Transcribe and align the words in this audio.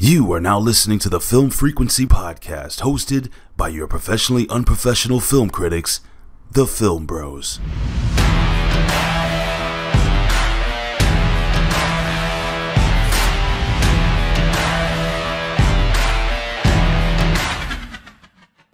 You 0.00 0.32
are 0.32 0.40
now 0.40 0.60
listening 0.60 1.00
to 1.00 1.08
the 1.08 1.18
Film 1.18 1.50
Frequency 1.50 2.06
Podcast, 2.06 2.82
hosted 2.82 3.32
by 3.56 3.66
your 3.66 3.88
professionally 3.88 4.48
unprofessional 4.48 5.18
film 5.18 5.50
critics, 5.50 6.02
the 6.52 6.68
Film 6.68 7.04
Bros. 7.04 7.58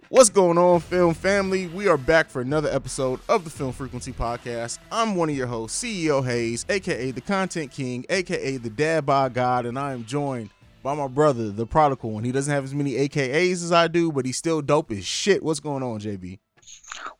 What's 0.09 0.29
going 0.29 0.59
on, 0.59 0.79
film 0.79 1.15
family? 1.15 1.67
We 1.67 1.87
are 1.87 1.97
back 1.97 2.29
for 2.29 2.41
another 2.41 2.69
episode 2.69 3.19
of 3.27 3.43
the 3.43 3.49
Film 3.49 3.73
Frequency 3.73 4.13
Podcast. 4.13 4.77
I'm 4.91 5.15
one 5.15 5.29
of 5.29 5.35
your 5.35 5.47
hosts, 5.47 5.83
CEO 5.83 6.23
Haize, 6.23 6.65
aka 6.69 7.09
the 7.09 7.19
Content 7.19 7.71
King, 7.71 8.05
aka 8.09 8.57
the 8.57 8.69
Dad 8.69 9.07
by 9.07 9.27
God, 9.29 9.65
and 9.65 9.77
I 9.77 9.91
am 9.91 10.05
joined 10.05 10.51
by 10.85 10.93
my 10.93 11.07
brother, 11.07 11.49
the 11.49 11.65
Prodigal 11.65 12.11
One. 12.11 12.23
He 12.23 12.31
doesn't 12.31 12.53
have 12.53 12.63
as 12.63 12.75
many 12.75 12.91
AKAs 12.91 13.53
as 13.53 13.71
I 13.71 13.87
do, 13.87 14.11
but 14.11 14.23
he's 14.23 14.37
still 14.37 14.61
dope 14.61 14.91
as 14.91 15.03
shit. 15.03 15.41
What's 15.41 15.59
going 15.59 15.81
on, 15.81 15.99
JayB? 15.99 16.37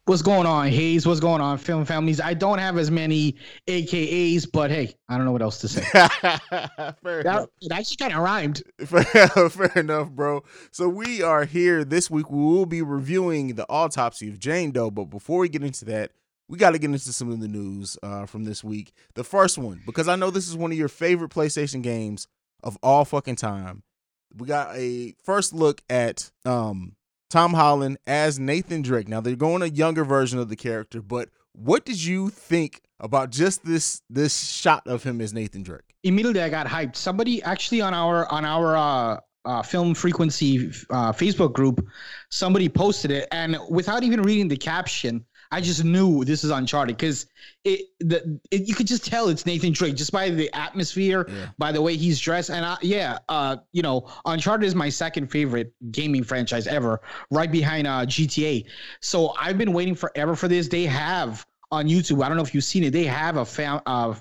What's 0.06 0.22
going 0.22 0.46
on, 0.46 0.68
Haize? 0.68 1.08
What's 1.08 1.20
going 1.20 1.42
on, 1.42 1.58
film 1.58 1.84
families? 1.84 2.22
I 2.22 2.36
don't 2.36 2.60
have 2.60 2.78
as 2.78 2.92
many 2.92 3.36
AKAs, 3.68 4.46
but 4.52 4.70
hey, 4.70 4.94
I 5.10 5.18
don't 5.18 5.26
know 5.26 5.32
what 5.32 5.42
else 5.42 5.58
to 5.62 5.68
say. 5.68 5.82
Fair 7.02 7.22
enough. 7.22 7.50
it 7.60 7.72
actually 7.72 7.98
kind 7.98 8.14
of 8.14 8.20
rhymed. 8.20 8.62
Fair, 8.86 9.50
fair 9.50 9.72
enough, 9.76 10.12
bro. 10.12 10.44
So 10.70 10.88
we 10.88 11.24
are 11.24 11.46
here 11.46 11.84
this 11.84 12.12
week. 12.12 12.30
We 12.30 12.38
will 12.38 12.68
be 12.68 12.84
reviewing 12.84 13.56
the 13.56 13.68
autopsy 13.68 14.30
of 14.30 14.38
Jane 14.38 14.72
Doe. 14.74 14.92
But 14.92 15.06
before 15.06 15.40
we 15.40 15.50
get 15.50 15.64
into 15.64 15.86
that, 15.86 16.12
we 16.48 16.60
got 16.60 16.72
to 16.72 16.78
get 16.78 16.92
into 16.92 17.12
some 17.12 17.32
of 17.32 17.40
the 17.40 17.48
news 17.48 17.98
uh, 18.04 18.28
from 18.28 18.44
this 18.44 18.64
week. 18.64 18.94
The 19.16 19.24
first 19.24 19.58
one, 19.58 19.82
because 19.88 20.08
I 20.08 20.16
know 20.16 20.30
this 20.30 20.48
is 20.48 20.56
one 20.56 20.72
of 20.72 20.78
your 20.78 20.88
favorite 20.88 21.32
PlayStation 21.32 21.82
games 21.82 22.28
of 22.66 22.78
all 22.84 23.06
fucking 23.06 23.38
time. 23.38 23.84
We 24.36 24.48
got 24.48 24.76
a 24.76 25.14
first 25.24 25.54
look 25.54 25.82
at 25.90 26.32
um, 26.44 26.96
Tom 27.30 27.54
Holland 27.54 27.98
as 28.06 28.38
Nathan 28.40 28.82
Drake. 28.82 29.08
Now 29.08 29.22
they're 29.22 29.36
going 29.36 29.62
a 29.62 29.68
younger 29.68 30.04
version 30.04 30.40
of 30.40 30.50
the 30.50 30.58
character, 30.58 31.02
but 31.02 31.30
what 31.54 31.86
did 31.86 32.04
you 32.04 32.30
think 32.30 32.82
about 33.00 33.30
just 33.30 33.64
this 33.66 34.02
this 34.10 34.50
shot 34.50 34.86
of 34.88 35.04
him 35.04 35.22
as 35.22 35.34
Nathan 35.34 35.64
Drake? 35.64 35.96
Immediately, 36.04 36.42
I 36.42 36.50
got 36.50 36.68
hyped. 36.68 36.96
Somebody 36.96 37.42
actually 37.44 37.82
on 37.82 37.94
our 37.94 38.30
on 38.32 38.44
our 38.44 38.76
uh, 38.76 39.20
uh, 39.46 39.62
film 39.62 39.94
frequency 39.94 40.68
uh, 40.90 41.14
Facebook 41.14 41.54
group, 41.54 41.86
somebody 42.30 42.68
posted 42.68 43.12
it, 43.12 43.28
and 43.32 43.58
without 43.70 44.04
even 44.04 44.22
reading 44.22 44.48
the 44.48 44.58
caption, 44.58 45.24
I 45.52 45.62
just 45.62 45.84
knew 45.84 46.24
this 46.26 46.44
is 46.44 46.52
Uncharted 46.52 46.98
because 46.98 47.28
it 47.64 47.82
the 48.00 48.40
it, 48.52 48.68
you 48.68 48.76
could 48.76 48.88
just 48.88 49.06
tell 49.06 49.30
it's 49.30 49.46
Nathan 49.46 49.72
Drake 49.74 49.96
just 49.96 50.12
by 50.12 50.30
the 50.30 50.52
atmosphere, 50.54 51.26
Yeah. 51.30 51.48
by 51.58 51.72
the 51.72 51.82
way 51.82 51.96
he's 51.98 52.20
dressed, 52.20 52.50
and 52.50 52.66
I, 52.66 52.78
yeah, 52.82 53.20
uh, 53.30 53.58
you 53.72 53.82
know, 53.82 54.10
Uncharted 54.26 54.66
is 54.68 54.76
my 54.76 54.90
second 54.90 55.28
favorite 55.28 55.74
gaming 55.92 56.24
franchise 56.24 56.68
ever, 56.68 57.02
right 57.32 57.52
behind 57.52 57.88
uh, 57.88 58.06
GTA. 58.06 58.66
So 59.02 59.34
I've 59.40 59.58
been 59.58 59.74
waiting 59.74 59.96
forever 59.96 60.36
for 60.36 60.48
this. 60.48 60.68
They 60.68 60.86
have 60.86 61.46
on 61.72 61.88
YouTube. 61.88 62.24
I 62.24 62.28
don't 62.28 62.38
know 62.38 62.44
if 62.44 62.54
you've 62.54 62.64
seen 62.64 62.84
it. 62.84 62.92
They 62.92 63.06
have 63.06 63.38
a 63.38 63.46
fan 63.46 63.82
uh, 63.86 64.16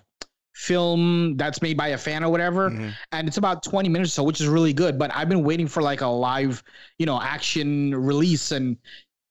film 0.53 1.37
that's 1.37 1.61
made 1.63 1.77
by 1.77 1.89
a 1.89 1.99
fan 1.99 2.23
or 2.23 2.31
whatever 2.31 2.71
Mhm. 2.71 2.93
and 3.11 3.27
it's 3.27 3.39
about 3.39 3.65
20 3.65 3.89
minutes 3.89 4.13
or 4.13 4.15
so 4.15 4.23
which 4.23 4.41
is 4.41 4.47
really 4.47 4.73
good 4.73 4.97
but 5.01 5.11
i've 5.13 5.29
been 5.29 5.43
waiting 5.43 5.67
for 5.67 5.83
like 5.83 6.01
a 6.01 6.07
live 6.07 6.63
you 6.97 7.05
know 7.07 7.21
action 7.21 7.93
release 7.93 8.53
and 8.53 8.77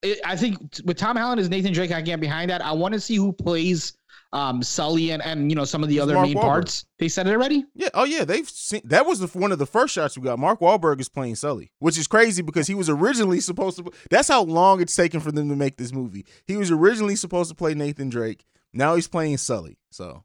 it, 0.04 0.20
i 0.24 0.36
think 0.36 0.58
with 0.84 0.96
tom 0.96 1.16
holland 1.16 1.40
as 1.40 1.48
nathan 1.50 1.72
drake 1.72 1.90
i 1.90 1.96
can 1.96 2.04
get 2.04 2.20
behind 2.20 2.50
that 2.50 2.64
i 2.64 2.70
want 2.72 2.94
to 2.94 3.00
see 3.00 3.16
who 3.16 3.32
plays 3.32 3.92
um 4.32 4.62
sully 4.62 5.10
and 5.12 5.22
and 5.22 5.50
you 5.50 5.54
know 5.56 5.64
some 5.64 5.82
of 5.84 5.88
the 5.88 5.96
It's 5.96 6.02
other 6.02 6.14
Mark 6.14 6.26
main 6.26 6.36
Wahlberg. 6.36 6.40
parts 6.42 6.84
they 6.98 7.08
said 7.08 7.26
it 7.28 7.30
already 7.30 7.64
Yeah. 7.74 7.88
Oh 7.94 8.02
yeah. 8.04 8.24
They've 8.24 8.48
seen 8.48 8.80
that 8.84 9.06
was 9.06 9.20
the, 9.20 9.28
one 9.38 9.52
of 9.52 9.58
the 9.60 9.66
first 9.66 9.94
shots 9.94 10.18
we 10.18 10.24
got. 10.24 10.38
Mark 10.40 10.58
Wahlberg 10.60 11.00
is 11.00 11.08
playing 11.08 11.36
Sully, 11.36 11.70
which 11.78 11.96
is 11.96 12.08
crazy 12.08 12.42
because 12.42 12.66
he 12.66 12.74
was 12.74 12.88
originally 12.88 13.38
supposed 13.40 13.78
to. 13.78 13.84
That's 14.10 14.26
how 14.28 14.42
long 14.42 14.80
it's 14.80 14.96
taken 14.96 15.20
for 15.20 15.30
them 15.30 15.48
to 15.50 15.54
make 15.56 15.76
this 15.76 15.92
movie. 15.92 16.26
He 16.48 16.56
was 16.56 16.70
originally 16.72 17.14
supposed 17.14 17.48
to 17.50 17.54
play 17.54 17.74
Nathan 17.74 18.08
Drake. 18.08 18.44
Now 18.72 18.96
he's 18.96 19.06
playing 19.06 19.36
Sully. 19.36 19.78
So 19.90 20.24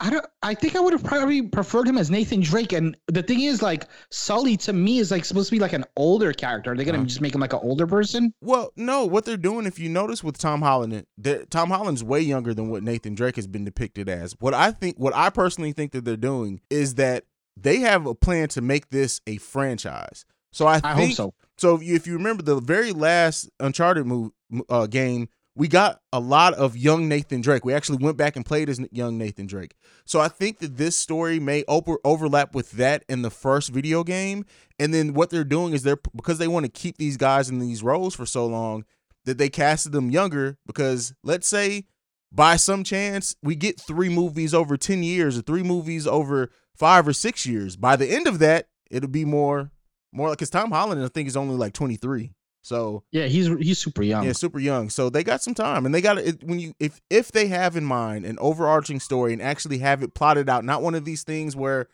I 0.00 0.10
don't. 0.10 0.24
I 0.42 0.54
think 0.54 0.76
I 0.76 0.80
would 0.80 0.92
have 0.92 1.02
probably 1.02 1.42
preferred 1.42 1.88
him 1.88 1.98
as 1.98 2.10
Nathan 2.10 2.40
Drake. 2.40 2.72
And 2.72 2.96
the 3.08 3.22
thing 3.22 3.40
is, 3.40 3.62
like 3.62 3.84
Sully 4.10 4.56
to 4.58 4.72
me 4.72 4.98
is 4.98 5.10
like 5.10 5.24
supposed 5.24 5.48
to 5.48 5.56
be 5.56 5.58
like 5.58 5.72
an 5.72 5.84
older 5.96 6.32
character. 6.32 6.70
Are 6.72 6.76
they 6.76 6.84
gonna 6.84 6.98
Uh-huh. 6.98 7.06
just 7.06 7.20
make 7.20 7.34
him 7.34 7.40
like 7.40 7.52
an 7.52 7.58
older 7.62 7.86
person? 7.86 8.32
well, 8.40 8.72
no. 8.76 9.04
What 9.06 9.24
they're 9.24 9.36
doing, 9.36 9.66
if 9.66 9.78
you 9.78 9.88
notice 9.88 10.22
with 10.22 10.38
Tom 10.38 10.62
Holland, 10.62 11.04
Tom 11.50 11.70
Holland's 11.70 12.04
way 12.04 12.20
younger 12.20 12.54
than 12.54 12.68
what 12.70 12.82
Nathan 12.84 13.14
Drake 13.16 13.36
has 13.36 13.46
been 13.48 13.64
depicted 13.64 14.08
as. 14.08 14.36
What 14.38 14.54
I 14.54 14.70
think, 14.70 14.96
what 14.98 15.14
I 15.16 15.30
personally 15.30 15.72
think 15.72 15.90
that 15.92 16.04
they're 16.04 16.16
doing 16.16 16.60
is 16.70 16.94
that 16.94 17.24
they 17.56 17.78
have 17.80 18.06
a 18.06 18.14
plan 18.14 18.48
to 18.50 18.60
make 18.60 18.90
this 18.90 19.20
a 19.26 19.36
franchise. 19.38 20.24
So 20.52 20.66
I, 20.66 20.80
I 20.84 20.94
think 20.94 21.08
hope 21.10 21.16
so. 21.16 21.34
So 21.58 21.74
if 21.74 21.82
you, 21.82 21.96
if 21.96 22.06
you 22.06 22.12
remember 22.14 22.42
the 22.44 22.60
very 22.60 22.92
last 22.92 23.50
Uncharted 23.58 24.06
move, 24.06 24.30
uh, 24.68 24.86
game, 24.86 25.28
we 25.58 25.66
got 25.66 26.00
a 26.12 26.20
lot 26.20 26.54
of 26.54 26.76
young 26.76 27.08
Nathan 27.08 27.40
Drake. 27.40 27.64
We 27.64 27.74
actually 27.74 27.98
went 27.98 28.16
back 28.16 28.36
and 28.36 28.46
played 28.46 28.68
as 28.68 28.80
young 28.92 29.18
Nathan 29.18 29.48
Drake. 29.48 29.74
So 30.04 30.20
I 30.20 30.28
think 30.28 30.60
that 30.60 30.76
this 30.76 30.94
story 30.94 31.40
may 31.40 31.64
over, 31.66 31.98
overlap 32.04 32.54
with 32.54 32.70
that 32.72 33.04
in 33.08 33.22
the 33.22 33.30
first 33.30 33.70
video 33.70 34.04
game. 34.04 34.44
And 34.78 34.94
then 34.94 35.14
what 35.14 35.30
they're 35.30 35.42
doing 35.42 35.72
is 35.72 35.82
they're 35.82 35.98
because 36.14 36.38
they 36.38 36.46
want 36.46 36.64
to 36.64 36.70
keep 36.70 36.96
these 36.96 37.16
guys 37.16 37.50
in 37.50 37.58
these 37.58 37.82
roles 37.82 38.14
for 38.14 38.24
so 38.24 38.46
long 38.46 38.84
that 39.24 39.36
they 39.38 39.48
casted 39.48 39.90
them 39.90 40.12
younger. 40.12 40.56
Because 40.64 41.12
let's 41.24 41.48
say 41.48 41.86
by 42.30 42.54
some 42.54 42.84
chance 42.84 43.34
we 43.42 43.56
get 43.56 43.80
three 43.80 44.08
movies 44.08 44.54
over 44.54 44.76
10 44.76 45.02
years 45.02 45.36
or 45.36 45.42
three 45.42 45.64
movies 45.64 46.06
over 46.06 46.50
five 46.76 47.08
or 47.08 47.12
six 47.12 47.46
years. 47.46 47.74
By 47.74 47.96
the 47.96 48.06
end 48.06 48.28
of 48.28 48.38
that, 48.38 48.68
it'll 48.92 49.10
be 49.10 49.24
more 49.24 49.72
more 50.12 50.28
like 50.28 50.38
because 50.38 50.50
Tom 50.50 50.70
Holland 50.70 51.02
I 51.04 51.08
think 51.08 51.26
is 51.26 51.36
only 51.36 51.56
like 51.56 51.72
23. 51.72 52.30
So 52.62 53.04
Yeah, 53.12 53.26
he's 53.26 53.46
he's 53.60 53.78
super 53.78 54.02
young. 54.02 54.24
yeah, 54.24 54.32
super 54.32 54.58
young. 54.58 54.90
So 54.90 55.08
they 55.10 55.22
got 55.24 55.42
some 55.42 55.54
time, 55.54 55.86
and 55.86 55.94
they 55.94 56.00
got 56.00 56.18
it 56.18 56.42
when 56.44 56.58
you 56.58 56.74
if 56.80 57.00
if 57.08 57.32
they 57.32 57.46
have 57.48 57.76
in 57.76 57.84
mind 57.84 58.26
an 58.26 58.36
overarching 58.40 59.00
story 59.00 59.32
and 59.32 59.40
actually 59.40 59.78
have 59.78 60.02
it 60.02 60.14
plotted 60.14 60.48
out, 60.48 60.64
not 60.64 60.82
one 60.82 60.94
of 60.94 61.04
these 61.04 61.22
things 61.22 61.54
where 61.56 61.88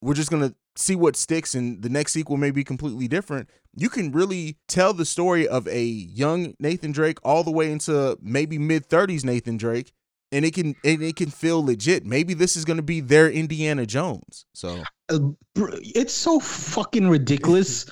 we're 0.00 0.14
just 0.14 0.30
gonna 0.30 0.54
see 0.76 0.96
what 0.96 1.16
sticks 1.16 1.54
and 1.54 1.82
the 1.82 1.88
next 1.88 2.12
sequel 2.12 2.36
may 2.38 2.50
be 2.50 2.64
completely 2.64 3.06
different. 3.08 3.48
You 3.76 3.88
can 3.90 4.10
really 4.10 4.56
tell 4.66 4.94
the 4.94 5.04
story 5.04 5.46
of 5.46 5.68
a 5.68 5.84
young 5.84 6.54
Nathan 6.58 6.92
Drake 6.92 7.18
all 7.22 7.44
the 7.44 7.50
way 7.50 7.70
into 7.70 8.18
maybe 8.22 8.58
mid 8.58 8.86
thirties 8.86 9.24
Nathan 9.24 9.58
Drake, 9.58 9.92
and 10.32 10.44
it 10.44 10.54
can 10.54 10.74
and 10.82 11.02
it 11.02 11.16
can 11.16 11.30
feel 11.30 11.62
legit. 11.64 12.04
Maybe 12.06 12.34
this 12.34 12.56
is 12.56 12.64
gonna 12.64 12.82
be 12.82 13.00
their 13.00 13.30
Indiana 13.30 13.84
Jones. 13.86 14.46
So 14.54 14.82
Uh, 15.08 15.18
it's 15.56 16.14
so 16.14 16.40
fucking 16.40 17.08
ridiculous. 17.08 17.84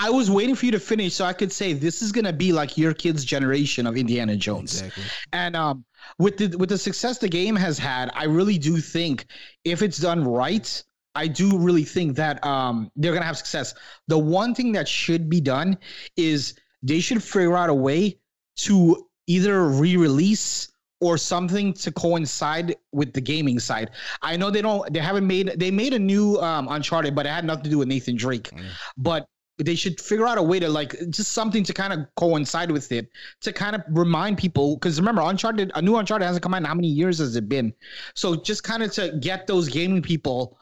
I 0.00 0.08
was 0.08 0.30
waiting 0.30 0.54
for 0.54 0.64
you 0.64 0.72
to 0.72 0.80
finish 0.80 1.12
so 1.14 1.26
I 1.26 1.34
could 1.34 1.52
say 1.52 1.74
this 1.74 2.00
is 2.00 2.10
gonna 2.10 2.32
be 2.32 2.52
like 2.52 2.78
your 2.78 2.94
kid's 2.94 3.22
generation 3.22 3.86
of 3.86 3.98
Indiana 3.98 4.34
Jones. 4.34 4.80
exactly. 4.80 5.04
And 5.34 5.54
um, 5.54 5.84
with 6.18 6.38
the 6.38 6.56
with 6.56 6.70
the 6.70 6.78
success 6.78 7.18
the 7.18 7.28
game 7.28 7.54
has 7.54 7.78
had, 7.78 8.10
I 8.14 8.24
really 8.24 8.56
do 8.56 8.78
think 8.78 9.26
if 9.64 9.82
it's 9.82 9.98
done 9.98 10.24
right, 10.24 10.82
I 11.14 11.26
do 11.26 11.58
really 11.58 11.84
think 11.84 12.16
that 12.16 12.42
um 12.46 12.90
they're 12.96 13.12
gonna 13.12 13.26
have 13.26 13.36
success. 13.36 13.74
The 14.08 14.18
one 14.18 14.54
thing 14.54 14.72
that 14.72 14.88
should 14.88 15.28
be 15.28 15.40
done 15.40 15.76
is 16.16 16.54
they 16.82 17.00
should 17.00 17.22
figure 17.22 17.56
out 17.56 17.68
a 17.68 17.74
way 17.74 18.18
to 18.56 19.06
either 19.26 19.68
re-release 19.68 20.72
or 21.02 21.18
something 21.18 21.72
to 21.74 21.92
coincide 21.92 22.74
with 22.92 23.12
the 23.12 23.20
gaming 23.20 23.58
side. 23.58 23.90
I 24.22 24.38
know 24.38 24.50
they 24.50 24.62
don't 24.62 24.90
they 24.92 25.00
haven't 25.00 25.26
made 25.26 25.52
they 25.56 25.70
made 25.70 25.92
a 25.92 25.98
new 25.98 26.38
um 26.38 26.68
Uncharted, 26.68 27.14
but 27.14 27.26
it 27.26 27.30
had 27.30 27.44
nothing 27.44 27.64
to 27.64 27.70
do 27.70 27.78
with 27.78 27.88
Nathan 27.88 28.16
Drake. 28.16 28.50
Mm. 28.50 28.64
But 28.96 29.26
they 29.64 29.74
should 29.74 30.00
figure 30.00 30.26
out 30.26 30.38
a 30.38 30.42
way 30.42 30.58
to 30.58 30.68
like 30.68 30.94
just 31.10 31.32
something 31.32 31.62
to 31.64 31.72
kind 31.72 31.92
of 31.92 32.00
coincide 32.16 32.70
with 32.70 32.90
it 32.92 33.10
to 33.40 33.52
kind 33.52 33.76
of 33.76 33.82
remind 33.88 34.38
people 34.38 34.76
because 34.76 34.98
remember 34.98 35.22
Uncharted 35.22 35.70
a 35.74 35.82
new 35.82 35.96
Uncharted 35.96 36.26
hasn't 36.26 36.42
come 36.42 36.54
out 36.54 36.58
in 36.58 36.64
how 36.64 36.74
many 36.74 36.88
years 36.88 37.18
has 37.18 37.36
it 37.36 37.48
been? 37.48 37.72
So 38.14 38.36
just 38.36 38.64
kind 38.64 38.82
of 38.82 38.92
to 38.92 39.16
get 39.20 39.46
those 39.46 39.68
gaming 39.68 40.02
people, 40.02 40.58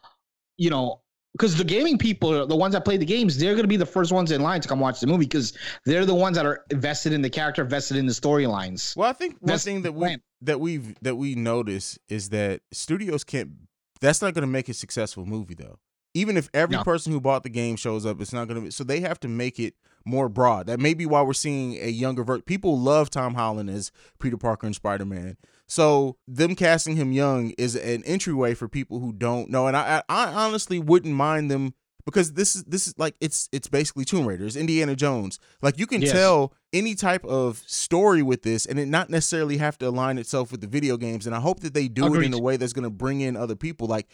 you 0.56 0.70
know, 0.70 1.00
because 1.32 1.56
the 1.56 1.64
gaming 1.64 1.98
people, 1.98 2.46
the 2.46 2.56
ones 2.56 2.72
that 2.72 2.84
play 2.84 2.96
the 2.96 3.06
games, 3.06 3.38
they're 3.38 3.54
gonna 3.54 3.68
be 3.68 3.76
the 3.76 3.86
first 3.86 4.12
ones 4.12 4.32
in 4.32 4.42
line 4.42 4.60
to 4.60 4.68
come 4.68 4.80
watch 4.80 5.00
the 5.00 5.06
movie 5.06 5.26
because 5.26 5.52
they're 5.84 6.06
the 6.06 6.14
ones 6.14 6.36
that 6.36 6.46
are 6.46 6.64
invested 6.70 7.12
in 7.12 7.22
the 7.22 7.30
character, 7.30 7.62
invested 7.62 7.96
in 7.96 8.06
the 8.06 8.12
storylines. 8.12 8.96
Well, 8.96 9.08
I 9.08 9.12
think 9.12 9.34
one 9.40 9.52
That's 9.52 9.64
thing 9.64 9.82
that 9.82 9.94
we 9.94 10.18
that 10.42 10.60
we've 10.60 10.94
that 11.02 11.16
we 11.16 11.34
notice 11.34 11.98
is 12.08 12.30
that 12.30 12.62
studios 12.72 13.24
can't. 13.24 13.50
That's 14.00 14.22
not 14.22 14.32
going 14.32 14.42
to 14.42 14.46
make 14.46 14.68
a 14.68 14.74
successful 14.74 15.26
movie, 15.26 15.54
though. 15.54 15.80
Even 16.18 16.36
if 16.36 16.48
every 16.52 16.76
No. 16.76 16.84
person 16.84 17.12
who 17.12 17.20
bought 17.20 17.42
the 17.42 17.48
game 17.48 17.76
shows 17.76 18.04
up, 18.04 18.20
it's 18.20 18.32
not 18.32 18.48
going 18.48 18.60
to 18.60 18.64
be. 18.66 18.70
So 18.70 18.84
they 18.84 19.00
have 19.00 19.20
to 19.20 19.28
make 19.28 19.58
it 19.60 19.74
more 20.04 20.28
broad. 20.28 20.66
That 20.66 20.80
may 20.80 20.94
be 20.94 21.06
why 21.06 21.22
we're 21.22 21.32
seeing 21.34 21.74
a 21.76 21.88
younger 21.88 22.24
version. 22.24 22.42
People 22.42 22.78
love 22.78 23.10
Tom 23.10 23.34
Holland 23.34 23.68
as 23.70 23.92
Peter 24.18 24.36
Parker 24.36 24.66
and 24.66 24.74
Spider 24.74 25.04
Man. 25.04 25.36
So 25.66 26.16
them 26.26 26.54
casting 26.54 26.96
him 26.96 27.12
young 27.12 27.50
is 27.58 27.76
an 27.76 28.02
entryway 28.04 28.54
for 28.54 28.68
people 28.68 29.00
who 29.00 29.12
don't 29.12 29.50
know. 29.50 29.66
And 29.66 29.76
I, 29.76 30.02
I, 30.08 30.26
honestly 30.32 30.78
wouldn't 30.78 31.14
mind 31.14 31.50
them 31.50 31.74
because 32.06 32.32
this 32.32 32.56
is 32.56 32.64
this 32.64 32.88
is 32.88 32.94
like 32.96 33.16
it's 33.20 33.50
it's 33.52 33.68
basically 33.68 34.06
Tomb 34.06 34.26
Raider, 34.26 34.46
it's 34.46 34.56
Indiana 34.56 34.96
Jones. 34.96 35.38
Like 35.60 35.78
you 35.78 35.86
can 35.86 36.00
Yes. 36.00 36.12
tell 36.12 36.54
any 36.72 36.94
type 36.94 37.22
of 37.26 37.62
story 37.66 38.22
with 38.22 38.42
this, 38.44 38.64
and 38.64 38.78
it 38.78 38.86
not 38.88 39.10
necessarily 39.10 39.58
have 39.58 39.76
to 39.78 39.88
align 39.88 40.16
itself 40.16 40.50
with 40.50 40.62
the 40.62 40.66
video 40.66 40.96
games. 40.96 41.26
And 41.26 41.34
I 41.34 41.40
hope 41.40 41.60
that 41.60 41.74
they 41.74 41.86
do 41.86 42.14
it 42.14 42.24
in 42.24 42.32
a 42.32 42.38
way 42.40 42.56
that's 42.56 42.72
going 42.72 42.84
to 42.84 42.90
bring 42.90 43.20
in 43.20 43.36
other 43.36 43.56
people. 43.56 43.86
Like 43.88 44.08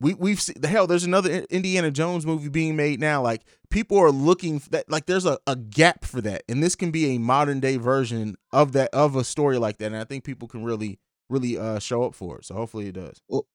we 0.00 0.14
we've 0.14 0.40
seen 0.40 0.56
the 0.58 0.68
hell. 0.68 0.86
There's 0.86 1.04
another 1.04 1.44
Indiana 1.50 1.90
Jones 1.90 2.26
movie 2.26 2.48
being 2.48 2.74
made 2.74 3.00
now. 3.00 3.22
Like 3.22 3.42
people 3.70 3.98
are 3.98 4.10
looking 4.10 4.60
that. 4.70 4.90
Like 4.90 5.06
there's 5.06 5.26
a, 5.26 5.38
a 5.46 5.56
gap 5.56 6.04
for 6.04 6.20
that, 6.22 6.42
and 6.48 6.62
this 6.62 6.74
can 6.74 6.90
be 6.90 7.14
a 7.14 7.18
modern 7.18 7.60
day 7.60 7.76
version 7.76 8.36
of 8.52 8.72
that 8.72 8.90
of 8.92 9.14
a 9.14 9.24
story 9.24 9.58
like 9.58 9.78
that. 9.78 9.86
And 9.86 9.96
I 9.96 10.04
think 10.04 10.24
people 10.24 10.48
can 10.48 10.64
really 10.64 10.98
really 11.28 11.58
uh 11.58 11.78
show 11.78 12.02
up 12.02 12.14
for 12.14 12.38
it. 12.38 12.46
So 12.46 12.54
hopefully 12.54 12.88
it 12.88 12.92
does. 12.92 13.20
Well, 13.28 13.46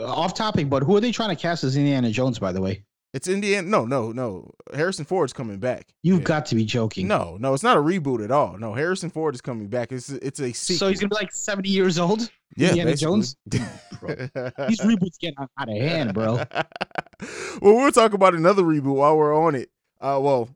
off 0.00 0.34
topic, 0.34 0.70
but 0.70 0.82
who 0.82 0.96
are 0.96 1.00
they 1.00 1.12
trying 1.12 1.34
to 1.34 1.40
cast 1.40 1.64
as 1.64 1.76
Indiana 1.76 2.10
Jones? 2.10 2.38
By 2.38 2.52
the 2.52 2.60
way, 2.60 2.84
it's 3.12 3.26
Indiana. 3.28 3.66
No, 3.66 3.84
no, 3.84 4.12
no. 4.12 4.50
Harrison 4.72 5.04
Ford's 5.04 5.32
coming 5.32 5.58
back. 5.58 5.88
You've 6.02 6.20
yeah. 6.20 6.24
got 6.24 6.46
to 6.46 6.54
be 6.54 6.64
joking. 6.64 7.08
No, 7.08 7.36
no, 7.40 7.54
it's 7.54 7.62
not 7.62 7.76
a 7.76 7.80
reboot 7.80 8.22
at 8.22 8.30
all. 8.30 8.56
No, 8.56 8.74
Harrison 8.74 9.10
Ford 9.10 9.34
is 9.34 9.40
coming 9.40 9.66
back. 9.66 9.90
It's 9.90 10.10
it's 10.10 10.40
a 10.40 10.52
sequel. 10.52 10.78
So 10.78 10.88
he's 10.88 11.00
gonna 11.00 11.08
be 11.08 11.16
like 11.16 11.32
seventy 11.32 11.70
years 11.70 11.98
old. 11.98 12.30
Yeah, 12.56 12.68
Indiana 12.68 12.96
Jones. 12.96 13.36
These 13.50 13.60
reboots 14.80 15.18
get 15.20 15.34
out 15.38 15.50
of 15.58 15.76
hand, 15.76 16.14
bro. 16.14 16.34
well, 17.60 17.74
we'll 17.76 17.92
talk 17.92 18.12
about 18.12 18.34
another 18.34 18.62
reboot 18.62 18.94
while 18.94 19.16
we're 19.16 19.36
on 19.36 19.54
it. 19.54 19.70
Uh, 20.00 20.18
well, 20.20 20.48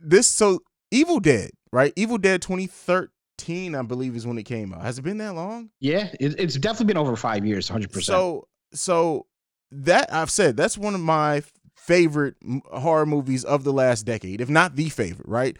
this 0.00 0.28
so 0.28 0.60
Evil 0.90 1.20
Dead, 1.20 1.50
right? 1.72 1.92
Evil 1.96 2.18
Dead 2.18 2.42
2013, 2.42 3.74
I 3.74 3.82
believe, 3.82 4.16
is 4.16 4.26
when 4.26 4.38
it 4.38 4.44
came 4.44 4.72
out. 4.72 4.82
Has 4.82 4.98
it 4.98 5.02
been 5.02 5.18
that 5.18 5.34
long? 5.34 5.70
Yeah, 5.80 6.10
it, 6.20 6.38
it's 6.38 6.56
definitely 6.56 6.86
been 6.86 6.98
over 6.98 7.16
five 7.16 7.44
years, 7.46 7.68
hundred 7.68 7.90
percent. 7.90 8.16
So, 8.16 8.48
so 8.72 9.26
that 9.70 10.12
I've 10.12 10.30
said 10.30 10.56
that's 10.56 10.78
one 10.78 10.94
of 10.94 11.00
my 11.00 11.42
favorite 11.86 12.36
horror 12.72 13.06
movies 13.06 13.44
of 13.44 13.64
the 13.64 13.72
last 13.72 14.04
decade, 14.04 14.40
if 14.40 14.48
not 14.48 14.76
the 14.76 14.88
favorite, 14.88 15.28
right? 15.28 15.56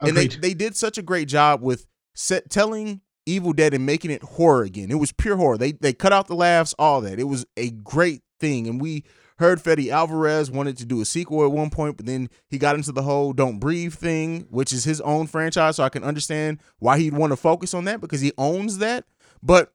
Agreed. 0.00 0.08
And 0.08 0.16
they 0.16 0.48
they 0.48 0.54
did 0.54 0.76
such 0.76 0.98
a 0.98 1.02
great 1.02 1.28
job 1.28 1.62
with 1.62 1.86
set, 2.14 2.50
telling 2.50 3.00
Evil 3.26 3.52
Dead 3.52 3.74
and 3.74 3.86
making 3.86 4.10
it 4.10 4.22
horror 4.22 4.62
again. 4.62 4.90
It 4.90 4.96
was 4.96 5.12
pure 5.12 5.36
horror. 5.36 5.58
They 5.58 5.72
they 5.72 5.92
cut 5.92 6.12
out 6.12 6.26
the 6.26 6.34
laughs, 6.34 6.74
all 6.78 7.00
that. 7.02 7.20
It 7.20 7.24
was 7.24 7.46
a 7.56 7.70
great 7.70 8.22
thing, 8.40 8.66
and 8.66 8.80
we 8.80 9.04
heard 9.38 9.60
Fede 9.60 9.88
Alvarez 9.90 10.50
wanted 10.50 10.76
to 10.78 10.84
do 10.84 11.00
a 11.00 11.04
sequel 11.04 11.44
at 11.44 11.52
one 11.52 11.70
point, 11.70 11.96
but 11.96 12.06
then 12.06 12.28
he 12.48 12.58
got 12.58 12.74
into 12.74 12.92
the 12.92 13.02
whole 13.02 13.32
"Don't 13.32 13.58
Breathe" 13.58 13.94
thing, 13.94 14.46
which 14.50 14.72
is 14.72 14.84
his 14.84 15.00
own 15.02 15.26
franchise. 15.26 15.76
So 15.76 15.84
I 15.84 15.88
can 15.90 16.04
understand 16.04 16.60
why 16.78 16.98
he'd 16.98 17.14
want 17.14 17.32
to 17.32 17.36
focus 17.36 17.74
on 17.74 17.84
that 17.84 18.00
because 18.00 18.20
he 18.20 18.32
owns 18.36 18.78
that. 18.78 19.04
But 19.42 19.72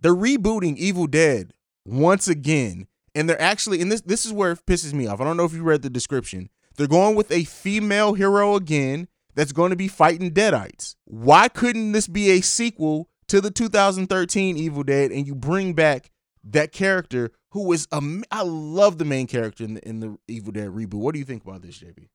they're 0.00 0.14
rebooting 0.14 0.76
Evil 0.76 1.06
Dead 1.06 1.52
once 1.84 2.26
again 2.26 2.88
and 3.14 3.28
they're 3.28 3.40
actually 3.40 3.80
and 3.80 3.90
this 3.90 4.00
this 4.02 4.26
is 4.26 4.32
where 4.32 4.52
it 4.52 4.66
pisses 4.66 4.92
me 4.92 5.06
off. 5.06 5.20
I 5.20 5.24
don't 5.24 5.36
know 5.36 5.44
if 5.44 5.52
you 5.52 5.62
read 5.62 5.82
the 5.82 5.90
description. 5.90 6.50
They're 6.76 6.86
going 6.86 7.14
with 7.14 7.30
a 7.30 7.44
female 7.44 8.14
hero 8.14 8.56
again 8.56 9.08
that's 9.34 9.52
going 9.52 9.70
to 9.70 9.76
be 9.76 9.88
fighting 9.88 10.32
deadites. 10.32 10.96
Why 11.04 11.48
couldn't 11.48 11.92
this 11.92 12.08
be 12.08 12.30
a 12.30 12.40
sequel 12.40 13.08
to 13.28 13.40
the 13.40 13.50
2013 13.50 14.56
Evil 14.56 14.82
Dead 14.82 15.10
and 15.10 15.26
you 15.26 15.34
bring 15.34 15.74
back 15.74 16.10
that 16.44 16.72
character 16.72 17.30
who 17.50 17.68
was 17.68 17.86
um, 17.92 18.24
I 18.30 18.42
love 18.42 18.98
the 18.98 19.04
main 19.04 19.26
character 19.26 19.64
in 19.64 19.74
the, 19.74 19.88
in 19.88 20.00
the 20.00 20.18
Evil 20.28 20.52
Dead 20.52 20.68
reboot. 20.68 20.94
What 20.94 21.12
do 21.12 21.20
you 21.20 21.24
think 21.24 21.44
about 21.44 21.62
this, 21.62 21.78
JayB? 21.78 22.08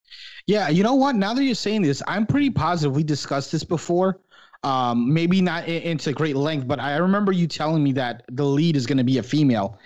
Yeah, 0.47 0.67
you 0.69 0.83
know 0.83 0.95
what? 0.95 1.15
Now 1.15 1.33
that 1.33 1.43
you're 1.43 1.55
saying 1.55 1.81
this, 1.81 2.03
I'm 2.07 2.25
pretty 2.25 2.49
positive 2.49 2.95
we 2.95 3.03
discussed 3.03 3.51
this 3.51 3.63
before. 3.63 4.19
Um, 4.63 5.13
maybe 5.13 5.39
not 5.39 5.69
into 5.69 6.11
great 6.11 6.35
length, 6.35 6.67
but 6.67 6.81
I 6.81 6.97
remember 6.97 7.31
you 7.31 7.47
telling 7.47 7.81
me 7.81 7.93
that 7.93 8.23
the 8.29 8.43
lead 8.43 8.75
is 8.75 8.85
going 8.85 8.97
to 8.97 9.05
be 9.05 9.17
a 9.17 9.23
female 9.23 9.79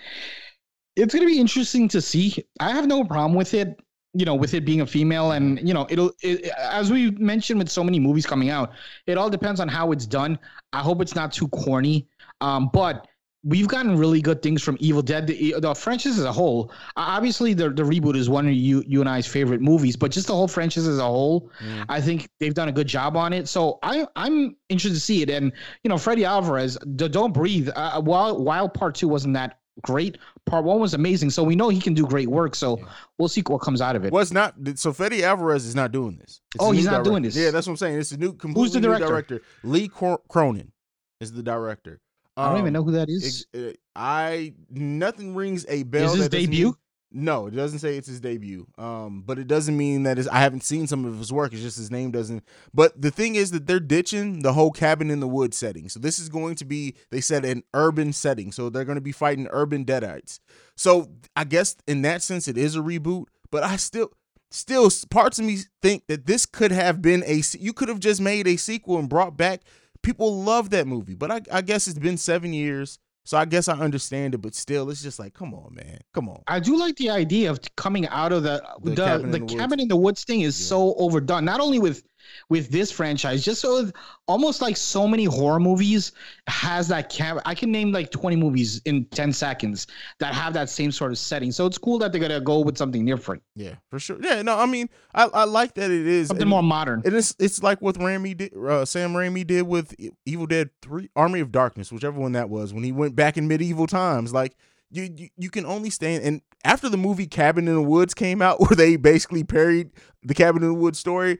it's 0.96 1.14
going 1.14 1.26
to 1.26 1.32
be 1.32 1.40
interesting 1.40 1.88
to 1.88 2.00
see. 2.00 2.44
I 2.60 2.70
have 2.70 2.86
no 2.86 3.04
problem 3.04 3.34
with 3.34 3.54
it, 3.54 3.80
you 4.12 4.24
know, 4.24 4.34
with 4.34 4.54
it 4.54 4.64
being 4.64 4.80
a 4.80 4.86
female, 4.86 5.32
and 5.32 5.66
you 5.66 5.74
know, 5.74 5.86
it'll 5.90 6.12
it, 6.22 6.46
as 6.58 6.90
we 6.90 7.10
mentioned 7.12 7.58
with 7.58 7.68
so 7.68 7.82
many 7.82 7.98
movies 7.98 8.26
coming 8.26 8.50
out, 8.50 8.72
it 9.06 9.18
all 9.18 9.30
depends 9.30 9.60
on 9.60 9.68
how 9.68 9.92
it's 9.92 10.06
done. 10.06 10.38
I 10.72 10.80
hope 10.80 11.02
it's 11.02 11.14
not 11.14 11.32
too 11.32 11.48
corny, 11.48 12.06
um, 12.40 12.70
but 12.72 13.08
we've 13.44 13.68
gotten 13.68 13.96
really 13.96 14.22
good 14.22 14.40
things 14.40 14.62
from 14.62 14.76
Evil 14.80 15.02
Dead. 15.02 15.26
The, 15.26 15.56
the 15.58 15.74
franchise 15.74 16.18
as 16.18 16.24
a 16.24 16.32
whole, 16.32 16.72
obviously, 16.96 17.54
the 17.54 17.70
the 17.70 17.82
reboot 17.82 18.16
is 18.16 18.28
one 18.30 18.46
of 18.46 18.54
you 18.54 18.82
you 18.86 19.00
and 19.00 19.08
I's 19.08 19.26
favorite 19.26 19.60
movies, 19.60 19.96
but 19.96 20.12
just 20.12 20.28
the 20.28 20.34
whole 20.34 20.48
franchise 20.48 20.86
as 20.86 20.98
a 20.98 21.04
whole, 21.04 21.50
mm. 21.60 21.84
I 21.88 22.00
think 22.00 22.28
they've 22.38 22.54
done 22.54 22.68
a 22.68 22.72
good 22.72 22.86
job 22.86 23.16
on 23.16 23.32
it. 23.32 23.48
So 23.48 23.78
I 23.82 24.06
I'm 24.16 24.56
interested 24.68 24.94
to 24.94 25.00
see 25.00 25.22
it. 25.22 25.30
And 25.30 25.52
you 25.82 25.88
know, 25.88 25.98
Fede 25.98 26.22
Alvarez, 26.22 26.78
the 26.82 27.08
Don't 27.08 27.32
Breathe. 27.32 27.68
Uh, 27.74 28.00
while 28.00 28.42
while 28.42 28.68
part 28.68 28.94
two 28.94 29.08
wasn't 29.08 29.34
that 29.34 29.58
great. 29.82 30.18
Part 30.46 30.64
one 30.64 30.80
was 30.80 30.94
amazing, 30.94 31.30
so 31.30 31.42
we 31.42 31.56
know 31.56 31.68
he 31.68 31.80
can 31.80 31.94
do 31.94 32.06
great 32.06 32.28
work. 32.28 32.54
So 32.54 32.78
yeah. 32.78 32.84
we'll 33.18 33.28
see 33.28 33.42
what 33.46 33.58
comes 33.58 33.80
out 33.80 33.96
of 33.96 34.04
it. 34.04 34.12
Was 34.12 34.32
not 34.32 34.54
so 34.76 34.92
Fede 34.92 35.22
Alvarez 35.22 35.66
is 35.66 35.74
not 35.74 35.92
doing 35.92 36.16
this. 36.16 36.40
It's 36.54 36.64
oh, 36.64 36.70
he's 36.70 36.84
not 36.84 36.92
director. 36.92 37.10
doing 37.10 37.22
this. 37.22 37.36
Yeah, 37.36 37.50
that's 37.50 37.66
what 37.66 37.72
I'm 37.72 37.76
saying. 37.76 37.98
It's 37.98 38.12
a 38.12 38.18
new 38.18 38.36
Who's 38.54 38.72
the 38.72 38.80
director? 38.80 39.06
director? 39.06 39.42
Lee 39.62 39.88
Cronin 39.88 40.72
is 41.20 41.32
the 41.32 41.42
director. 41.42 42.00
Um, 42.36 42.44
I 42.44 42.48
don't 42.48 42.58
even 42.58 42.68
um, 42.68 42.72
know 42.72 42.82
who 42.82 42.92
that 42.92 43.08
is. 43.08 43.46
Uh, 43.56 43.72
I 43.94 44.54
nothing 44.70 45.34
rings 45.34 45.64
a 45.68 45.84
bell. 45.84 46.06
Is 46.06 46.14
his 46.14 46.28
debut? 46.28 46.76
No, 47.16 47.46
it 47.46 47.52
doesn't 47.52 47.78
say 47.78 47.96
it's 47.96 48.08
his 48.08 48.18
debut. 48.18 48.66
Um, 48.76 49.22
but 49.24 49.38
it 49.38 49.46
doesn't 49.46 49.76
mean 49.76 50.02
that 50.02 50.18
I 50.32 50.40
haven't 50.40 50.64
seen 50.64 50.88
some 50.88 51.04
of 51.04 51.16
his 51.16 51.32
work. 51.32 51.52
It's 51.52 51.62
just 51.62 51.76
his 51.76 51.92
name 51.92 52.10
doesn't. 52.10 52.42
But 52.74 53.00
the 53.00 53.12
thing 53.12 53.36
is 53.36 53.52
that 53.52 53.68
they're 53.68 53.78
ditching 53.78 54.42
the 54.42 54.52
whole 54.52 54.72
cabin 54.72 55.12
in 55.12 55.20
the 55.20 55.28
woods 55.28 55.56
setting. 55.56 55.88
So 55.88 56.00
this 56.00 56.18
is 56.18 56.28
going 56.28 56.56
to 56.56 56.64
be, 56.64 56.96
they 57.10 57.20
said, 57.20 57.44
an 57.44 57.62
urban 57.72 58.12
setting. 58.12 58.50
So 58.50 58.68
they're 58.68 58.84
going 58.84 58.96
to 58.96 59.00
be 59.00 59.12
fighting 59.12 59.46
urban 59.52 59.84
deadites. 59.84 60.40
So 60.74 61.12
I 61.36 61.44
guess 61.44 61.76
in 61.86 62.02
that 62.02 62.20
sense, 62.20 62.48
it 62.48 62.58
is 62.58 62.74
a 62.74 62.80
reboot. 62.80 63.26
But 63.52 63.62
I 63.62 63.76
still, 63.76 64.10
still, 64.50 64.90
parts 65.08 65.38
of 65.38 65.44
me 65.44 65.58
think 65.80 66.08
that 66.08 66.26
this 66.26 66.46
could 66.46 66.72
have 66.72 67.00
been 67.00 67.22
a. 67.26 67.42
You 67.52 67.72
could 67.72 67.88
have 67.88 68.00
just 68.00 68.20
made 68.20 68.48
a 68.48 68.56
sequel 68.56 68.98
and 68.98 69.08
brought 69.08 69.36
back. 69.36 69.62
People 70.02 70.42
love 70.42 70.70
that 70.70 70.88
movie, 70.88 71.14
but 71.14 71.30
I, 71.30 71.40
I 71.50 71.62
guess 71.62 71.86
it's 71.86 71.98
been 71.98 72.18
seven 72.18 72.52
years 72.52 72.98
so 73.24 73.38
I 73.38 73.46
guess 73.46 73.68
I 73.68 73.78
understand 73.78 74.34
it, 74.34 74.38
but 74.38 74.54
still, 74.54 74.90
it's 74.90 75.02
just 75.02 75.18
like, 75.18 75.32
come 75.32 75.54
on, 75.54 75.74
man, 75.74 75.98
come 76.12 76.28
on. 76.28 76.42
I 76.46 76.60
do 76.60 76.76
like 76.76 76.96
the 76.96 77.08
idea 77.08 77.50
of 77.50 77.58
coming 77.76 78.06
out 78.08 78.32
of 78.32 78.42
the 78.42 78.62
the, 78.82 78.90
the 78.90 78.96
cabin, 78.96 79.30
the 79.30 79.36
in 79.38 79.46
the 79.46 79.56
cabin 79.56 79.80
in 79.80 79.88
the 79.88 79.96
woods 79.96 80.24
thing 80.24 80.42
is 80.42 80.60
yeah. 80.60 80.66
so 80.66 80.94
overdone. 80.96 81.44
Not 81.44 81.60
only 81.60 81.78
with 81.78 82.02
with 82.48 82.70
this 82.70 82.90
franchise. 82.90 83.44
Just 83.44 83.60
so 83.60 83.90
almost 84.26 84.62
like 84.62 84.76
so 84.76 85.06
many 85.06 85.24
horror 85.24 85.60
movies 85.60 86.12
has 86.46 86.88
that. 86.88 87.14
I 87.44 87.54
can 87.54 87.70
name 87.70 87.92
like 87.92 88.10
20 88.10 88.36
movies 88.36 88.80
in 88.84 89.04
10 89.06 89.32
seconds 89.32 89.86
that 90.20 90.34
have 90.34 90.52
that 90.54 90.70
same 90.70 90.92
sort 90.92 91.12
of 91.12 91.18
setting. 91.18 91.52
So 91.52 91.66
it's 91.66 91.78
cool 91.78 91.98
that 91.98 92.12
they're 92.12 92.20
gonna 92.20 92.40
go 92.40 92.60
with 92.60 92.76
something 92.76 93.04
different. 93.04 93.42
Yeah, 93.54 93.74
for 93.90 93.98
sure. 93.98 94.18
Yeah, 94.20 94.42
no, 94.42 94.58
I 94.58 94.66
mean, 94.66 94.88
I, 95.14 95.24
I 95.24 95.44
like 95.44 95.74
that 95.74 95.90
it 95.90 96.06
is 96.06 96.28
something 96.28 96.42
and, 96.42 96.50
more 96.50 96.62
modern. 96.62 97.02
And 97.04 97.14
it's 97.14 97.34
it's 97.38 97.62
like 97.62 97.80
what 97.80 97.96
Raimi 97.96 98.36
did, 98.36 98.54
uh, 98.54 98.84
Sam 98.84 99.12
Raimi 99.12 99.46
did 99.46 99.62
with 99.62 99.94
Evil 100.24 100.46
Dead 100.46 100.70
Three, 100.82 101.10
Army 101.16 101.40
of 101.40 101.52
Darkness, 101.52 101.92
whichever 101.92 102.20
one 102.20 102.32
that 102.32 102.48
was, 102.50 102.72
when 102.72 102.84
he 102.84 102.92
went 102.92 103.16
back 103.16 103.36
in 103.36 103.48
medieval 103.48 103.86
times, 103.86 104.32
like. 104.32 104.56
You, 104.90 105.08
you, 105.16 105.28
you 105.36 105.50
can 105.50 105.66
only 105.66 105.90
stand 105.90 106.22
and 106.22 106.40
after 106.64 106.88
the 106.88 106.96
movie 106.96 107.26
Cabin 107.26 107.68
in 107.68 107.74
the 107.74 107.82
Woods 107.82 108.14
came 108.14 108.40
out 108.40 108.60
where 108.60 108.76
they 108.76 108.96
basically 108.96 109.44
parried 109.44 109.90
the 110.22 110.34
Cabin 110.34 110.62
in 110.62 110.68
the 110.68 110.74
Woods 110.74 110.98
story 110.98 111.38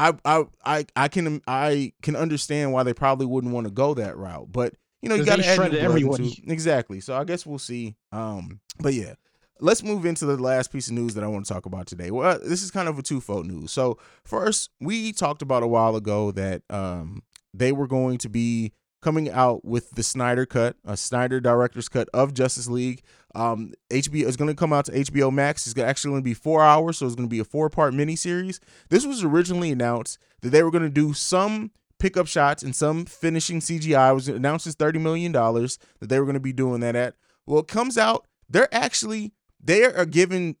I 0.00 0.14
I 0.24 0.44
I 0.64 0.86
I 0.96 1.08
can 1.08 1.42
I 1.46 1.92
can 2.02 2.16
understand 2.16 2.72
why 2.72 2.82
they 2.82 2.94
probably 2.94 3.26
wouldn't 3.26 3.52
want 3.52 3.66
to 3.66 3.70
go 3.70 3.94
that 3.94 4.16
route, 4.16 4.50
but 4.50 4.74
you 5.02 5.08
know 5.08 5.14
you 5.14 5.24
got 5.24 5.36
to 5.36 5.46
add 5.46 5.74
everyone 5.74 6.30
exactly. 6.46 7.00
So 7.00 7.14
I 7.14 7.24
guess 7.24 7.44
we'll 7.44 7.58
see. 7.58 7.96
Um, 8.10 8.60
but 8.80 8.94
yeah, 8.94 9.14
let's 9.60 9.82
move 9.82 10.06
into 10.06 10.24
the 10.24 10.36
last 10.36 10.72
piece 10.72 10.88
of 10.88 10.94
news 10.94 11.14
that 11.14 11.24
I 11.24 11.26
want 11.26 11.44
to 11.44 11.52
talk 11.52 11.66
about 11.66 11.86
today. 11.86 12.10
Well, 12.10 12.38
this 12.42 12.62
is 12.62 12.70
kind 12.70 12.88
of 12.88 12.98
a 12.98 13.02
twofold 13.02 13.46
news. 13.46 13.72
So 13.72 13.98
first, 14.24 14.70
we 14.80 15.12
talked 15.12 15.42
about 15.42 15.62
a 15.62 15.68
while 15.68 15.94
ago 15.96 16.30
that 16.32 16.62
um 16.70 17.22
they 17.52 17.72
were 17.72 17.86
going 17.86 18.18
to 18.18 18.28
be 18.28 18.72
coming 19.00 19.30
out 19.30 19.64
with 19.64 19.90
the 19.92 20.02
Snyder 20.02 20.46
cut, 20.46 20.76
a 20.84 20.96
Snyder 20.96 21.40
director's 21.40 21.88
cut 21.88 22.08
of 22.12 22.34
Justice 22.34 22.68
League. 22.68 23.02
Um, 23.34 23.72
HBO 23.90 24.24
is 24.24 24.36
going 24.36 24.48
to 24.48 24.54
come 24.54 24.72
out 24.72 24.86
to 24.86 24.92
HBO 24.92 25.32
Max. 25.32 25.66
It's 25.66 25.78
actually 25.78 26.12
going 26.12 26.22
to 26.22 26.24
be 26.24 26.34
four 26.34 26.62
hours, 26.62 26.98
so 26.98 27.06
it's 27.06 27.14
going 27.14 27.28
to 27.28 27.32
be 27.32 27.38
a 27.38 27.44
four 27.44 27.70
part 27.70 27.94
miniseries. 27.94 28.58
This 28.88 29.06
was 29.06 29.22
originally 29.22 29.70
announced 29.70 30.18
that 30.42 30.50
they 30.50 30.62
were 30.62 30.70
going 30.70 30.84
to 30.84 30.90
do 30.90 31.12
some 31.12 31.70
pickup 31.98 32.26
shots 32.26 32.62
and 32.62 32.74
some 32.74 33.04
finishing 33.04 33.60
CGI. 33.60 34.10
It 34.10 34.14
was 34.14 34.28
announced 34.28 34.66
as 34.66 34.74
thirty 34.74 34.98
million 34.98 35.32
dollars 35.32 35.78
that 36.00 36.08
they 36.08 36.18
were 36.18 36.26
going 36.26 36.34
to 36.34 36.40
be 36.40 36.52
doing 36.52 36.80
that 36.80 36.96
at. 36.96 37.14
Well, 37.46 37.60
it 37.60 37.68
comes 37.68 37.96
out 37.96 38.26
they're 38.48 38.72
actually 38.74 39.32
they 39.62 39.84
are 39.84 40.06
giving 40.06 40.56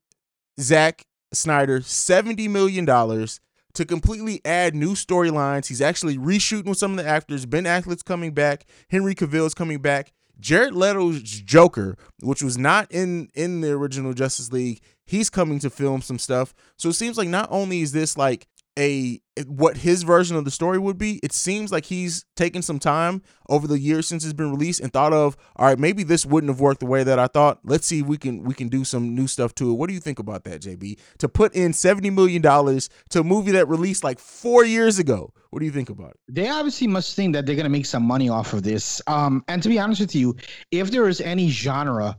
Zack 0.60 1.06
Snyder 1.32 1.80
seventy 1.80 2.46
million 2.46 2.84
dollars 2.84 3.40
to 3.74 3.84
completely 3.84 4.40
add 4.44 4.74
new 4.74 4.94
storylines. 4.94 5.68
He's 5.68 5.80
actually 5.80 6.18
reshooting 6.18 6.66
with 6.66 6.78
some 6.78 6.92
of 6.92 7.04
the 7.04 7.08
actors. 7.08 7.46
Ben 7.46 7.64
Affleck's 7.64 8.02
coming 8.02 8.32
back. 8.32 8.66
Henry 8.90 9.14
Cavill's 9.14 9.54
coming 9.54 9.78
back. 9.78 10.12
Jared 10.40 10.74
Leto's 10.74 11.22
Joker, 11.22 11.96
which 12.22 12.42
was 12.42 12.56
not 12.56 12.90
in 12.90 13.28
in 13.34 13.60
the 13.60 13.72
original 13.72 14.14
Justice 14.14 14.50
League, 14.50 14.80
he's 15.04 15.28
coming 15.28 15.58
to 15.58 15.68
film 15.68 16.00
some 16.00 16.18
stuff. 16.18 16.54
So 16.78 16.88
it 16.88 16.94
seems 16.94 17.18
like 17.18 17.28
not 17.28 17.48
only 17.50 17.82
is 17.82 17.92
this 17.92 18.16
like 18.16 18.46
a 18.78 19.20
what 19.46 19.78
his 19.78 20.02
version 20.02 20.36
of 20.36 20.44
the 20.44 20.50
story 20.50 20.78
would 20.78 20.98
be 20.98 21.18
it 21.22 21.32
seems 21.32 21.72
like 21.72 21.86
he's 21.86 22.24
taken 22.36 22.60
some 22.60 22.78
time 22.78 23.22
over 23.48 23.66
the 23.66 23.78
years 23.78 24.06
since 24.06 24.24
it's 24.24 24.34
been 24.34 24.50
released 24.50 24.80
and 24.80 24.92
thought 24.92 25.12
of 25.12 25.36
all 25.56 25.66
right 25.66 25.78
maybe 25.78 26.02
this 26.02 26.26
wouldn't 26.26 26.50
have 26.50 26.60
worked 26.60 26.80
the 26.80 26.86
way 26.86 27.02
that 27.02 27.18
i 27.18 27.26
thought. 27.26 27.60
Let's 27.64 27.86
see 27.86 28.00
if 28.00 28.06
we 28.06 28.16
can 28.16 28.44
we 28.44 28.54
can 28.54 28.68
do 28.68 28.84
some 28.84 29.14
new 29.14 29.26
stuff 29.26 29.54
to 29.56 29.70
it. 29.70 29.74
What 29.74 29.88
do 29.88 29.94
you 29.94 30.00
think 30.00 30.18
about 30.18 30.44
that 30.44 30.62
JayB 30.62 30.98
to 31.18 31.28
put 31.28 31.54
in 31.54 31.72
70 31.72 32.10
million 32.10 32.42
dollars 32.42 32.88
to 33.10 33.20
a 33.20 33.24
movie 33.24 33.52
that 33.52 33.68
released 33.68 34.04
like 34.04 34.18
four 34.18 34.64
years 34.64 34.98
ago. 34.98 35.32
What 35.50 35.60
do 35.60 35.66
you 35.66 35.72
think 35.72 35.90
about 35.90 36.10
it? 36.10 36.16
They 36.28 36.48
obviously 36.48 36.86
must 36.86 37.16
think 37.16 37.34
that 37.34 37.46
they're 37.46 37.56
going 37.56 37.64
to 37.64 37.70
make 37.70 37.86
some 37.86 38.04
money 38.04 38.28
off 38.28 38.52
of 38.52 38.62
this. 38.62 39.02
Um 39.06 39.44
and 39.48 39.62
to 39.62 39.68
be 39.68 39.78
honest 39.78 40.00
with 40.00 40.14
you 40.14 40.36
if 40.70 40.90
there 40.90 41.08
is 41.08 41.20
any 41.20 41.48
genre 41.48 42.18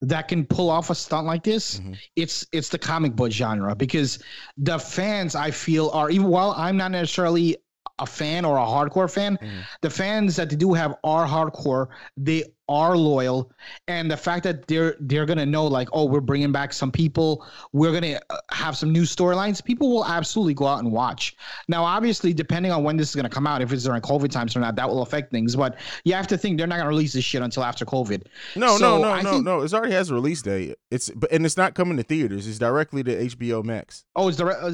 that 0.00 0.28
can 0.28 0.44
pull 0.46 0.70
off 0.70 0.90
a 0.90 0.94
stunt 0.94 1.26
like 1.26 1.42
this, 1.42 1.80
Mhm. 1.80 1.96
it's 2.16 2.46
it's 2.52 2.68
the 2.68 2.78
comic 2.78 3.16
book 3.16 3.32
genre 3.32 3.74
because 3.74 4.18
the 4.56 4.78
fans 4.78 5.34
I 5.34 5.50
feel 5.50 5.90
are 5.90 6.08
even 6.10 6.28
while 6.28 6.54
I'm 6.56 6.76
not 6.76 6.92
necessarily 6.92 7.56
a 7.98 8.06
fan 8.06 8.44
or 8.44 8.56
a 8.58 8.64
hardcore 8.64 9.10
fan, 9.12 9.36
Mhm. 9.40 9.48
the 9.82 9.90
fans 9.90 10.36
that 10.36 10.50
they 10.50 10.56
do 10.56 10.72
have 10.74 10.94
are 11.04 11.26
hardcore. 11.26 11.88
They 12.16 12.44
are 12.70 12.98
loyal, 12.98 13.50
and 13.86 14.10
the 14.10 14.16
fact 14.16 14.44
that 14.44 14.66
they're 14.66 14.94
they're 15.00 15.24
gonna 15.24 15.46
know 15.46 15.66
like, 15.66 15.88
oh, 15.94 16.04
we're 16.04 16.20
bringing 16.20 16.52
back 16.52 16.70
some 16.74 16.92
people, 16.92 17.46
we're 17.72 17.92
gonna 17.92 18.18
uh, 18.28 18.36
have 18.50 18.76
some 18.76 18.92
new 18.92 19.04
storylines. 19.04 19.64
People 19.64 19.88
will 19.90 20.04
absolutely 20.04 20.52
go 20.52 20.66
out 20.66 20.80
and 20.80 20.92
watch. 20.92 21.34
Now, 21.68 21.82
obviously, 21.82 22.34
depending 22.34 22.70
on 22.70 22.84
when 22.84 22.98
this 22.98 23.08
is 23.08 23.14
gonna 23.16 23.30
come 23.30 23.46
out, 23.46 23.62
if 23.62 23.72
it's 23.72 23.84
during 23.84 24.02
COVID 24.02 24.30
times 24.30 24.54
or 24.54 24.60
not, 24.60 24.76
that 24.76 24.86
will 24.86 25.00
affect 25.00 25.30
things. 25.30 25.56
But 25.56 25.76
you 26.04 26.12
have 26.12 26.26
to 26.26 26.36
think 26.36 26.58
they're 26.58 26.66
not 26.66 26.76
gonna 26.76 26.90
release 26.90 27.14
this 27.14 27.24
shit 27.24 27.40
until 27.40 27.64
after 27.64 27.86
COVID. 27.86 28.24
No, 28.54 28.76
So, 28.76 28.96
no, 28.98 29.02
no, 29.02 29.10
I 29.12 29.22
no, 29.22 29.30
think- 29.32 29.44
no. 29.46 29.62
It 29.62 29.72
already 29.72 29.94
has 29.94 30.10
a 30.10 30.14
release 30.14 30.42
date. 30.42 30.76
It's 30.90 31.08
but 31.16 31.32
and 31.32 31.46
it's 31.46 31.56
not 31.56 31.74
coming 31.74 31.96
to 31.96 32.02
theaters. 32.02 32.46
It's 32.46 32.58
directly 32.58 33.02
to 33.04 33.16
HBO 33.18 33.62
Max. 33.62 34.04
Oh, 34.14 34.28
it's 34.28 34.36
direct. 34.36 34.62
uh, 34.62 34.72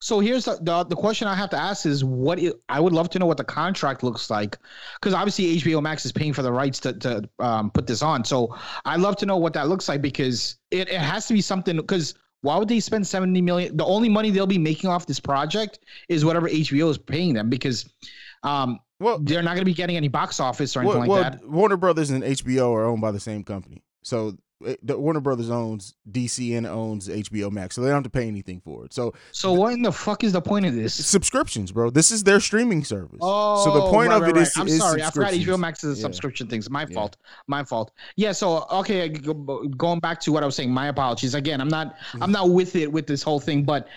so 0.00 0.20
here's 0.20 0.44
the, 0.44 0.58
the 0.62 0.84
the 0.84 0.96
question 0.96 1.26
I 1.26 1.34
have 1.34 1.50
to 1.50 1.56
ask 1.56 1.86
is 1.86 2.04
what 2.04 2.38
i- 2.38 2.52
I 2.68 2.80
would 2.80 2.92
love 2.92 3.08
to 3.10 3.18
know 3.18 3.26
what 3.26 3.38
the 3.38 3.44
contract 3.44 4.02
looks 4.02 4.28
like 4.30 4.58
because 5.00 5.14
obviously 5.14 5.56
HBO 5.58 5.82
Max 5.82 6.04
is 6.04 6.12
paying 6.12 6.32
for 6.32 6.42
the 6.42 6.52
rights 6.52 6.78
to 6.80 6.92
to 6.92 7.28
um, 7.38 7.70
put 7.70 7.86
this 7.86 8.02
on. 8.02 8.24
So 8.24 8.54
I'd 8.84 9.00
love 9.00 9.16
to 9.16 9.26
know 9.26 9.36
what 9.38 9.52
that 9.54 9.68
looks 9.68 9.88
like 9.88 10.02
because 10.02 10.56
it, 10.70 10.88
it 10.88 11.00
has 11.00 11.26
to 11.28 11.34
be 11.34 11.40
something 11.40 11.76
because 11.76 12.14
why 12.42 12.58
would 12.58 12.68
they 12.68 12.78
spend 12.80 13.06
70 13.06 13.40
million? 13.40 13.76
The 13.76 13.84
only 13.84 14.08
money 14.08 14.30
they'll 14.30 14.46
be 14.46 14.58
making 14.58 14.90
off 14.90 15.06
this 15.06 15.18
project 15.18 15.80
is 16.08 16.24
whatever 16.24 16.48
HBO 16.48 16.90
is 16.90 16.98
paying 16.98 17.32
them 17.34 17.48
because 17.48 17.88
um 18.42 18.78
Well, 19.00 19.18
they're 19.18 19.42
not 19.42 19.50
going 19.54 19.60
to 19.62 19.64
be 19.64 19.74
getting 19.74 19.96
any 19.96 20.08
box 20.08 20.40
office 20.40 20.76
or 20.76 20.80
anything 20.80 21.00
well, 21.06 21.08
like 21.08 21.10
well, 21.10 21.30
that. 21.40 21.48
Warner 21.48 21.76
Brothers 21.78 22.10
and 22.10 22.22
HBO 22.22 22.72
are 22.72 22.84
owned 22.84 23.00
by 23.00 23.12
the 23.12 23.20
same 23.20 23.42
company. 23.44 23.82
So 24.02 24.36
the 24.82 24.98
Warner 24.98 25.20
Brothers 25.20 25.50
owns 25.50 25.94
DC 26.10 26.56
and 26.56 26.66
owns 26.66 27.08
HBO 27.08 27.50
Max, 27.50 27.74
so 27.74 27.82
they 27.82 27.88
don't 27.88 27.96
have 27.96 28.04
to 28.04 28.10
pay 28.10 28.26
anything 28.26 28.60
for 28.60 28.84
it. 28.86 28.94
So 28.94 29.12
So 29.32 29.52
what 29.52 29.74
in 29.74 29.82
the 29.82 29.92
fuck 29.92 30.24
is 30.24 30.32
the 30.32 30.40
point 30.40 30.64
of 30.64 30.74
this? 30.74 30.94
subscriptions, 30.94 31.72
bro. 31.72 31.90
This 31.90 32.10
is 32.10 32.24
their 32.24 32.40
streaming 32.40 32.82
service. 32.82 33.18
Oh, 33.20 33.64
so 33.64 33.74
the 33.74 33.90
point 33.90 34.08
right, 34.08 34.16
of 34.16 34.22
right, 34.22 34.36
it 34.36 34.36
is. 34.38 34.52
I'm 34.56 34.66
is 34.66 34.78
sorry, 34.78 35.02
I 35.02 35.10
forgot 35.10 35.32
HBO. 35.34 35.58
Max 35.58 35.84
is 35.84 35.98
a 35.98 36.00
Yeah. 36.00 36.02
subscription 36.02 36.48
things. 36.48 36.70
My 36.70 36.86
Yeah. 36.88 36.94
fault. 36.94 37.16
My 37.48 37.64
fault. 37.64 37.92
Yeah. 38.16 38.32
So 38.32 38.66
okay, 38.70 39.08
going 39.10 40.00
back 40.00 40.20
to 40.20 40.32
what 40.32 40.42
I 40.42 40.46
was 40.46 40.54
saying. 40.56 40.70
My 40.72 40.88
apologies 40.88 41.34
again. 41.34 41.60
I'm 41.60 41.68
not. 41.68 41.94
Mm-hmm. 41.96 42.22
I'm 42.22 42.32
not 42.32 42.50
with 42.50 42.76
it 42.76 42.90
with 42.90 43.06
this 43.06 43.22
whole 43.22 43.40
thing, 43.40 43.64
but. 43.64 43.88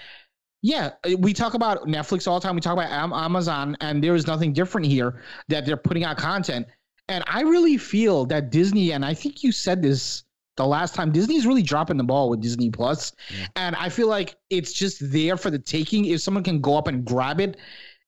Yeah, 0.62 0.90
uh, 1.10 1.16
we 1.20 1.32
talk 1.34 1.54
about 1.54 1.88
Netflix 1.88 2.28
all 2.28 2.38
the 2.38 2.46
time. 2.46 2.54
We 2.54 2.60
talk 2.60 2.74
about 2.74 2.92
Amazon, 2.92 3.78
and 3.80 4.04
there 4.04 4.14
is 4.14 4.28
nothing 4.28 4.52
different 4.52 4.88
here 4.88 5.22
that 5.48 5.66
they're 5.66 5.78
putting 5.78 6.04
out 6.04 6.18
content. 6.18 6.68
And 7.08 7.24
I 7.28 7.44
really 7.44 7.78
feel 7.78 8.26
that 8.26 8.52
Disney, 8.52 8.92
and 8.92 9.06
I 9.06 9.14
think 9.14 9.42
you 9.42 9.54
said 9.54 9.82
this 9.82 10.24
the 10.60 10.68
last 10.68 10.94
time, 10.94 11.12
Disney's 11.12 11.48
really 11.48 11.64
dropping 11.64 11.96
the 11.96 12.04
ball 12.04 12.30
with 12.30 12.42
Disney 12.42 12.70
Plus. 12.70 13.14
Yeah. 13.32 13.48
And 13.56 13.76
I 13.78 13.88
feel 13.88 14.08
like 14.08 14.36
it's 14.50 14.74
just 14.74 14.98
there 15.12 15.38
for 15.38 15.50
the 15.50 15.58
taking. 15.58 16.06
If 16.06 16.20
someone 16.20 16.44
can 16.44 16.60
go 16.60 16.78
up 16.78 16.88
and 16.88 17.06
grab 17.06 17.40
it, 17.40 17.58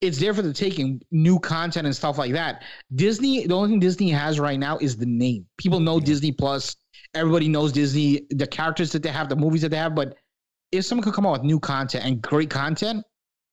it's 0.01 0.19
there 0.19 0.33
for 0.33 0.41
the 0.41 0.51
taking. 0.51 1.01
New 1.11 1.39
content 1.39 1.85
and 1.85 1.95
stuff 1.95 2.17
like 2.17 2.33
that. 2.33 2.63
Disney, 2.93 3.47
the 3.47 3.53
only 3.53 3.69
thing 3.69 3.79
Disney 3.79 4.09
has 4.09 4.37
right 4.37 4.59
now 4.59 4.77
is 4.79 4.97
the 4.97 5.05
name. 5.05 5.45
People 5.57 5.79
know 5.79 5.97
Yeah. 5.97 6.05
Disney 6.05 6.31
Plus. 6.33 6.75
Everybody 7.13 7.47
knows 7.47 7.71
Disney, 7.71 8.27
the 8.31 8.47
characters 8.47 8.91
that 8.91 9.01
they 9.01 9.09
have, 9.09 9.29
the 9.29 9.35
movies 9.35 9.61
that 9.61 9.69
they 9.69 9.77
have. 9.77 9.95
But 9.95 10.17
if 10.73 10.83
someone 10.85 11.03
could 11.05 11.13
come 11.13 11.25
out 11.25 11.31
with 11.31 11.43
new 11.43 11.59
content 11.59 12.03
and 12.05 12.21
great 12.21 12.49
content, 12.49 13.05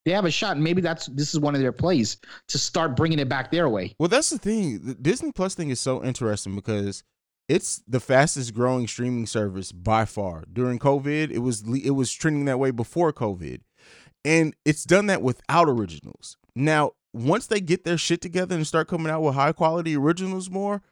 they 0.05 0.11
have 0.13 0.25
a 0.25 0.31
shot. 0.31 0.57
And 0.57 0.65
maybe 0.65 0.81
that's 0.81 1.07
this 1.07 1.35
is 1.35 1.41
one 1.41 1.55
of 1.55 1.61
their 1.61 1.73
plays 1.73 2.17
to 2.49 2.59
start 2.59 2.97
bringing 2.97 3.21
it 3.21 3.29
back 3.29 3.53
their 3.53 3.69
way. 3.69 3.95
Well, 3.99 4.09
that's 4.09 4.31
the 4.31 4.39
thing. 4.39 4.81
The 4.85 4.95
Disney 4.95 5.31
Plus 5.31 5.55
thing 5.55 5.71
is 5.71 5.79
so 5.81 6.03
interesting 6.03 6.57
because 6.57 7.05
it's 7.49 7.83
the 7.89 8.01
fastest 8.01 8.55
growing 8.55 8.87
streaming 8.87 9.27
service 9.27 9.73
by 9.73 10.05
far. 10.05 10.45
During 10.53 10.79
COVID, 10.79 11.31
it 11.31 11.39
was 11.39 11.63
it 11.83 11.93
was 11.93 12.13
trending 12.13 12.45
that 12.45 12.59
way 12.59 12.71
before 12.71 13.13
COVID. 13.13 13.61
And 14.25 14.55
it's 14.65 14.85
done 14.85 15.07
that 15.07 15.23
without 15.23 15.69
originals. 15.69 16.37
Now, 16.55 16.93
once 17.15 17.47
they 17.47 17.61
get 17.61 17.85
their 17.85 17.97
shit 17.97 18.21
together 18.21 18.55
and 18.55 18.67
start 18.67 18.89
coming 18.89 19.11
out 19.11 19.23
with 19.23 19.35
high 19.35 19.53
quality 19.53 19.97
originals 19.97 20.51
more, 20.51 20.83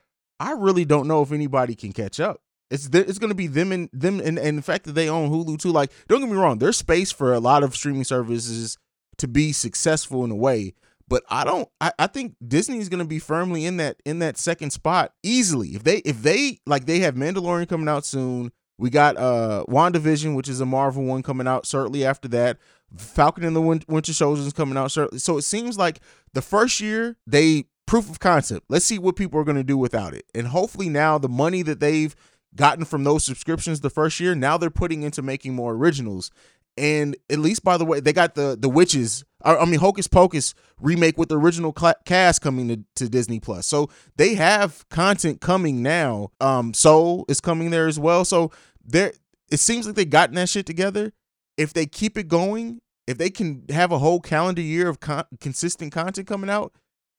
I 0.40 0.52
really 0.52 0.84
don't 0.84 1.08
know 1.08 1.22
if 1.22 1.32
anybody 1.32 1.74
can 1.74 1.92
catch 1.92 2.20
up. 2.20 2.40
It's 2.70 2.88
th- 2.88 3.06
it's 3.06 3.18
going 3.18 3.30
to 3.30 3.36
be 3.36 3.46
them 3.46 3.72
and 3.72 3.90
them 3.92 4.20
and, 4.20 4.38
and 4.38 4.58
the 4.58 4.62
fact 4.62 4.84
that 4.84 4.92
they 4.92 5.08
own 5.08 5.30
Hulu 5.30 5.58
too. 5.58 5.72
Like, 5.72 5.92
don't 6.08 6.20
get 6.20 6.30
me 6.30 6.36
wrong, 6.36 6.58
there's 6.58 6.78
space 6.78 7.12
for 7.12 7.34
a 7.34 7.40
lot 7.40 7.62
of 7.62 7.74
streaming 7.74 8.04
services 8.04 8.78
to 9.18 9.28
be 9.28 9.52
successful 9.52 10.24
in 10.24 10.30
a 10.30 10.36
way, 10.36 10.74
but 11.08 11.22
I 11.28 11.44
don't. 11.44 11.68
I, 11.80 11.92
I 11.98 12.06
think 12.06 12.34
Disney 12.46 12.78
is 12.78 12.88
going 12.88 12.98
to 12.98 13.04
be 13.04 13.18
firmly 13.18 13.64
in 13.64 13.76
that 13.78 14.00
in 14.04 14.18
that 14.20 14.36
second 14.38 14.70
spot 14.70 15.12
easily. 15.22 15.70
If 15.70 15.84
they 15.84 15.98
if 15.98 16.22
they 16.22 16.58
like 16.66 16.86
they 16.86 17.00
have 17.00 17.14
Mandalorian 17.14 17.68
coming 17.68 17.88
out 17.88 18.04
soon. 18.04 18.52
We 18.78 18.90
got 18.90 19.16
uh 19.16 19.64
WandaVision, 19.70 20.36
which 20.36 20.50
is 20.50 20.60
a 20.60 20.66
Marvel 20.66 21.02
one 21.04 21.22
coming 21.22 21.46
out 21.46 21.64
shortly 21.64 22.04
after 22.04 22.28
that. 22.28 22.58
Falcon 22.94 23.44
and 23.44 23.56
the 23.56 23.62
Win- 23.62 23.82
Winter 23.88 24.12
Soldier 24.12 24.42
is 24.42 24.52
coming 24.52 24.76
out 24.76 24.90
shortly. 24.90 25.18
So 25.18 25.38
it 25.38 25.42
seems 25.42 25.78
like 25.78 26.00
the 26.34 26.42
first 26.42 26.78
year 26.78 27.16
they 27.26 27.64
proof 27.86 28.10
of 28.10 28.20
concept. 28.20 28.66
Let's 28.68 28.84
see 28.84 28.98
what 28.98 29.16
people 29.16 29.40
are 29.40 29.44
going 29.44 29.56
to 29.56 29.64
do 29.64 29.78
without 29.78 30.12
it. 30.12 30.26
And 30.34 30.48
hopefully 30.48 30.90
now 30.90 31.16
the 31.16 31.28
money 31.28 31.62
that 31.62 31.80
they've 31.80 32.14
gotten 32.54 32.84
from 32.84 33.04
those 33.04 33.24
subscriptions 33.24 33.80
the 33.80 33.90
first 33.90 34.20
year, 34.20 34.34
now 34.34 34.58
they're 34.58 34.70
putting 34.70 35.02
into 35.02 35.22
making 35.22 35.54
more 35.54 35.72
originals. 35.72 36.30
And 36.76 37.16
at 37.30 37.38
least 37.38 37.64
by 37.64 37.78
the 37.78 37.84
way, 37.84 38.00
they 38.00 38.12
got 38.12 38.34
the 38.34 38.56
the 38.58 38.68
witches. 38.68 39.24
I 39.42 39.64
mean, 39.64 39.78
Hocus 39.78 40.08
Pocus 40.08 40.54
remake 40.80 41.16
with 41.16 41.28
the 41.28 41.38
original 41.38 41.72
cla 41.72 41.94
cast 42.04 42.42
coming 42.42 42.68
to, 42.68 42.84
to 42.96 43.08
Disney 43.08 43.38
Plus. 43.38 43.66
So 43.66 43.90
they 44.16 44.34
have 44.34 44.88
content 44.88 45.40
coming 45.40 45.82
now. 45.82 46.30
Um, 46.40 46.74
Soul 46.74 47.24
is 47.28 47.40
coming 47.40 47.70
there 47.70 47.86
as 47.86 47.98
well. 47.98 48.24
So 48.24 48.50
there, 48.84 49.12
it 49.50 49.60
seems 49.60 49.86
like 49.86 49.94
they 49.94 50.04
gotten 50.04 50.34
that 50.34 50.48
shit 50.48 50.66
together. 50.66 51.12
If 51.56 51.72
they 51.72 51.86
keep 51.86 52.18
it 52.18 52.28
going, 52.28 52.80
if 53.06 53.18
they 53.18 53.30
can 53.30 53.64
have 53.70 53.92
a 53.92 53.98
whole 53.98 54.20
calendar 54.20 54.62
year 54.62 54.88
of 54.88 55.00
con- 55.00 55.24
consistent 55.40 55.92
content 55.92 56.26
coming 56.26 56.50
out, 56.50 56.72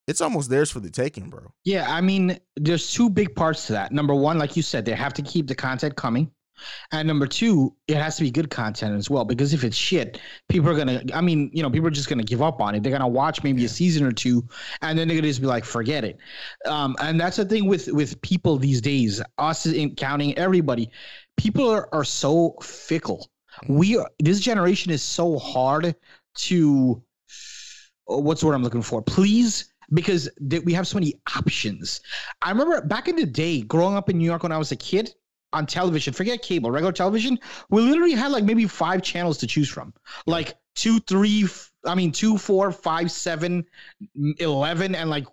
it's 0.07 0.21
almost 0.21 0.49
theirs 0.49 0.71
for 0.71 0.79
the 0.79 0.89
taking, 0.89 1.29
bro. 1.29 1.51
Yeah, 1.65 1.85
I 1.89 2.01
mean, 2.01 2.39
there's 2.55 2.93
two 2.93 3.09
big 3.09 3.35
parts 3.35 3.67
to 3.67 3.73
that. 3.73 3.91
Number 3.91 4.15
one, 4.15 4.37
like 4.37 4.55
you 4.55 4.63
said, 4.63 4.85
they 4.85 4.93
have 4.93 5.13
to 5.15 5.21
keep 5.21 5.47
the 5.47 5.55
content 5.55 5.95
coming. 5.95 6.31
And 6.91 7.07
number 7.07 7.27
two, 7.27 7.75
it 7.87 7.97
has 7.97 8.17
to 8.17 8.23
be 8.23 8.31
good 8.31 8.49
content 8.49 8.95
as 8.95 9.09
well. 9.09 9.25
Because 9.25 9.53
if 9.53 9.63
it's 9.63 9.77
shit, 9.77 10.19
people 10.49 10.69
are 10.69 10.75
gonna 10.75 11.01
I 11.13 11.21
mean, 11.21 11.49
you 11.53 11.63
know, 11.63 11.69
people 11.69 11.87
are 11.87 11.91
just 11.91 12.09
gonna 12.09 12.23
give 12.23 12.41
up 12.41 12.61
on 12.61 12.75
it. 12.75 12.83
They're 12.83 12.91
gonna 12.91 13.07
watch 13.07 13.43
maybe 13.43 13.65
a 13.65 13.69
season 13.69 14.05
or 14.05 14.11
two 14.11 14.47
and 14.81 14.97
then 14.97 15.07
they're 15.07 15.17
gonna 15.17 15.27
just 15.27 15.41
be 15.41 15.47
like, 15.47 15.65
forget 15.65 16.03
it. 16.03 16.17
Um, 16.65 16.95
and 16.99 17.19
that's 17.19 17.37
the 17.37 17.45
thing 17.45 17.67
with 17.67 17.87
with 17.87 18.21
people 18.21 18.57
these 18.57 18.81
days, 18.81 19.21
us 19.37 19.65
in 19.65 19.95
counting 19.95 20.37
everybody, 20.37 20.89
people 21.37 21.69
are, 21.69 21.89
are 21.93 22.05
so 22.05 22.55
fickle. 22.61 23.29
We 23.67 23.97
are 23.97 24.09
this 24.19 24.39
generation 24.39 24.91
is 24.91 25.01
so 25.01 25.39
hard 25.39 25.95
to 26.35 27.03
uh, 28.09 28.17
what's 28.17 28.41
the 28.41 28.47
word 28.47 28.53
I'm 28.53 28.63
looking 28.63 28.81
for? 28.81 29.01
Please 29.01 29.71
because 29.93 30.29
th- 30.49 30.63
we 30.63 30.73
have 30.73 30.87
so 30.87 30.97
many 30.97 31.13
options. 31.35 32.01
I 32.41 32.49
remember 32.49 32.81
back 32.81 33.07
in 33.07 33.15
the 33.15 33.25
day, 33.25 33.61
growing 33.61 33.95
up 33.95 34.09
in 34.09 34.17
New 34.17 34.25
York 34.25 34.43
when 34.43 34.51
I 34.51 34.57
was 34.57 34.71
a 34.71 34.75
kid, 34.75 35.13
on 35.57 35.65
television, 35.65 36.13
forget 36.13 36.41
cable, 36.41 36.71
regular 36.71 36.93
television, 36.93 37.39
we 37.69 37.81
literally 37.81 38.13
had 38.13 38.31
like 38.31 38.43
maybe 38.43 38.67
five 38.67 39.01
channels 39.01 39.37
to 39.39 39.47
choose 39.47 39.67
from, 39.67 39.93
like 40.25 40.55
two, 40.75 40.99
three, 41.01 41.47
I 41.85 41.95
mean, 41.95 42.11
two, 42.11 42.37
four, 42.37 42.71
five, 42.71 43.11
seven, 43.11 43.65
11, 44.39 44.95
and 44.95 45.09
like 45.09 45.25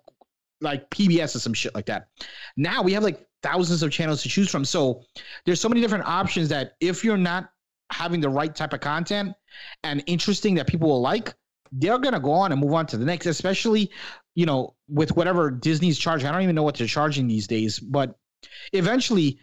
like 0.61 0.89
PBS 0.89 1.35
or 1.35 1.39
some 1.39 1.53
shit 1.53 1.75
like 1.75 1.85
that. 1.85 2.07
Now 2.57 2.81
we 2.81 2.93
have 2.93 3.03
like 3.03 3.25
thousands 3.43 3.83
of 3.83 3.91
channels 3.91 4.23
to 4.23 4.29
choose 4.29 4.49
from. 4.49 4.65
So 4.65 5.03
there's 5.45 5.61
so 5.61 5.69
many 5.69 5.81
different 5.81 6.05
options 6.05 6.49
that 6.49 6.73
if 6.79 7.03
you're 7.03 7.17
not 7.17 7.49
having 7.91 8.19
the 8.19 8.29
right 8.29 8.55
type 8.55 8.73
of 8.73 8.79
content 8.79 9.33
and 9.83 10.03
interesting 10.07 10.55
that 10.55 10.65
people 10.65 10.89
will 10.89 11.01
like, 11.01 11.35
they're 11.71 11.99
gonna 11.99 12.19
go 12.19 12.31
on 12.31 12.51
and 12.51 12.59
move 12.59 12.73
on 12.73 12.87
to 12.87 12.97
the 12.97 13.05
next, 13.05 13.27
especially, 13.27 13.91
you 14.33 14.45
know, 14.45 14.75
with 14.87 15.15
whatever 15.15 15.51
Disney's 15.51 15.99
charging. 15.99 16.27
I 16.27 16.31
don't 16.31 16.41
even 16.41 16.55
know 16.55 16.63
what 16.63 16.75
they're 16.75 16.87
charging 16.87 17.27
these 17.27 17.47
days, 17.47 17.79
but 17.79 18.17
eventually 18.73 19.39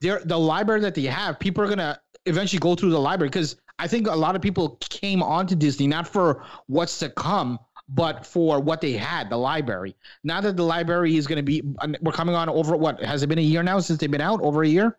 they're 0.00 0.20
the 0.24 0.38
library 0.38 0.80
that 0.82 0.94
they 0.94 1.02
have, 1.04 1.38
people 1.38 1.62
are 1.64 1.68
gonna 1.68 2.00
eventually 2.26 2.60
go 2.60 2.74
through 2.74 2.90
the 2.90 3.00
library 3.00 3.28
because 3.30 3.56
I 3.78 3.86
think 3.86 4.06
a 4.08 4.14
lot 4.14 4.34
of 4.36 4.42
people 4.42 4.76
came 4.80 5.22
onto 5.22 5.54
Disney 5.54 5.86
not 5.86 6.06
for 6.08 6.44
what's 6.66 6.98
to 6.98 7.08
come, 7.10 7.58
but 7.88 8.26
for 8.26 8.60
what 8.60 8.80
they 8.80 8.92
had, 8.92 9.30
the 9.30 9.36
library. 9.36 9.96
Now 10.24 10.40
that 10.40 10.56
the 10.56 10.64
library 10.64 11.16
is 11.16 11.26
going 11.26 11.36
to 11.36 11.42
be, 11.42 11.62
we're 12.02 12.12
coming 12.12 12.34
on 12.34 12.48
over 12.48 12.76
what 12.76 13.00
has 13.02 13.22
it 13.22 13.28
been 13.28 13.38
a 13.38 13.42
year 13.42 13.62
now 13.62 13.78
since 13.80 13.98
they've 14.00 14.10
been 14.10 14.20
out? 14.20 14.40
Over 14.42 14.62
a 14.64 14.68
year? 14.68 14.98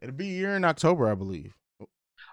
It'll 0.00 0.14
be 0.14 0.28
a 0.30 0.32
year 0.32 0.56
in 0.56 0.64
October, 0.64 1.08
I 1.08 1.14
believe. 1.14 1.54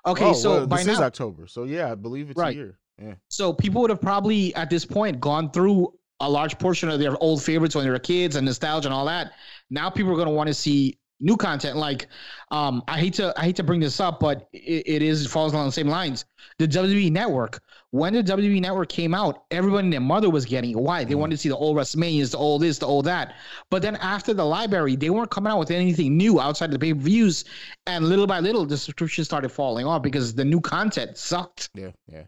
Okay, 0.08 0.26
Oh, 0.30 0.34
so 0.34 0.50
well, 0.52 0.68
by 0.68 0.78
this 0.78 0.88
now, 0.88 0.94
is 0.94 1.00
October. 1.02 1.46
So 1.48 1.66
yeah, 1.66 1.92
I 1.92 1.96
believe 1.96 2.30
it's 2.32 2.38
Right. 2.40 2.56
a 2.56 2.58
year. 2.58 2.80
Yeah. 3.02 3.14
so 3.30 3.54
people 3.54 3.80
would 3.82 3.92
have 3.92 4.02
probably 4.02 4.54
at 4.56 4.70
this 4.70 4.86
point 4.86 5.22
gone 5.22 5.52
through 5.52 5.94
a 6.20 6.30
large 6.30 6.58
portion 6.60 6.90
of 6.90 7.00
their 7.00 7.16
old 7.24 7.42
favorites 7.42 7.74
when 7.74 7.86
they 7.86 7.90
were 7.92 7.98
kids 8.00 8.36
and 8.36 8.46
nostalgia 8.46 8.90
and 8.90 8.94
all 8.94 9.06
that. 9.06 9.32
Now 9.70 9.90
people 9.90 10.12
are 10.12 10.16
going 10.16 10.28
to 10.28 10.34
want 10.34 10.48
to 10.48 10.54
see 10.54 10.98
new 11.20 11.38
content. 11.38 11.78
Like, 11.78 12.08
um, 12.52 12.84
I 12.88 13.00
hate 13.00 13.14
to 13.16 13.34
I 13.38 13.44
hate 13.44 13.56
to 13.58 13.64
bring 13.64 13.80
this 13.80 14.00
up, 14.00 14.20
but 14.20 14.48
it, 14.54 14.84
it 14.86 15.02
is 15.02 15.26
it 15.26 15.30
falls 15.30 15.54
along 15.54 15.68
the 15.68 15.72
same 15.72 15.88
lines. 15.88 16.26
The 16.58 16.68
WWE 16.68 17.12
Network. 17.12 17.62
When 17.92 18.14
the 18.14 18.24
WWE 18.24 18.62
Network 18.62 18.90
came 18.90 19.16
out, 19.16 19.46
everybody 19.50 19.86
and 19.86 19.94
their 19.94 20.00
mother 20.00 20.30
was 20.30 20.46
getting 20.46 20.72
it. 20.72 20.78
Why? 20.78 21.04
They 21.04 21.16
wanted 21.16 21.36
to 21.36 21.42
see 21.42 21.50
the 21.50 21.58
old 21.58 21.76
WrestleManias, 21.76 22.32
the 22.32 22.38
old 22.38 22.62
this, 22.62 22.78
the 22.78 22.86
old 22.86 23.06
that. 23.06 23.34
But 23.72 23.82
then 23.82 23.96
after 23.96 24.34
the 24.34 24.46
library, 24.46 24.96
they 24.96 25.10
weren't 25.10 25.32
coming 25.32 25.52
out 25.52 25.58
with 25.58 25.72
anything 25.72 26.16
new 26.16 26.40
outside 26.40 26.66
of 26.66 26.72
the 26.74 26.80
pay 26.80 26.94
per 26.94 27.00
views, 27.00 27.46
and 27.88 28.06
little 28.06 28.28
by 28.28 28.42
little, 28.42 28.66
the 28.66 28.78
subscription 28.78 29.26
started 29.26 29.50
falling 29.50 29.88
off 29.88 30.04
because 30.04 30.36
the 30.36 30.46
new 30.46 30.62
content 30.62 31.18
sucked. 31.18 31.70
Yeah, 31.74 31.92
yeah. 32.08 32.26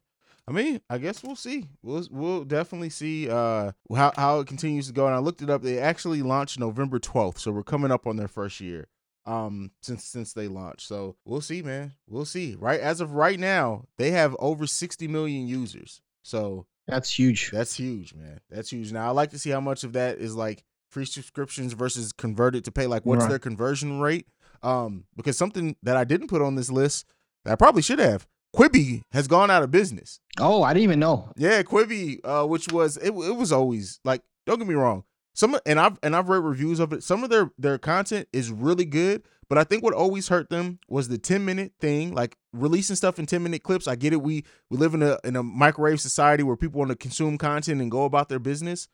I 0.51 0.53
mean, 0.53 0.81
I 0.89 0.97
guess 0.97 1.23
we'll 1.23 1.37
see. 1.37 1.67
We'll 1.81 2.05
we'll 2.11 2.43
definitely 2.43 2.89
see 2.89 3.29
uh 3.29 3.71
how 3.95 4.11
how 4.17 4.39
it 4.41 4.47
continues 4.47 4.87
to 4.87 4.93
go. 4.93 5.05
And 5.05 5.15
I 5.15 5.19
looked 5.19 5.41
it 5.41 5.49
up. 5.49 5.61
They 5.61 5.79
actually 5.79 6.21
launched 6.21 6.59
November 6.59 6.99
twelfth, 6.99 7.39
so 7.39 7.51
we're 7.51 7.63
coming 7.63 7.89
up 7.91 8.05
on 8.05 8.17
their 8.17 8.27
first 8.27 8.59
year 8.59 8.87
um 9.25 9.71
since 9.81 10.03
since 10.03 10.33
they 10.33 10.47
launched. 10.49 10.85
So 10.87 11.15
we'll 11.23 11.39
see, 11.41 11.61
man. 11.61 11.93
We'll 12.09 12.25
see. 12.25 12.55
Right 12.59 12.81
as 12.81 12.99
of 12.99 13.13
right 13.13 13.39
now, 13.39 13.85
they 13.97 14.11
have 14.11 14.35
over 14.39 14.67
60 14.67 15.07
million 15.07 15.47
users. 15.47 16.01
So 16.23 16.65
That's 16.85 17.17
huge. 17.17 17.51
that's 17.51 17.75
huge, 17.75 18.13
man. 18.13 18.41
That's 18.49 18.71
huge. 18.71 18.91
Now 18.91 19.07
I 19.07 19.11
like 19.11 19.29
to 19.31 19.39
see 19.39 19.51
how 19.51 19.61
much 19.61 19.85
of 19.85 19.93
that 19.93 20.17
is 20.17 20.35
like 20.35 20.65
free 20.89 21.05
subscriptions 21.05 21.71
versus 21.73 22.11
converted 22.11 22.65
to 22.65 22.71
pay. 22.73 22.87
Like 22.87 23.05
what's 23.05 23.21
Right. 23.21 23.29
their 23.29 23.39
conversion 23.39 24.01
rate? 24.01 24.27
Um, 24.63 25.05
because 25.15 25.37
something 25.37 25.77
that 25.81 25.95
I 25.95 26.03
didn't 26.03 26.27
put 26.27 26.41
on 26.41 26.55
this 26.55 26.69
list 26.69 27.05
that 27.45 27.53
I 27.53 27.55
probably 27.55 27.81
should 27.81 27.99
have. 27.99 28.27
Quibi 28.55 29.03
has 29.11 29.27
gone 29.27 29.49
out 29.49 29.63
of 29.63 29.71
business. 29.71 30.19
Oh, 30.39 30.63
I 30.63 30.73
didn't 30.73 30.83
even 30.83 30.99
know. 30.99 31.31
Yeah, 31.37 31.63
Quibi, 31.63 32.19
uh, 32.23 32.45
which 32.45 32.71
was 32.71 32.97
it, 32.97 33.09
it 33.09 33.35
was 33.35 33.51
always 33.51 33.99
like 34.03 34.23
don't 34.45 34.59
get 34.59 34.67
me 34.67 34.75
wrong. 34.75 35.03
Some 35.33 35.57
and 35.65 35.79
I've 35.79 35.97
and 36.03 36.15
I've 36.15 36.29
read 36.29 36.43
reviews 36.43 36.79
of 36.79 36.91
it. 36.91 37.03
Some 37.03 37.23
of 37.23 37.29
their 37.29 37.51
their 37.57 37.77
content 37.77 38.27
is 38.33 38.51
really 38.51 38.85
good, 38.85 39.23
but 39.47 39.57
I 39.57 39.63
think 39.63 39.83
what 39.83 39.93
always 39.93 40.27
hurt 40.27 40.49
them 40.49 40.79
was 40.89 41.07
the 41.07 41.17
10 41.17 41.45
minute 41.45 41.73
thing, 41.79 42.13
like 42.13 42.37
releasing 42.51 42.97
stuff 42.97 43.17
in 43.17 43.25
10 43.25 43.41
minute 43.41 43.63
clips. 43.63 43.87
I 43.87 43.95
get 43.95 44.13
it. 44.13 44.21
We 44.21 44.43
we 44.69 44.77
live 44.77 44.93
in 44.93 45.01
a 45.01 45.17
in 45.23 45.37
a 45.37 45.43
microwave 45.43 46.01
society 46.01 46.43
where 46.43 46.57
people 46.57 46.79
want 46.79 46.89
to 46.89 46.97
consume 46.97 47.37
content 47.37 47.81
and 47.81 47.89
go 47.89 48.03
about 48.03 48.27
their 48.27 48.39
business. 48.39 48.89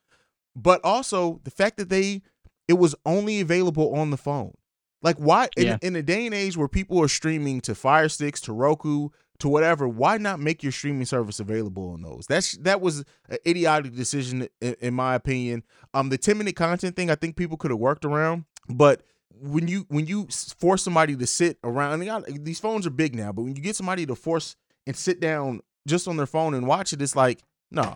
But 0.56 0.82
also 0.84 1.42
the 1.44 1.52
fact 1.52 1.78
that 1.78 1.90
they 1.90 2.22
it 2.68 2.74
was 2.74 2.96
only 3.06 3.40
available 3.40 3.96
on 3.96 4.12
the 4.12 4.18
phone. 4.18 4.54
Like 5.02 5.18
why 5.18 5.50
in, 5.56 5.80
in 5.82 5.96
a 5.96 6.04
day 6.04 6.26
and 6.26 6.36
age 6.36 6.58
where 6.58 6.68
people 6.68 7.02
are 7.02 7.08
streaming 7.08 7.62
to 7.62 7.74
Fire 7.74 8.10
Sticks, 8.10 8.42
to 8.42 8.54
Roku, 8.54 9.10
to 9.40 9.50
whatever, 9.50 9.88
why 9.88 10.18
not 10.18 10.40
make 10.40 10.64
your 10.64 10.72
streaming 10.72 11.06
service 11.06 11.40
available 11.40 11.92
on 11.92 12.02
those? 12.02 12.26
That's 12.28 12.54
that 12.60 12.82
was 12.82 13.00
an 13.30 13.38
idiotic 13.46 13.96
decision 13.96 14.48
in, 14.62 14.76
in 14.80 14.94
my 14.94 15.16
opinion. 15.16 15.64
Um, 15.94 16.10
the 16.10 16.18
ten 16.18 16.38
minute 16.38 16.56
content 16.56 16.96
thing, 16.96 17.10
I 17.10 17.16
think 17.16 17.36
people 17.36 17.58
could 17.58 17.72
have 17.72 17.80
worked 17.80 18.06
around, 18.06 18.46
but 18.70 19.04
when 19.40 19.68
you 19.68 19.86
when 19.90 20.08
you 20.08 20.28
force 20.58 20.84
somebody 20.84 21.16
to 21.16 21.28
sit 21.28 21.58
around, 21.64 22.04
got- 22.06 22.26
these 22.26 22.60
phones 22.60 22.88
are 22.88 22.92
big 22.92 23.16
now, 23.16 23.32
but 23.32 23.44
when 23.44 23.56
you 23.56 23.62
get 23.62 23.76
somebody 23.76 24.06
to 24.06 24.16
force 24.16 24.56
and 24.86 24.96
sit 24.96 25.20
down 25.20 25.62
just 25.88 26.08
on 26.08 26.18
their 26.18 26.26
phone 26.26 26.54
and 26.54 26.68
watch 26.68 26.94
it, 26.94 27.02
it's 27.02 27.16
like, 27.16 27.44
nah, 27.72 27.96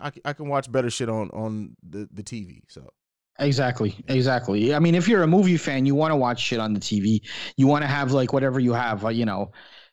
I 0.00 0.32
can 0.32 0.48
watch 0.48 0.70
better 0.70 0.90
shit 0.90 1.08
on 1.08 1.30
on 1.30 1.76
the 1.82 2.08
the 2.12 2.22
TV. 2.22 2.62
So 2.68 2.88
Exactly, 3.38 3.96
exactly. 4.08 4.74
I 4.74 4.78
mean, 4.78 4.94
if 4.94 5.08
you're 5.08 5.22
a 5.22 5.26
movie 5.26 5.56
fan, 5.56 5.86
you 5.86 5.94
want 5.94 6.12
to 6.12 6.16
watch 6.16 6.40
shit 6.40 6.60
on 6.60 6.74
the 6.74 6.80
TV. 6.80 7.22
You 7.56 7.66
want 7.66 7.82
to 7.82 7.88
have 7.88 8.12
like 8.12 8.32
whatever 8.32 8.60
you 8.60 8.74
have, 8.74 9.06
uh, 9.06 9.08
you 9.08 9.24
know, 9.24 9.52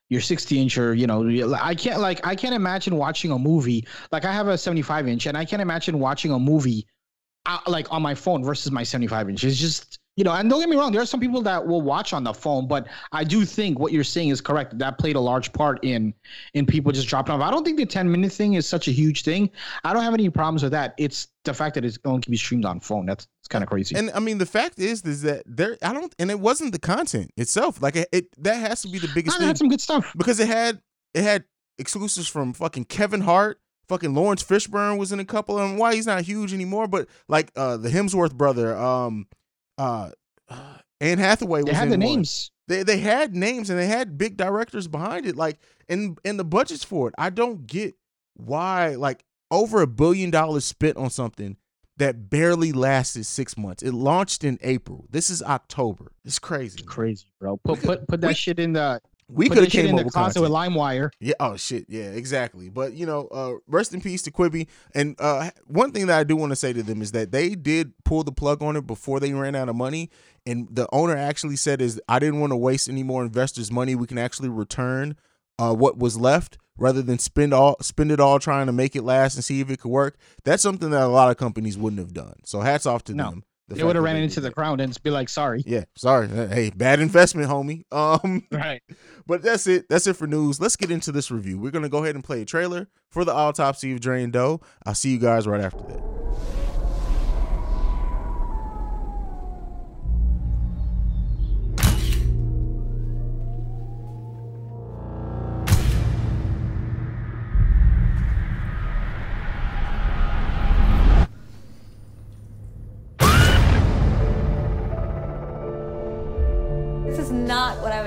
your 0.09 0.21
60 0.21 0.61
inch 0.61 0.77
or 0.77 0.93
you 0.93 1.07
know, 1.07 1.55
I 1.59 1.75
can't 1.75 1.99
like 2.01 2.25
I 2.25 2.35
can't 2.35 2.55
imagine 2.55 2.95
watching 2.95 3.31
a 3.31 3.39
movie 3.39 3.87
like 4.11 4.25
I 4.25 4.33
have 4.33 4.47
a 4.47 4.57
75 4.57 5.07
inch, 5.07 5.25
and 5.27 5.37
I 5.37 5.45
can't 5.45 5.61
imagine 5.61 5.99
watching 5.99 6.31
a 6.31 6.39
movie 6.39 6.87
uh, 7.45 7.59
like 7.67 7.91
on 7.91 8.01
my 8.01 8.15
phone 8.15 8.43
versus 8.43 8.71
my 8.71 8.83
75 8.83 9.29
inch. 9.29 9.43
It's 9.43 9.57
just 9.57 9.98
you 10.19 10.25
know, 10.25 10.33
and 10.33 10.49
don't 10.49 10.59
get 10.59 10.67
me 10.67 10.75
wrong, 10.75 10.91
there 10.91 11.01
are 11.01 11.05
some 11.05 11.21
people 11.21 11.41
that 11.43 11.65
will 11.65 11.81
watch 11.81 12.11
on 12.11 12.25
the 12.25 12.33
phone, 12.33 12.67
but 12.67 12.89
I 13.13 13.23
do 13.23 13.45
think 13.45 13.79
what 13.79 13.93
you're 13.93 14.03
saying 14.03 14.27
is 14.27 14.41
correct. 14.41 14.77
That 14.77 14.97
played 14.97 15.15
a 15.15 15.19
large 15.21 15.53
part 15.53 15.79
in 15.81 16.13
in 16.53 16.65
people 16.65 16.91
just 16.91 17.07
dropping 17.07 17.35
off. 17.35 17.41
I 17.41 17.49
don't 17.49 17.63
think 17.63 17.77
the 17.77 17.85
10 17.85 18.11
minute 18.11 18.33
thing 18.33 18.55
is 18.55 18.67
such 18.67 18.89
a 18.89 18.91
huge 18.91 19.23
thing. 19.23 19.49
I 19.85 19.93
don't 19.93 20.03
have 20.03 20.13
any 20.13 20.29
problems 20.29 20.61
with 20.61 20.73
that. 20.73 20.93
It's 20.97 21.29
the 21.45 21.53
fact 21.53 21.73
that 21.75 21.85
it's 21.85 21.95
going 21.95 22.19
to 22.19 22.29
be 22.29 22.35
streamed 22.35 22.65
on 22.65 22.81
phone. 22.81 23.05
That's 23.05 23.29
it's 23.39 23.47
kind 23.47 23.63
of 23.63 23.69
crazy. 23.69 23.95
And 23.95 24.11
I 24.13 24.19
mean, 24.19 24.39
the 24.39 24.45
fact 24.45 24.77
is, 24.77 25.03
is 25.03 25.21
that 25.21 25.43
there. 25.45 25.77
I 25.81 25.93
don't, 25.93 26.13
and 26.19 26.29
it 26.29 26.41
wasn't 26.41 26.73
the 26.73 26.79
content 26.79 27.31
itself. 27.37 27.81
Like 27.81 27.95
it, 27.95 28.09
it 28.11 28.43
that 28.43 28.55
has 28.55 28.81
to 28.81 28.89
be 28.89 28.99
the 28.99 29.09
biggest 29.15 29.37
I 29.37 29.39
thing 29.39 29.47
had 29.47 29.57
some 29.57 29.69
good 29.69 29.79
stuff. 29.79 30.13
because 30.17 30.41
it 30.41 30.49
had 30.49 30.81
it 31.13 31.23
had 31.23 31.45
exclusives 31.77 32.27
from 32.27 32.51
fucking 32.51 32.85
Kevin 32.85 33.21
Hart. 33.21 33.61
Fucking 33.87 34.13
Laurence 34.13 34.43
Fishburne 34.43 34.99
was 34.99 35.13
in 35.13 35.21
a 35.21 35.25
couple 35.25 35.57
of 35.57 35.67
them. 35.67 35.77
Why 35.79 35.95
he's 35.95 36.05
not 36.05 36.23
huge 36.23 36.53
anymore, 36.53 36.87
but 36.87 37.07
like 37.29 37.51
uh 37.55 37.77
the 37.77 37.89
Hemsworth 37.89 38.35
brother, 38.35 38.77
um, 38.77 39.25
uh, 39.79 40.11
Anne 41.01 41.17
Hathaway 41.17 41.61
was 41.61 41.71
They 41.71 41.73
had 41.73 41.87
the 41.89 41.91
one. 41.93 41.99
names. 41.99 42.51
They 42.67 42.83
they 42.83 42.97
had 42.99 43.35
names 43.35 43.69
and 43.71 43.79
they 43.79 43.87
had 43.87 44.17
big 44.17 44.37
directors 44.37 44.87
behind 44.87 45.25
it, 45.25 45.35
like 45.35 45.59
and 45.87 46.19
and 46.23 46.37
the 46.39 46.43
budgets 46.43 46.83
for 46.83 47.07
it. 47.07 47.15
I 47.17 47.29
don't 47.31 47.65
get 47.65 47.95
why 48.35 48.89
like 48.95 49.23
over 49.49 49.81
a 49.81 49.87
billion 49.87 50.29
dollars 50.29 50.65
spent 50.65 50.97
on 50.97 51.09
something 51.09 51.57
that 51.97 52.29
barely 52.29 52.71
lasted 52.71 53.25
six 53.25 53.57
months. 53.57 53.81
It 53.83 53.93
launched 53.93 54.43
in 54.43 54.59
April. 54.61 55.05
This 55.09 55.29
is 55.29 55.41
October. 55.41 56.11
It's 56.23 56.39
crazy. 56.39 56.83
Crazy, 56.83 57.25
bro. 57.39 57.57
Put 57.57 57.79
could- 57.79 57.87
put 57.87 58.07
put 58.07 58.21
that 58.21 58.27
we- 58.27 58.33
shit 58.35 58.59
in 58.59 58.73
the 58.73 59.01
We 59.29 59.47
could 59.47 59.57
have 59.59 59.65
that 59.65 59.71
shit 59.71 59.85
came 59.85 59.89
in 59.89 59.95
up 59.95 59.99
the 59.99 60.05
with 60.05 60.13
content. 60.13 60.41
with 60.41 60.51
LimeWire. 60.51 61.11
Yeah. 61.19 61.33
Oh 61.39 61.55
shit. 61.55 61.85
Yeah. 61.87 62.09
Exactly. 62.09 62.69
But 62.69 62.93
you 62.93 63.05
know, 63.05 63.27
uh, 63.27 63.53
rest 63.67 63.93
in 63.93 64.01
peace 64.01 64.21
to 64.23 64.31
Quibi. 64.31 64.67
And 64.95 65.15
uh, 65.19 65.51
one 65.65 65.91
thing 65.91 66.07
that 66.07 66.19
I 66.19 66.23
do 66.23 66.35
want 66.35 66.51
to 66.51 66.55
say 66.55 66.73
to 66.73 66.81
them 66.83 67.01
is 67.01 67.11
that 67.11 67.31
they 67.31 67.55
did 67.55 67.93
pull 68.05 68.23
the 68.23 68.31
plug 68.31 68.61
on 68.63 68.75
it 68.75 68.87
before 68.87 69.19
they 69.19 69.31
ran 69.33 69.55
out 69.55 69.69
of 69.69 69.75
money. 69.75 70.09
And 70.45 70.67
the 70.71 70.87
owner 70.91 71.15
actually 71.15 71.57
said, 71.57 71.81
"Is 71.81 72.01
I 72.09 72.17
didn't 72.19 72.39
want 72.39 72.51
to 72.51 72.57
waste 72.57 72.89
any 72.89 73.03
more 73.03 73.23
investors' 73.23 73.71
money. 73.71 73.93
We 73.95 74.07
can 74.07 74.17
actually 74.17 74.49
return 74.49 75.15
uh, 75.59 75.73
what 75.75 75.97
was 75.97 76.17
left." 76.17 76.57
Rather 76.81 77.01
than 77.01 77.19
spend 77.19 77.53
all 77.53 77.75
spend 77.81 78.09
it 78.09 78.21
all 78.21 78.39
trying 78.39 78.65
to 78.67 78.71
make 78.71 78.95
it 78.95 79.03
last 79.03 79.35
and 79.35 79.43
see 79.43 79.59
if 79.59 79.69
it 79.69 79.81
could 79.81 79.91
work, 79.91 80.17
that's 80.45 80.63
something 80.63 80.91
that 80.91 81.01
a 81.03 81.07
lot 81.07 81.29
of 81.29 81.35
companies 81.35 81.77
wouldn't 81.77 81.99
have 81.99 82.13
done. 82.13 82.35
So 82.45 82.61
hats 82.61 82.85
off 82.85 83.03
to 83.03 83.13
No. 83.13 83.31
them. 83.31 83.43
The 83.69 83.75
They 83.75 83.83
would 83.83 83.95
have 83.95 84.03
ran 84.03 84.17
into 84.17 84.41
the 84.41 84.49
ground 84.51 84.81
and 84.81 84.89
just 84.91 85.03
be 85.03 85.09
like, 85.11 85.29
sorry. 85.29 85.63
Yeah, 85.65 85.83
sorry. 85.95 86.27
Hey, 86.27 86.71
bad 86.75 86.99
investment, 86.99 87.47
homie. 87.49 87.83
Um, 87.91 88.43
Right. 88.51 88.81
but 89.27 89.41
that's 89.41 89.67
it. 89.67 89.87
That's 89.89 90.07
it 90.07 90.15
for 90.15 90.27
news. 90.27 90.59
Let's 90.59 90.75
get 90.75 90.89
into 90.91 91.11
this 91.11 91.29
review. 91.31 91.59
We're 91.59 91.71
gonna 91.71 91.89
go 91.89 92.03
ahead 92.03 92.15
and 92.15 92.23
play 92.23 92.41
a 92.41 92.45
trailer 92.45 92.87
for 93.09 93.23
the 93.23 93.33
autopsy 93.33 93.93
of 93.93 93.99
Jane 94.01 94.31
Doe. 94.31 94.59
I'll 94.85 94.95
see 94.95 95.11
you 95.11 95.19
guys 95.19 95.47
right 95.47 95.61
after 95.61 95.79
that. 95.83 96.18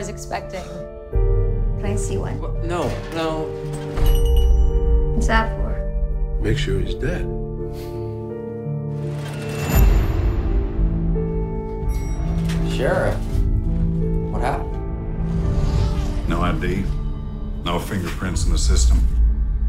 Was 0.02 0.08
expecting. 0.08 0.64
Can 1.12 1.84
I 1.84 1.94
see 1.94 2.16
one? 2.16 2.40
No, 2.66 2.88
no. 3.14 3.44
What's 5.14 5.28
that 5.28 5.56
for? 5.56 6.40
Make 6.42 6.58
sure 6.58 6.80
he's 6.80 6.96
dead. 6.96 7.22
Sheriff. 12.74 13.16
What 14.32 14.42
happened? 14.42 16.28
No 16.28 16.40
ID, 16.40 16.84
no 17.64 17.78
fingerprints 17.78 18.44
in 18.44 18.50
the 18.50 18.58
system. 18.58 18.98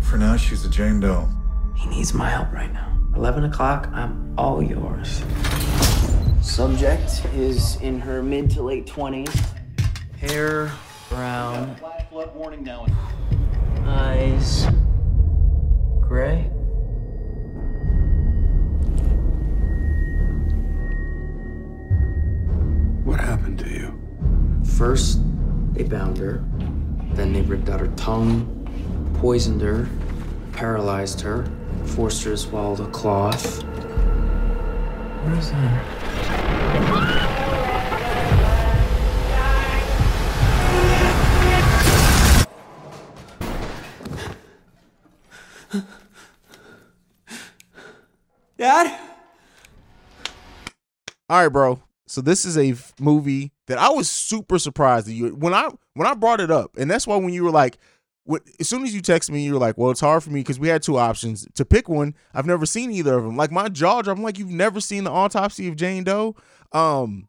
For 0.01 0.17
now, 0.17 0.35
she's 0.35 0.65
a 0.65 0.69
Jane 0.69 0.99
Doe. 0.99 1.29
He 1.75 1.87
needs 1.89 2.11
my 2.11 2.27
help 2.27 2.51
right 2.51 2.73
now. 2.73 2.91
11 3.15 3.43
o'clock, 3.43 3.87
I'm 3.93 4.33
all 4.35 4.63
yours. 4.63 5.21
Subject 6.41 7.23
is 7.35 7.75
in 7.81 7.99
her 7.99 8.23
mid 8.23 8.49
to 8.49 8.63
late 8.63 8.87
20s. 8.87 9.59
Hair 10.23 10.71
brown. 11.09 11.75
Flash 11.75 12.07
flood 12.09 12.33
warning 12.33 12.63
now. 12.63 12.87
Eyes 13.85 14.65
gray. 15.99 16.43
What 23.03 23.19
happened 23.19 23.59
to 23.59 23.69
you? 23.69 23.99
First, 24.63 25.19
they 25.73 25.83
bound 25.83 26.17
her. 26.19 26.41
Then 27.15 27.33
they 27.33 27.41
ripped 27.41 27.67
out 27.67 27.81
her 27.81 27.91
tongue, 27.97 28.47
poisoned 29.19 29.59
her, 29.61 29.89
paralyzed 30.53 31.19
her, 31.19 31.45
forced 31.83 32.23
her 32.23 32.31
to 32.31 32.37
swallow 32.37 32.75
the 32.75 32.87
cloth. 32.87 33.61
What 35.25 35.37
is 35.37 35.51
that? 35.51 36.02
All 51.33 51.41
right, 51.41 51.47
bro. 51.49 51.81
So 52.05 52.21
this 52.21 52.45
is 52.45 52.59
a 52.59 52.75
movie 53.01 53.53
that 53.65 53.79
I 53.79 53.89
was 53.89 54.07
super 54.07 54.59
surprised 54.59 55.07
that 55.07 55.13
you 55.13 55.29
when 55.29 55.51
I 55.51 55.67
when 55.95 56.07
I 56.07 56.13
brought 56.13 56.39
it 56.39 56.51
up, 56.51 56.77
and 56.77 56.91
that's 56.91 57.07
why 57.07 57.15
when 57.15 57.33
you 57.33 57.43
were 57.43 57.49
like, 57.49 57.79
what, 58.23 58.43
as 58.59 58.69
soon 58.69 58.83
as 58.83 58.93
you 58.93 59.01
text 59.01 59.31
me, 59.31 59.43
you 59.43 59.53
were 59.53 59.59
like, 59.59 59.75
"Well, 59.75 59.89
it's 59.89 59.99
hard 59.99 60.21
for 60.21 60.29
me 60.29 60.41
because 60.41 60.59
we 60.59 60.67
had 60.67 60.83
two 60.83 60.99
options 60.99 61.47
to 61.55 61.65
pick 61.65 61.89
one. 61.89 62.13
I've 62.35 62.45
never 62.45 62.67
seen 62.67 62.91
either 62.91 63.17
of 63.17 63.23
them. 63.23 63.35
Like 63.35 63.49
my 63.51 63.67
jaw 63.67 64.03
dropped. 64.03 64.19
I'm 64.19 64.23
like, 64.23 64.37
you've 64.37 64.51
never 64.51 64.79
seen 64.79 65.05
the 65.05 65.11
autopsy 65.11 65.67
of 65.67 65.75
Jane 65.75 66.03
Doe. 66.03 66.35
Um, 66.71 67.27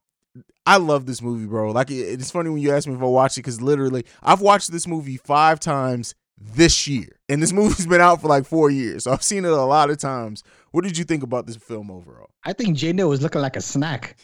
I 0.66 0.76
love 0.76 1.06
this 1.06 1.22
movie, 1.22 1.46
bro. 1.46 1.70
Like 1.70 1.90
it- 1.90 1.94
it's 2.20 2.30
funny 2.30 2.50
when 2.50 2.60
you 2.60 2.72
ask 2.72 2.86
me 2.86 2.92
if 2.92 3.00
I 3.00 3.06
watched 3.06 3.38
it 3.38 3.40
because 3.40 3.62
literally 3.62 4.04
I've 4.22 4.42
watched 4.42 4.70
this 4.70 4.86
movie 4.86 5.16
five 5.16 5.60
times 5.60 6.14
this 6.38 6.86
year, 6.86 7.18
and 7.28 7.42
this 7.42 7.52
movie's 7.52 7.86
been 7.88 8.00
out 8.00 8.20
for 8.20 8.28
like 8.28 8.46
four 8.46 8.70
years, 8.70 9.04
so 9.04 9.12
I've 9.12 9.22
seen 9.22 9.44
it 9.44 9.52
a 9.52 9.62
lot 9.62 9.90
of 9.90 9.98
times. 9.98 10.42
What 10.72 10.84
did 10.84 10.98
you 10.98 11.04
think 11.04 11.22
about 11.22 11.46
this 11.46 11.56
film 11.56 11.90
overall? 11.90 12.30
I 12.44 12.52
think 12.52 12.76
Jane 12.76 12.96
Doe 12.96 13.08
was 13.08 13.22
looking 13.22 13.40
like 13.40 13.56
a 13.56 13.60
snack. 13.60 14.16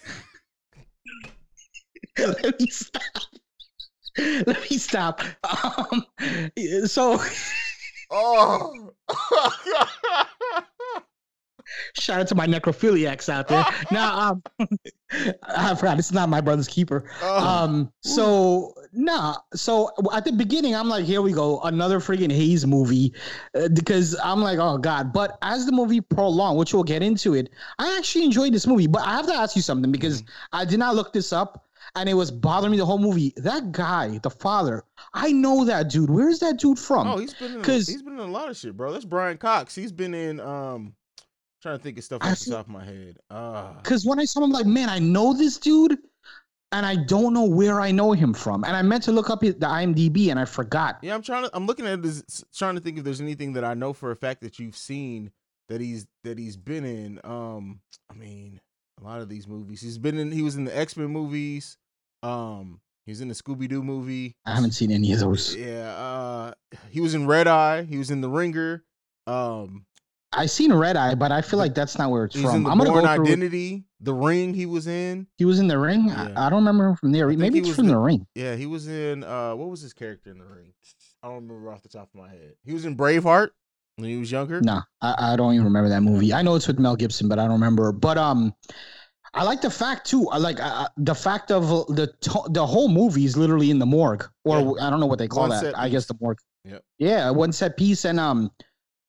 Let 2.18 2.60
me 2.60 2.66
stop. 2.68 3.02
Let 4.18 4.70
me 4.70 4.76
stop. 4.76 5.22
Um, 5.44 6.04
so 6.86 7.20
Oh, 8.12 8.90
shout 11.98 12.20
out 12.20 12.28
to 12.28 12.34
my 12.34 12.46
necrophiliacs 12.46 13.28
out 13.28 13.48
there. 13.48 13.64
now, 13.90 14.18
um, 14.30 14.42
I 15.42 15.74
forgot 15.74 15.98
it's 15.98 16.12
not 16.12 16.28
my 16.28 16.40
brother's 16.40 16.68
keeper. 16.68 17.04
Oh. 17.22 17.46
Um, 17.46 17.92
so 18.02 18.74
nah, 18.92 19.36
so 19.54 19.90
at 20.12 20.24
the 20.24 20.32
beginning, 20.32 20.74
I'm 20.74 20.88
like, 20.88 21.04
here 21.04 21.22
we 21.22 21.32
go, 21.32 21.60
another 21.62 22.00
freaking 22.00 22.30
Haize 22.32 22.66
movie, 22.66 23.12
uh, 23.54 23.68
because 23.68 24.16
I'm 24.22 24.40
like, 24.40 24.58
oh 24.58 24.78
god. 24.78 25.12
But 25.12 25.38
as 25.42 25.66
the 25.66 25.72
movie 25.72 26.00
prolonged, 26.00 26.58
which 26.58 26.72
we'll 26.74 26.84
get 26.84 27.02
into 27.02 27.34
it, 27.34 27.50
I 27.78 27.96
actually 27.98 28.24
enjoyed 28.24 28.52
this 28.52 28.66
movie. 28.66 28.86
But 28.86 29.02
I 29.02 29.12
have 29.16 29.26
to 29.26 29.34
ask 29.34 29.56
you 29.56 29.62
something 29.62 29.90
because 29.90 30.22
I 30.52 30.64
did 30.64 30.78
not 30.78 30.94
look 30.94 31.12
this 31.12 31.32
up. 31.32 31.66
And 31.96 32.08
it 32.08 32.14
was 32.14 32.30
bothering 32.30 32.70
me 32.70 32.76
the 32.78 32.86
whole 32.86 32.98
movie. 32.98 33.32
That 33.38 33.72
guy, 33.72 34.18
the 34.22 34.30
father, 34.30 34.84
I 35.12 35.32
know 35.32 35.64
that 35.64 35.88
dude. 35.90 36.08
Where 36.08 36.28
is 36.28 36.38
that 36.38 36.58
dude 36.60 36.78
from? 36.78 37.08
Oh, 37.08 37.16
he's 37.18 37.34
been 37.34 37.54
in, 37.54 37.62
'Cause- 37.62 37.88
he's 37.88 38.02
been 38.02 38.12
in 38.12 38.20
a 38.20 38.26
lot 38.26 38.48
of 38.48 38.56
shit, 38.56 38.76
bro. 38.76 38.92
That's 38.92 39.04
Brian 39.04 39.38
Cox. 39.38 39.74
He's 39.74 39.90
been 39.90 40.14
in 40.14 40.38
um 40.38 40.94
trying 41.62 41.76
to 41.78 41.82
think 41.82 41.98
of 41.98 42.04
stuff 42.04 42.22
off 42.22 42.38
the 42.40 42.50
top 42.50 42.66
of 42.66 42.72
my 42.72 42.84
head. 42.84 43.18
Uh 43.30 43.72
Because 43.74 44.04
when 44.04 44.18
I 44.18 44.24
saw 44.24 44.40
him, 44.40 44.44
I'm 44.44 44.52
like, 44.52 44.66
man, 44.66 44.88
I 44.88 44.98
know 44.98 45.32
this 45.32 45.58
dude, 45.58 45.98
and 46.72 46.86
I 46.86 46.96
don't 46.96 47.32
know 47.34 47.44
where 47.44 47.80
I 47.80 47.90
know 47.90 48.12
him 48.12 48.32
from. 48.32 48.64
And 48.64 48.76
I 48.76 48.82
meant 48.82 49.02
to 49.04 49.12
look 49.12 49.28
up 49.30 49.42
his, 49.42 49.54
the 49.56 49.66
IMDb, 49.66 50.28
and 50.30 50.38
I 50.38 50.44
forgot. 50.44 50.98
yeah, 51.02 51.14
I'm 51.14 51.22
trying 51.22 51.44
to 51.44 51.50
I'm 51.52 51.66
looking 51.66 51.86
at 51.86 52.02
this 52.02 52.44
trying 52.54 52.76
to 52.76 52.80
think 52.80 52.98
if 52.98 53.04
there's 53.04 53.20
anything 53.20 53.52
that 53.54 53.64
I 53.64 53.74
know 53.74 53.92
for 53.92 54.10
a 54.10 54.16
fact 54.16 54.40
that 54.42 54.58
you've 54.58 54.76
seen 54.76 55.30
that 55.68 55.80
he's 55.80 56.06
that 56.24 56.38
he's 56.38 56.56
been 56.56 56.84
in. 56.84 57.20
Um 57.24 57.80
I 58.10 58.14
mean, 58.14 58.60
a 59.00 59.04
lot 59.04 59.20
of 59.20 59.28
these 59.28 59.46
movies. 59.48 59.80
He's 59.80 59.98
been 59.98 60.18
in 60.18 60.32
he 60.32 60.42
was 60.42 60.56
in 60.56 60.64
the 60.64 60.76
X-Men 60.76 61.08
movies. 61.08 61.76
Um 62.22 62.80
he 63.06 63.12
was 63.12 63.20
in 63.20 63.28
the 63.28 63.34
Scooby 63.34 63.68
Doo 63.68 63.82
movie. 63.82 64.36
I 64.46 64.54
haven't 64.54 64.72
seen 64.72 64.92
any 64.92 65.12
of 65.12 65.20
those. 65.20 65.56
Yeah, 65.56 65.90
uh 65.94 66.52
he 66.90 67.00
was 67.00 67.14
in 67.14 67.26
Red 67.26 67.48
Eye, 67.48 67.82
he 67.82 67.98
was 67.98 68.10
in 68.10 68.20
The 68.20 68.28
Ringer. 68.30 68.84
Um 69.26 69.86
I 70.32 70.46
seen 70.46 70.72
Red 70.72 70.96
Eye, 70.96 71.14
but 71.16 71.32
I 71.32 71.42
feel 71.42 71.58
like 71.58 71.74
that's 71.74 71.98
not 71.98 72.10
where 72.10 72.24
it's 72.24 72.36
he's 72.36 72.44
from. 72.44 72.66
I'm 72.66 72.78
gonna 72.78 72.90
Bourne 72.90 73.04
go 73.04 73.14
through. 73.16 73.24
Identity, 73.26 73.84
The 74.00 74.14
Ring 74.14 74.54
he 74.54 74.64
was 74.66 74.86
in. 74.86 75.26
He 75.38 75.44
was 75.44 75.58
in 75.58 75.66
the 75.66 75.78
ring. 75.78 76.06
Yeah. 76.08 76.32
I, 76.36 76.46
I 76.46 76.50
don't 76.50 76.60
remember 76.60 76.88
him 76.88 76.96
from 76.96 77.12
there. 77.12 77.26
Maybe 77.28 77.58
it's 77.58 77.74
from 77.74 77.86
the- 77.86 77.94
the 77.94 77.98
ring. 77.98 78.26
Yeah, 78.34 78.54
he 78.54 78.66
was 78.66 78.86
in 78.86 79.24
uh 79.24 79.54
what 79.56 79.68
was 79.68 79.80
his 79.80 79.92
character 79.92 80.30
in 80.30 80.38
the 80.38 80.44
ring? 80.44 80.72
I 81.22 81.26
don't 81.28 81.48
remember 81.48 81.70
off 81.70 81.82
the 81.82 81.88
top 81.88 82.08
of 82.14 82.20
my 82.20 82.28
head. 82.28 82.52
He 82.64 82.72
was 82.72 82.84
in 82.84 82.96
Braveheart 82.96 83.48
when 83.96 84.08
he 84.08 84.16
was 84.18 84.30
younger. 84.30 84.60
No, 84.60 84.80
I, 85.02 85.32
I 85.32 85.36
don't 85.36 85.52
even 85.54 85.64
remember 85.66 85.88
that 85.90 86.02
movie. 86.02 86.32
I 86.32 86.42
know 86.42 86.54
it's 86.54 86.68
with 86.68 86.78
Mel 86.78 86.96
Gibson, 86.96 87.28
but 87.28 87.38
I 87.38 87.42
don't 87.42 87.52
remember. 87.54 87.90
But 87.92 88.16
um, 88.16 88.54
I 89.34 89.42
like 89.42 89.60
the 89.60 89.70
fact 89.70 90.06
too. 90.08 90.28
I 90.28 90.38
like 90.38 90.60
uh, 90.60 90.88
the 90.96 91.14
fact 91.14 91.50
of 91.50 91.66
the 91.94 92.06
to- 92.20 92.48
the 92.50 92.64
whole 92.64 92.88
movie 92.88 93.24
is 93.24 93.36
literally 93.36 93.70
in 93.70 93.80
the 93.80 93.86
morgue, 93.86 94.26
or 94.44 94.60
Yeah. 94.78 94.86
I 94.86 94.90
don't 94.90 95.00
know 95.00 95.06
what 95.06 95.18
they 95.18 95.28
call 95.28 95.48
One 95.48 95.64
that. 95.64 95.76
I 95.76 95.88
guess 95.88 96.06
the 96.06 96.16
morgue. 96.20 96.38
Yep. 96.64 96.82
Yeah, 96.98 97.30
one 97.30 97.52
set 97.52 97.76
piece, 97.76 98.04
and 98.04 98.20
um, 98.20 98.50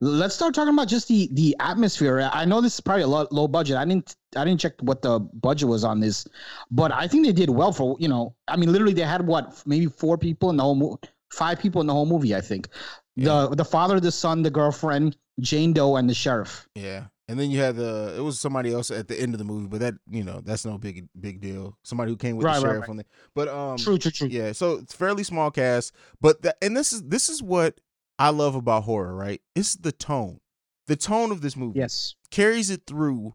let's 0.01 0.35
start 0.35 0.53
talking 0.53 0.73
about 0.73 0.87
just 0.87 1.07
the 1.07 1.29
the 1.33 1.55
atmosphere. 1.59 2.29
I 2.33 2.43
know 2.45 2.59
this 2.59 2.73
is 2.73 2.81
probably 2.81 3.03
a 3.03 3.07
low, 3.07 3.27
low 3.31 3.47
budget. 3.47 3.77
I 3.77 3.85
didn't 3.85 4.15
I 4.35 4.43
didn't 4.43 4.59
check 4.59 4.73
what 4.81 5.01
the 5.01 5.19
budget 5.19 5.69
was 5.69 5.83
on 5.83 5.99
this, 5.99 6.27
but 6.71 6.91
I 6.91 7.07
think 7.07 7.25
they 7.25 7.31
did 7.33 7.49
well 7.49 7.71
for 7.71 7.95
you 7.99 8.07
know. 8.07 8.35
I 8.47 8.57
mean, 8.57 8.71
literally 8.71 8.93
they 8.93 9.03
had 9.03 9.25
what 9.25 9.61
maybe 9.65 9.85
four 9.85 10.17
people 10.17 10.49
in 10.49 10.57
the 10.57 10.63
whole 10.63 10.75
movie, 10.75 10.97
five 11.31 11.59
people 11.59 11.81
in 11.81 11.87
the 11.87 11.93
whole 11.93 12.05
movie. 12.05 12.35
I 12.35 12.41
think 12.41 12.67
the 13.15 13.49
the 13.49 13.65
father, 13.65 13.99
the 13.99 14.11
son, 14.11 14.41
the 14.41 14.49
girlfriend, 14.51 15.15
Jane 15.39 15.73
Doe, 15.73 15.95
and 15.95 16.09
the 16.09 16.13
sheriff. 16.13 16.67
Yeah. 16.75 17.05
And 17.27 17.39
then 17.39 17.49
you 17.49 17.59
had 17.59 17.77
the 17.77 18.13
it 18.17 18.21
was 18.21 18.37
somebody 18.39 18.73
else 18.73 18.91
at 18.91 19.07
the 19.07 19.17
end 19.17 19.33
of 19.33 19.37
the 19.37 19.45
movie, 19.45 19.67
but 19.67 19.79
that 19.79 19.93
you 20.09 20.23
know 20.23 20.41
that's 20.43 20.65
no 20.65 20.77
big 20.77 21.07
big 21.17 21.39
deal. 21.39 21.77
Somebody 21.83 22.11
who 22.11 22.17
came 22.17 22.35
with 22.35 22.45
Right, 22.45 22.55
the 22.55 22.61
sheriff 22.61 22.81
right. 22.81 22.89
on 22.89 22.97
there. 22.97 23.05
But 23.35 23.47
um, 23.47 23.77
True, 23.77 23.97
true, 23.97 24.11
true. 24.11 24.27
yeah. 24.27 24.51
So 24.51 24.79
it's 24.79 24.93
fairly 24.93 25.23
small 25.23 25.49
cast, 25.49 25.93
but 26.19 26.41
that 26.41 26.57
and 26.61 26.75
this 26.75 26.91
is 26.91 27.03
this 27.03 27.29
is 27.29 27.41
what 27.41 27.79
I 28.21 28.29
love 28.29 28.55
about 28.55 28.83
horror, 28.83 29.15
right? 29.15 29.41
It's 29.55 29.75
the 29.75 29.91
tone, 29.91 30.39
the 30.87 30.95
tone 30.95 31.31
of 31.31 31.41
this 31.41 31.55
movie. 31.57 31.79
Yes. 31.79 32.15
carries 32.29 32.69
it 32.69 32.83
through 32.87 33.33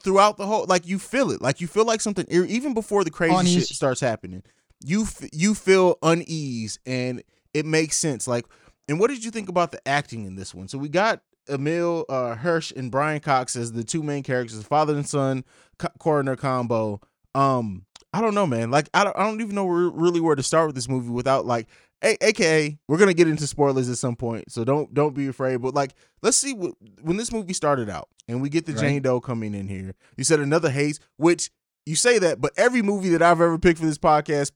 throughout 0.00 0.36
the 0.36 0.46
whole 0.46 0.66
like 0.68 0.86
you 0.86 0.98
feel 0.98 1.30
it 1.30 1.40
like 1.40 1.60
you 1.60 1.68
feel 1.68 1.84
like 1.84 2.00
something 2.00 2.26
even 2.28 2.74
before 2.74 3.04
the 3.04 3.10
crazy 3.10 3.32
shit 3.60 3.68
starts 3.68 4.00
happening 4.00 4.42
you 4.84 5.02
f- 5.02 5.28
you 5.32 5.54
feel 5.54 5.96
unease 6.02 6.80
and 6.84 7.22
it 7.54 7.64
makes 7.64 7.96
sense 7.96 8.26
like 8.26 8.44
and 8.88 8.98
what 8.98 9.08
did 9.08 9.24
you 9.24 9.30
think 9.30 9.48
about 9.48 9.70
the 9.70 9.86
acting 9.86 10.24
in 10.24 10.34
this 10.34 10.52
one 10.52 10.66
so 10.66 10.76
we 10.78 10.88
got 10.88 11.22
Emil 11.48 12.04
uh, 12.08 12.34
Hirsch 12.34 12.72
and 12.74 12.90
Brian 12.90 13.20
Cox 13.20 13.54
as 13.54 13.70
the 13.72 13.84
two 13.84 14.02
main 14.02 14.24
characters 14.24 14.60
father 14.64 14.94
and 14.96 15.08
son 15.08 15.44
co- 15.78 15.88
coroner 16.00 16.34
combo 16.34 17.00
um 17.36 17.86
I 18.12 18.20
don't 18.20 18.34
know 18.34 18.48
man 18.48 18.72
like 18.72 18.88
I 18.92 19.04
don't, 19.04 19.16
I 19.16 19.22
don't 19.24 19.40
even 19.40 19.54
know 19.54 19.64
where, 19.64 19.88
really 19.90 20.20
where 20.20 20.34
to 20.34 20.42
start 20.42 20.66
with 20.66 20.74
this 20.74 20.88
movie 20.88 21.10
without 21.10 21.46
like 21.46 21.68
a- 22.04 22.28
aka 22.28 22.78
we're 22.86 22.98
gonna 22.98 23.14
get 23.14 23.28
into 23.28 23.46
spoilers 23.46 23.88
at 23.88 23.96
some 23.96 24.14
point 24.16 24.50
so 24.52 24.62
don't 24.64 24.92
don't 24.94 25.14
be 25.14 25.26
afraid 25.26 25.62
but 25.62 25.74
like 25.74 25.94
let's 26.22 26.36
see 26.36 26.52
what 26.52 26.74
when 27.02 27.16
this 27.16 27.32
movie 27.32 27.52
started 27.54 27.88
out 27.88 28.08
and 28.28 28.40
we 28.40 28.48
get 28.48 28.66
the 28.66 28.72
Right. 28.72 28.80
Jane 28.80 29.02
Doe 29.02 29.20
coming 29.20 29.54
in 29.54 29.68
here. 29.68 29.94
You 30.16 30.24
said 30.24 30.40
another 30.40 30.70
Haize, 30.70 30.98
which 31.16 31.50
you 31.86 31.94
say 31.96 32.18
that, 32.18 32.40
but 32.40 32.52
every 32.56 32.80
movie 32.82 33.10
that 33.10 33.22
I've 33.22 33.40
ever 33.40 33.58
picked 33.58 33.78
for 33.78 33.86
this 33.86 33.98
podcast, 33.98 34.52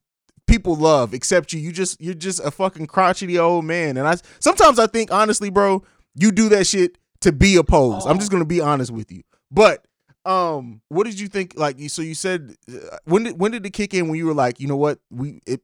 people 0.47 0.75
love 0.75 1.13
except 1.13 1.53
you. 1.53 1.61
You 1.61 1.73
just 1.73 2.01
you're 2.01 2.15
just 2.15 2.41
a 2.41 2.51
fucking 2.51 2.87
crotchety 2.87 3.39
old 3.39 3.65
man. 3.67 3.97
And 3.97 4.09
I 4.09 4.17
sometimes 4.41 4.79
I 4.79 4.87
think 4.87 5.13
honestly, 5.13 5.51
bro, 5.51 5.85
you 6.15 6.33
do 6.33 6.49
that 6.49 6.67
shit 6.67 6.97
to 7.21 7.33
be 7.33 7.57
opposed. 7.57 8.07
I'm 8.07 8.19
just 8.19 8.31
gonna 8.31 8.45
be 8.47 8.61
honest 8.61 8.91
with 8.91 9.13
you. 9.13 9.23
But 9.51 9.87
um, 10.25 10.81
what 10.89 11.05
did 11.05 11.21
you 11.21 11.29
think? 11.29 11.55
Like, 11.57 11.79
you 11.79 11.89
so 11.89 12.03
you 12.03 12.15
said 12.15 12.55
uh, 12.73 12.97
when 13.05 13.25
did 13.25 13.39
when 13.39 13.51
did 13.53 13.65
it 13.67 13.71
kick 13.73 13.93
in 13.95 14.09
when 14.09 14.19
you 14.19 14.27
were 14.27 14.35
like, 14.35 14.61
you 14.61 14.67
know 14.67 14.77
what, 14.77 14.99
we 15.11 15.41
it 15.47 15.61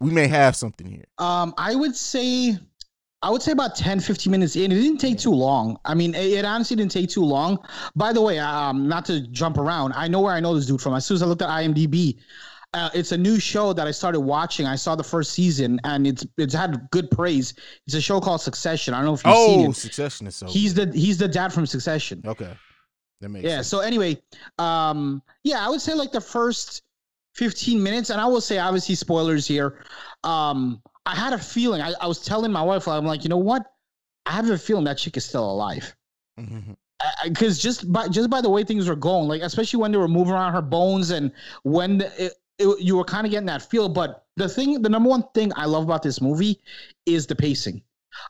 we 0.00 0.10
may 0.10 0.26
have 0.28 0.54
something 0.56 0.86
here. 0.86 1.04
Um, 1.18 1.54
I 1.58 1.74
would 1.74 1.96
say, 1.96 2.56
I 3.22 3.30
would 3.30 3.42
say 3.42 3.52
about 3.52 3.74
10, 3.74 4.00
15 4.00 4.30
minutes 4.30 4.54
in. 4.56 4.70
It 4.70 4.76
didn't 4.76 4.98
take 4.98 5.18
too 5.18 5.32
long. 5.32 5.78
I 5.84 5.94
mean, 5.94 6.14
it, 6.14 6.26
it 6.32 6.44
honestly 6.44 6.76
didn't 6.76 6.92
take 6.92 7.10
too 7.10 7.24
long. 7.24 7.58
By 7.96 8.12
the 8.12 8.20
way, 8.20 8.38
um, 8.38 8.88
not 8.88 9.04
to 9.06 9.20
jump 9.28 9.58
around, 9.58 9.92
I 9.94 10.06
know 10.08 10.20
where 10.20 10.32
I 10.34 10.40
know 10.40 10.54
this 10.54 10.66
dude 10.66 10.80
from. 10.80 10.94
As 10.94 11.04
soon 11.04 11.16
as 11.16 11.22
I 11.22 11.26
looked 11.26 11.42
at 11.42 11.48
IMDb, 11.48 12.18
uh, 12.74 12.90
it's 12.94 13.12
a 13.12 13.16
new 13.18 13.40
show 13.40 13.72
that 13.72 13.86
I 13.86 13.90
started 13.90 14.20
watching. 14.20 14.66
I 14.66 14.76
saw 14.76 14.94
the 14.94 15.02
first 15.02 15.32
season, 15.32 15.80
and 15.84 16.06
it's 16.06 16.26
it's 16.36 16.52
had 16.52 16.86
good 16.90 17.10
praise. 17.10 17.54
It's 17.86 17.96
a 17.96 18.00
show 18.00 18.20
called 18.20 18.42
Succession. 18.42 18.92
I 18.92 18.98
don't 18.98 19.06
know 19.06 19.14
if 19.14 19.24
you've 19.24 19.34
seen 19.34 19.66
Oh, 19.66 19.70
it. 19.70 19.76
Succession 19.76 20.26
is 20.26 20.36
so. 20.36 20.46
He's 20.48 20.74
the 20.74 20.92
he's 20.94 21.16
the 21.16 21.28
dad 21.28 21.50
from 21.52 21.64
Succession. 21.64 22.22
okay. 22.26 22.52
That 23.22 23.30
makes 23.30 23.44
Yeah. 23.46 23.56
sense. 23.56 23.68
So 23.68 23.80
anyway, 23.80 24.20
um, 24.58 25.22
yeah, 25.44 25.64
I 25.66 25.70
would 25.70 25.80
say 25.80 25.94
like 25.94 26.12
the 26.12 26.20
first 26.20 26.82
15 27.38 27.80
minutes, 27.82 28.10
and 28.10 28.20
I 28.20 28.26
will 28.26 28.40
say 28.40 28.58
obviously 28.58 28.94
spoilers 28.96 29.46
here. 29.46 29.84
Um, 30.24 30.82
I 31.06 31.14
had 31.14 31.32
a 31.32 31.38
feeling. 31.38 31.80
I, 31.80 31.92
I 32.00 32.06
was 32.06 32.18
telling 32.24 32.50
my 32.52 32.62
wife, 32.62 32.88
I'm 32.88 33.06
like, 33.06 33.22
you 33.22 33.30
know 33.30 33.36
what? 33.38 33.62
I 34.26 34.32
have 34.32 34.50
a 34.50 34.58
feeling 34.58 34.84
that 34.84 34.98
chick 34.98 35.16
is 35.16 35.24
still 35.24 35.48
alive. 35.50 35.94
Mhm. 36.38 36.76
Because 37.24 37.58
just 37.60 37.90
by 37.92 38.08
just 38.08 38.28
by 38.28 38.40
the 38.40 38.50
way 38.50 38.64
things 38.64 38.88
were 38.88 38.96
going, 38.96 39.28
like 39.28 39.40
especially 39.42 39.80
when 39.80 39.92
they 39.92 39.98
were 39.98 40.08
moving 40.08 40.32
around 40.34 40.52
her 40.52 40.60
bones, 40.62 41.10
and 41.10 41.30
when 41.62 41.98
the, 41.98 42.24
it, 42.24 42.32
it, 42.58 42.80
you 42.80 42.96
were 42.96 43.04
kind 43.04 43.24
of 43.24 43.30
getting 43.30 43.46
that 43.46 43.62
feel. 43.62 43.88
But 43.88 44.24
the 44.36 44.48
thing, 44.48 44.82
the 44.82 44.88
number 44.88 45.08
one 45.08 45.22
thing 45.32 45.52
I 45.54 45.66
love 45.66 45.84
about 45.84 46.02
this 46.02 46.20
movie 46.20 46.60
is 47.06 47.24
the 47.26 47.36
pacing. 47.36 47.82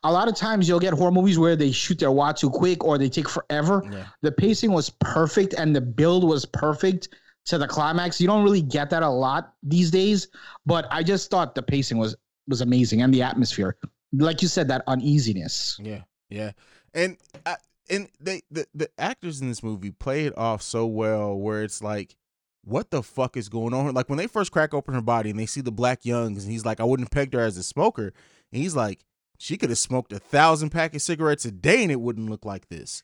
A 0.04 0.12
lot 0.12 0.28
of 0.28 0.34
times 0.36 0.68
you'll 0.68 0.80
get 0.80 0.92
horror 0.92 1.10
movies 1.10 1.38
where 1.38 1.56
they 1.56 1.72
shoot 1.72 1.98
their 1.98 2.10
wad 2.12 2.36
too 2.36 2.50
quick 2.50 2.84
or 2.84 2.98
they 2.98 3.08
take 3.08 3.28
forever 3.28 3.82
Yeah. 3.90 4.04
the 4.20 4.32
pacing 4.32 4.72
was 4.72 4.90
perfect 4.90 5.54
and 5.54 5.74
the 5.74 5.80
build 5.80 6.24
was 6.24 6.44
perfect 6.44 7.08
to 7.48 7.58
the 7.58 7.66
climax. 7.66 8.20
You 8.20 8.26
don't 8.26 8.44
really 8.44 8.62
get 8.62 8.90
that 8.90 9.02
a 9.02 9.08
lot 9.08 9.54
these 9.62 9.90
days, 9.90 10.28
but 10.66 10.86
I 10.90 11.02
just 11.02 11.30
thought 11.30 11.54
the 11.54 11.62
pacing 11.62 11.98
was 11.98 12.16
was 12.46 12.60
amazing 12.60 13.02
and 13.02 13.12
the 13.12 13.22
atmosphere. 13.22 13.76
Like 14.12 14.40
you 14.40 14.48
said, 14.48 14.68
that 14.68 14.84
uneasiness. 14.86 15.78
Yeah, 15.82 16.02
yeah, 16.30 16.52
and 16.94 17.16
I, 17.44 17.56
and 17.90 18.08
they 18.20 18.42
the 18.50 18.66
the 18.74 18.90
actors 18.98 19.40
in 19.40 19.48
this 19.48 19.62
movie 19.62 19.90
play 19.90 20.26
it 20.26 20.36
off 20.36 20.62
so 20.62 20.86
well, 20.86 21.36
where 21.36 21.62
it's 21.62 21.82
like, 21.82 22.16
what 22.64 22.90
the 22.90 23.02
fuck 23.02 23.36
is 23.36 23.48
going 23.48 23.74
on? 23.74 23.92
Like 23.94 24.08
when 24.08 24.18
they 24.18 24.26
first 24.26 24.52
crack 24.52 24.72
open 24.72 24.94
her 24.94 25.02
body 25.02 25.30
and 25.30 25.38
they 25.38 25.46
see 25.46 25.60
the 25.60 25.72
black 25.72 26.04
youngs, 26.04 26.44
and 26.44 26.52
he's 26.52 26.64
like, 26.64 26.80
I 26.80 26.84
wouldn't 26.84 27.10
pegged 27.10 27.34
her 27.34 27.40
as 27.40 27.56
a 27.56 27.62
smoker, 27.62 28.12
and 28.52 28.62
he's 28.62 28.76
like, 28.76 29.04
she 29.38 29.56
could 29.56 29.70
have 29.70 29.78
smoked 29.78 30.12
a 30.12 30.18
thousand 30.18 30.70
pack 30.70 30.94
of 30.94 31.02
cigarettes 31.02 31.44
a 31.44 31.50
day 31.50 31.82
and 31.82 31.92
it 31.92 32.00
wouldn't 32.00 32.28
look 32.28 32.44
like 32.44 32.68
this. 32.68 33.02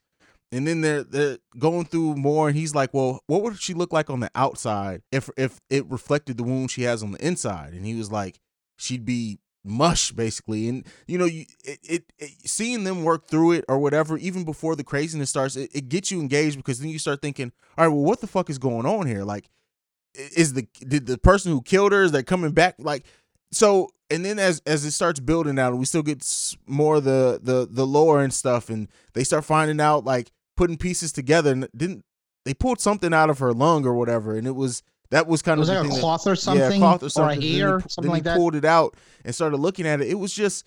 And 0.54 0.66
then 0.66 0.80
they're 0.80 1.02
they're 1.02 1.38
going 1.58 1.84
through 1.86 2.14
more, 2.16 2.48
and 2.48 2.56
he's 2.56 2.74
like, 2.74 2.94
"Well, 2.94 3.20
what 3.26 3.42
would 3.42 3.60
she 3.60 3.74
look 3.74 3.92
like 3.92 4.08
on 4.08 4.20
the 4.20 4.30
outside 4.34 5.02
if 5.10 5.28
if 5.36 5.60
it 5.68 5.84
reflected 5.86 6.36
the 6.36 6.44
wound 6.44 6.70
she 6.70 6.82
has 6.82 7.02
on 7.02 7.12
the 7.12 7.26
inside?" 7.26 7.72
And 7.72 7.84
he 7.84 7.94
was 7.94 8.12
like, 8.12 8.40
"She'd 8.76 9.04
be 9.04 9.40
mush, 9.64 10.12
basically." 10.12 10.68
And 10.68 10.86
you 11.06 11.18
know, 11.18 11.24
you 11.24 11.46
it, 11.64 11.78
it, 11.82 12.12
it 12.18 12.30
seeing 12.48 12.84
them 12.84 13.02
work 13.02 13.26
through 13.28 13.52
it 13.52 13.64
or 13.68 13.78
whatever, 13.78 14.16
even 14.16 14.44
before 14.44 14.76
the 14.76 14.84
craziness 14.84 15.30
starts, 15.30 15.56
it, 15.56 15.70
it 15.74 15.88
gets 15.88 16.10
you 16.10 16.20
engaged 16.20 16.56
because 16.56 16.78
then 16.78 16.88
you 16.88 16.98
start 16.98 17.20
thinking, 17.20 17.52
"All 17.76 17.86
right, 17.86 17.92
well, 17.92 18.04
what 18.04 18.20
the 18.20 18.26
fuck 18.28 18.48
is 18.48 18.58
going 18.58 18.86
on 18.86 19.06
here? 19.06 19.24
Like, 19.24 19.50
is 20.14 20.52
the 20.52 20.68
did 20.86 21.06
the 21.06 21.18
person 21.18 21.50
who 21.50 21.62
killed 21.62 21.92
her 21.92 22.04
is 22.04 22.12
they 22.12 22.22
coming 22.22 22.52
back 22.52 22.76
like?" 22.78 23.04
So 23.50 23.90
and 24.10 24.24
then 24.24 24.38
as 24.38 24.62
as 24.66 24.84
it 24.84 24.92
starts 24.92 25.20
building 25.20 25.58
out, 25.58 25.76
we 25.76 25.84
still 25.84 26.02
get 26.02 26.24
more 26.66 27.00
the 27.00 27.40
the 27.42 27.66
the 27.68 27.86
lore 27.86 28.22
and 28.22 28.32
stuff, 28.32 28.70
and 28.70 28.88
they 29.14 29.24
start 29.24 29.44
finding 29.44 29.80
out 29.80 30.04
like 30.04 30.30
putting 30.56 30.76
pieces 30.76 31.12
together. 31.12 31.52
And 31.52 31.68
didn't 31.76 32.04
they 32.44 32.54
pulled 32.54 32.80
something 32.80 33.12
out 33.14 33.30
of 33.30 33.38
her 33.38 33.52
lung 33.52 33.84
or 33.86 33.94
whatever? 33.94 34.36
And 34.36 34.46
it 34.46 34.54
was 34.54 34.82
that 35.10 35.26
was 35.26 35.42
kind 35.42 35.60
Was 35.60 35.68
of 35.68 35.74
like 35.76 35.84
a 35.84 35.88
thing 35.88 35.94
that- 35.96 36.00
cloth 36.00 36.26
or 36.26 36.30
yeah, 36.30 36.34
something? 36.34 36.80
cloth 36.80 37.02
or 37.02 37.06
Or 37.06 37.06
a 37.06 37.10
something. 37.10 37.40
Then 37.40 37.80
he 37.80 37.88
something 37.88 38.10
like 38.10 38.24
that? 38.24 38.36
pulled 38.36 38.54
it 38.54 38.64
out 38.64 38.96
and 39.24 39.34
started 39.34 39.58
looking 39.58 39.86
at 39.86 40.00
it. 40.00 40.08
It 40.08 40.14
was 40.18 40.32
just 40.32 40.64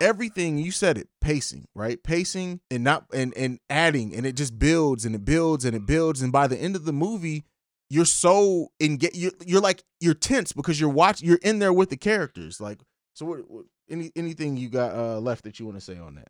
everything 0.00 0.56
you 0.58 0.70
said 0.70 0.96
it 0.96 1.08
pacing 1.20 1.66
right 1.74 2.02
pacing 2.02 2.58
and 2.70 2.82
not 2.82 3.04
and 3.12 3.34
and 3.36 3.58
adding 3.68 4.14
and 4.14 4.24
it 4.24 4.32
just 4.34 4.58
builds 4.58 5.04
and 5.04 5.14
it 5.14 5.26
builds 5.26 5.64
and 5.66 5.76
it 5.76 5.84
builds 5.84 6.22
and 6.22 6.32
by 6.32 6.46
the 6.46 6.56
end 6.56 6.74
of 6.74 6.86
the 6.86 6.92
movie 6.92 7.44
you're 7.90 8.06
so 8.06 8.68
engaged 8.80 9.14
you're, 9.14 9.32
you're 9.44 9.60
like 9.60 9.82
you're 10.00 10.14
tense 10.14 10.54
because 10.54 10.80
you're 10.80 10.88
watching 10.88 11.28
you're 11.28 11.38
in 11.42 11.58
there 11.58 11.72
with 11.72 11.90
the 11.90 11.98
characters 11.98 12.62
like 12.62 12.80
so 13.12 13.26
what, 13.26 13.40
what 13.50 13.64
any 13.90 14.10
anything 14.16 14.56
you 14.56 14.70
got 14.70 14.94
uh 14.94 15.18
left 15.20 15.44
that 15.44 15.60
you 15.60 15.66
want 15.66 15.76
to 15.76 15.84
say 15.84 15.98
on 15.98 16.14
that 16.14 16.28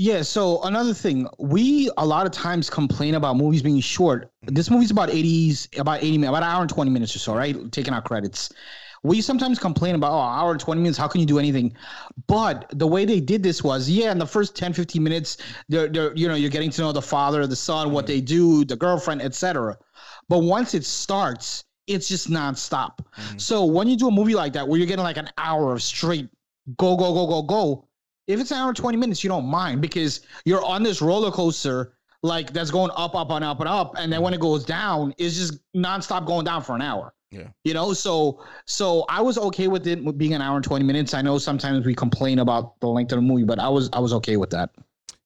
Yeah. 0.00 0.22
So 0.22 0.62
another 0.62 0.94
thing, 0.94 1.28
we 1.38 1.90
a 1.98 2.06
lot 2.06 2.24
of 2.24 2.32
times 2.32 2.70
complain 2.70 3.16
about 3.16 3.36
movies 3.36 3.60
being 3.62 3.80
short. 3.80 4.32
This 4.44 4.70
movie's 4.70 4.90
about 4.90 5.10
80s, 5.10 5.78
about 5.78 6.02
80 6.02 6.16
minutes, 6.16 6.28
about 6.30 6.42
an 6.42 6.48
hour 6.48 6.62
and 6.62 6.70
20 6.70 6.90
minutes 6.90 7.14
or 7.14 7.18
so, 7.18 7.34
right? 7.34 7.70
Taking 7.70 7.92
out 7.92 8.04
credits. 8.04 8.50
We 9.02 9.20
sometimes 9.20 9.58
complain 9.58 9.94
about, 9.94 10.12
oh, 10.12 10.20
hour 10.20 10.52
and 10.52 10.60
20 10.60 10.80
minutes, 10.80 10.96
how 10.96 11.06
can 11.06 11.20
you 11.20 11.26
do 11.26 11.38
anything? 11.38 11.76
But 12.28 12.64
the 12.72 12.86
way 12.86 13.04
they 13.04 13.20
did 13.20 13.42
this 13.42 13.62
was, 13.62 13.90
yeah, 13.90 14.10
in 14.10 14.16
the 14.18 14.26
first 14.26 14.56
10, 14.56 14.72
15 14.72 15.02
minutes, 15.02 15.36
they're, 15.68 15.88
they're 15.88 16.16
you 16.16 16.28
know, 16.28 16.34
you're 16.34 16.48
getting 16.48 16.70
to 16.70 16.80
know 16.80 16.92
the 16.92 17.02
father, 17.02 17.46
the 17.46 17.54
son, 17.54 17.92
what 17.92 18.06
they 18.06 18.22
do, 18.22 18.64
the 18.64 18.76
girlfriend, 18.76 19.20
etc. 19.20 19.76
But 20.30 20.38
once 20.38 20.72
it 20.72 20.86
starts, 20.86 21.64
it's 21.86 22.08
just 22.08 22.30
nonstop. 22.30 23.00
Mm-hmm. 23.18 23.36
So 23.36 23.66
when 23.66 23.86
you 23.86 23.98
do 23.98 24.08
a 24.08 24.10
movie 24.10 24.34
like 24.34 24.54
that, 24.54 24.66
where 24.66 24.78
you're 24.78 24.86
getting 24.86 25.04
like 25.04 25.18
an 25.18 25.28
hour 25.36 25.74
of 25.74 25.82
straight 25.82 26.30
go, 26.76 26.96
go, 26.96 27.12
go, 27.12 27.26
go, 27.26 27.42
go, 27.42 27.88
if 28.30 28.40
it's 28.40 28.50
an 28.50 28.58
hour 28.58 28.68
and 28.68 28.76
20 28.76 28.96
minutes, 28.96 29.24
you 29.24 29.28
don't 29.28 29.46
mind 29.46 29.80
because 29.80 30.20
you're 30.44 30.64
on 30.64 30.82
this 30.82 31.02
roller 31.02 31.30
coaster 31.30 31.94
like 32.22 32.52
that's 32.52 32.70
going 32.70 32.90
up, 32.96 33.14
up, 33.14 33.30
and 33.30 33.44
up 33.44 33.60
and 33.60 33.68
up. 33.68 33.94
And 33.98 34.12
then 34.12 34.22
when 34.22 34.34
it 34.34 34.40
goes 34.40 34.64
down, 34.64 35.14
it's 35.18 35.36
just 35.36 35.58
nonstop 35.74 36.26
going 36.26 36.44
down 36.44 36.62
for 36.62 36.74
an 36.74 36.82
hour. 36.82 37.14
Yeah. 37.30 37.48
You 37.64 37.74
know, 37.74 37.92
so 37.92 38.44
so 38.66 39.04
I 39.08 39.20
was 39.20 39.38
okay 39.38 39.68
with 39.68 39.86
it 39.86 40.18
being 40.18 40.34
an 40.34 40.42
hour 40.42 40.56
and 40.56 40.64
20 40.64 40.84
minutes. 40.84 41.14
I 41.14 41.22
know 41.22 41.38
sometimes 41.38 41.86
we 41.86 41.94
complain 41.94 42.40
about 42.40 42.78
the 42.80 42.88
length 42.88 43.12
of 43.12 43.16
the 43.18 43.22
movie, 43.22 43.44
but 43.44 43.58
I 43.58 43.68
was 43.68 43.88
I 43.92 44.00
was 44.00 44.12
okay 44.14 44.36
with 44.36 44.50
that. 44.50 44.70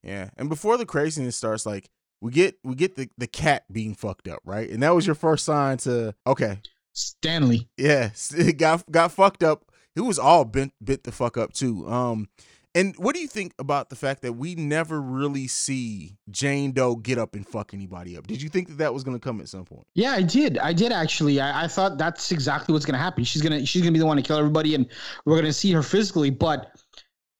Yeah, 0.03 0.29
and 0.37 0.47
before 0.47 0.77
the 0.77 0.85
craziness 0.85 1.35
starts, 1.35 1.65
like 1.65 1.89
we 2.21 2.31
get 2.31 2.57
we 2.63 2.75
get 2.75 2.95
the 2.95 3.09
the 3.17 3.27
cat 3.27 3.65
being 3.71 3.95
fucked 3.95 4.27
up, 4.27 4.39
right? 4.45 4.69
And 4.69 4.83
that 4.83 4.93
was 4.93 5.07
your 5.07 5.15
first 5.15 5.45
sign 5.45 5.77
to 5.79 6.13
okay, 6.27 6.59
Stanley. 6.93 7.69
yeah, 7.75 8.11
it 8.37 8.53
got 8.57 8.89
got 8.91 9.11
fucked 9.11 9.43
up. 9.43 9.71
It 9.95 10.01
was 10.01 10.19
all 10.19 10.45
bent 10.45 10.73
bit 10.83 11.05
the 11.05 11.11
fuck 11.11 11.37
up 11.37 11.53
too. 11.53 11.87
Um, 11.89 12.29
and 12.75 12.93
what 12.97 13.15
do 13.15 13.21
you 13.21 13.27
think 13.27 13.53
about 13.57 13.89
the 13.89 13.95
fact 13.95 14.21
that 14.21 14.33
we 14.33 14.53
never 14.53 15.01
really 15.01 15.47
see 15.47 16.17
Jane 16.29 16.73
Doe 16.73 16.95
get 16.97 17.17
up 17.17 17.33
and 17.33 17.47
fuck 17.47 17.73
anybody 17.73 18.17
up? 18.17 18.27
Did 18.27 18.41
you 18.41 18.49
think 18.49 18.67
that 18.67 18.77
that 18.79 18.93
was 18.93 19.03
gonna 19.03 19.17
come 19.19 19.39
at 19.41 19.49
some 19.49 19.65
point? 19.65 19.87
Yeah, 19.95 20.11
I 20.11 20.21
did. 20.21 20.57
I 20.59 20.73
did 20.73 20.91
actually. 20.91 21.39
I, 21.41 21.63
I 21.63 21.67
thought 21.67 21.97
that's 21.97 22.31
exactly 22.31 22.73
what's 22.73 22.85
gonna 22.85 22.97
happen. 22.99 23.23
She's 23.23 23.41
gonna 23.41 23.65
she's 23.65 23.81
gonna 23.81 23.93
be 23.93 23.99
the 23.99 24.05
one 24.05 24.17
to 24.17 24.23
kill 24.23 24.37
everybody, 24.37 24.75
and 24.75 24.85
we're 25.25 25.37
gonna 25.37 25.53
see 25.53 25.71
her 25.71 25.81
physically. 25.81 26.29
But 26.29 26.71